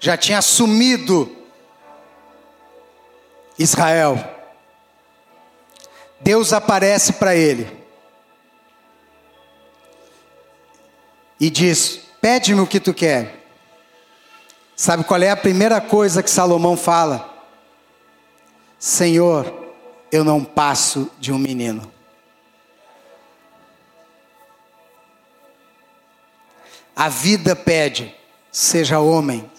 já 0.00 0.16
tinha 0.16 0.38
assumido 0.38 1.36
Israel. 3.58 4.18
Deus 6.20 6.52
aparece 6.52 7.12
para 7.12 7.36
ele 7.36 7.78
e 11.38 11.48
diz: 11.48 12.00
Pede-me 12.20 12.60
o 12.60 12.66
que 12.66 12.80
tu 12.80 12.92
quer. 12.92 13.37
Sabe 14.80 15.02
qual 15.02 15.20
é 15.20 15.28
a 15.28 15.36
primeira 15.36 15.80
coisa 15.80 16.22
que 16.22 16.30
Salomão 16.30 16.76
fala? 16.76 17.36
Senhor, 18.78 19.74
eu 20.12 20.22
não 20.22 20.44
passo 20.44 21.10
de 21.18 21.32
um 21.32 21.36
menino. 21.36 21.90
A 26.94 27.08
vida 27.08 27.56
pede, 27.56 28.14
seja 28.52 29.00
homem, 29.00 29.50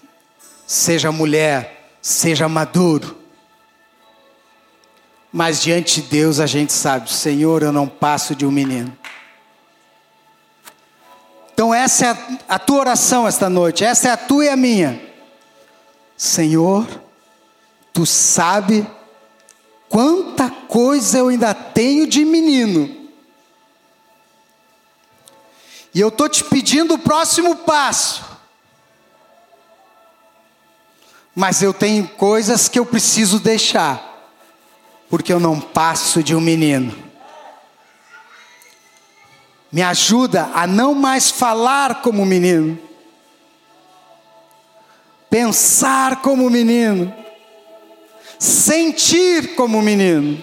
seja 0.65 1.11
mulher, 1.11 1.91
seja 2.01 2.47
maduro. 2.47 3.17
Mas 5.33 5.61
diante 5.61 6.01
de 6.01 6.07
Deus 6.07 6.39
a 6.39 6.45
gente 6.45 6.71
sabe, 6.71 7.11
Senhor, 7.11 7.61
eu 7.61 7.73
não 7.73 7.89
passo 7.89 8.33
de 8.33 8.45
um 8.45 8.51
menino. 8.51 8.97
Então 11.53 11.73
essa 11.73 12.05
é 12.05 12.37
a, 12.47 12.57
tua 12.57 12.79
oração 12.79 13.27
esta 13.27 13.49
noite, 13.49 13.83
essa 13.83 14.07
é 14.07 14.11
a 14.11 14.17
tua 14.17 14.45
e 14.45 14.49
a 14.49 14.55
minha. 14.55 15.08
Senhor, 16.19 16.85
tu 17.93 18.05
sabe 18.05 18.85
quanta 19.87 20.49
coisa 20.49 21.19
eu 21.19 21.29
ainda 21.29 21.53
tenho 21.53 22.05
de 22.05 22.25
menino. 22.25 23.09
E 25.95 26.01
eu 26.01 26.09
estou 26.09 26.27
te 26.27 26.43
pedindo 26.43 26.95
o 26.95 26.99
próximo 26.99 27.55
passo. 27.55 28.25
Mas 31.33 31.61
eu 31.61 31.73
tenho 31.73 32.05
coisas 32.05 32.67
que 32.67 32.77
eu 32.77 32.85
preciso 32.85 33.39
deixar 33.39 34.09
porque 35.09 35.31
eu 35.31 35.39
não 35.39 35.57
passo 35.61 36.21
de 36.21 36.35
um 36.35 36.41
menino. 36.41 36.93
Me 39.71 39.81
ajuda 39.81 40.51
a 40.53 40.67
não 40.67 40.93
mais 40.93 41.31
falar 41.31 42.01
como 42.01 42.25
menino, 42.25 42.77
pensar 45.29 46.21
como 46.21 46.49
menino, 46.49 47.13
sentir 48.37 49.55
como 49.55 49.81
menino, 49.81 50.41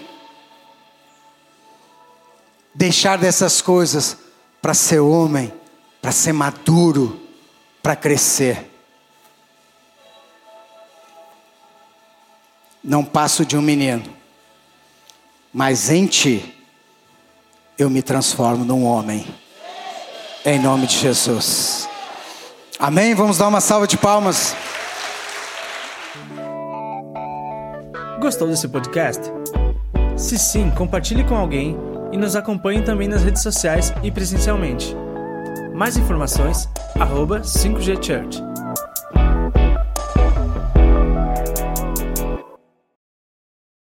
deixar 2.73 3.17
dessas 3.17 3.61
coisas 3.61 4.17
para 4.61 4.73
ser 4.73 4.99
homem, 4.99 5.53
para 6.01 6.11
ser 6.11 6.33
maduro, 6.33 7.19
para 7.81 7.95
crescer. 7.95 8.71
Não 12.83 13.03
passo 13.03 13.45
de 13.45 13.57
um 13.57 13.61
menino 13.61 14.17
mas 15.57 15.89
em 15.89 16.05
ti 16.05 16.53
eu 17.79 17.89
me 17.89 18.03
transformo 18.03 18.63
num 18.63 18.85
homem. 18.85 19.27
Em 20.45 20.59
nome 20.59 20.85
de 20.85 20.99
Jesus. 20.99 21.89
Amém? 22.77 23.15
Vamos 23.15 23.39
dar 23.39 23.47
uma 23.47 23.59
salva 23.59 23.87
de 23.87 23.97
palmas. 23.97 24.55
Gostou 28.19 28.47
desse 28.47 28.67
podcast? 28.67 29.31
Se 30.15 30.39
sim, 30.39 30.71
compartilhe 30.71 31.23
com 31.23 31.35
alguém 31.35 31.77
e 32.11 32.17
nos 32.17 32.35
acompanhe 32.35 32.81
também 32.81 33.07
nas 33.07 33.23
redes 33.23 33.43
sociais 33.43 33.93
e 34.01 34.09
presencialmente. 34.09 34.95
Mais 35.75 35.97
informações, 35.97 36.67
arroba 36.99 37.41
5G 37.41 38.03
Church. 38.03 38.56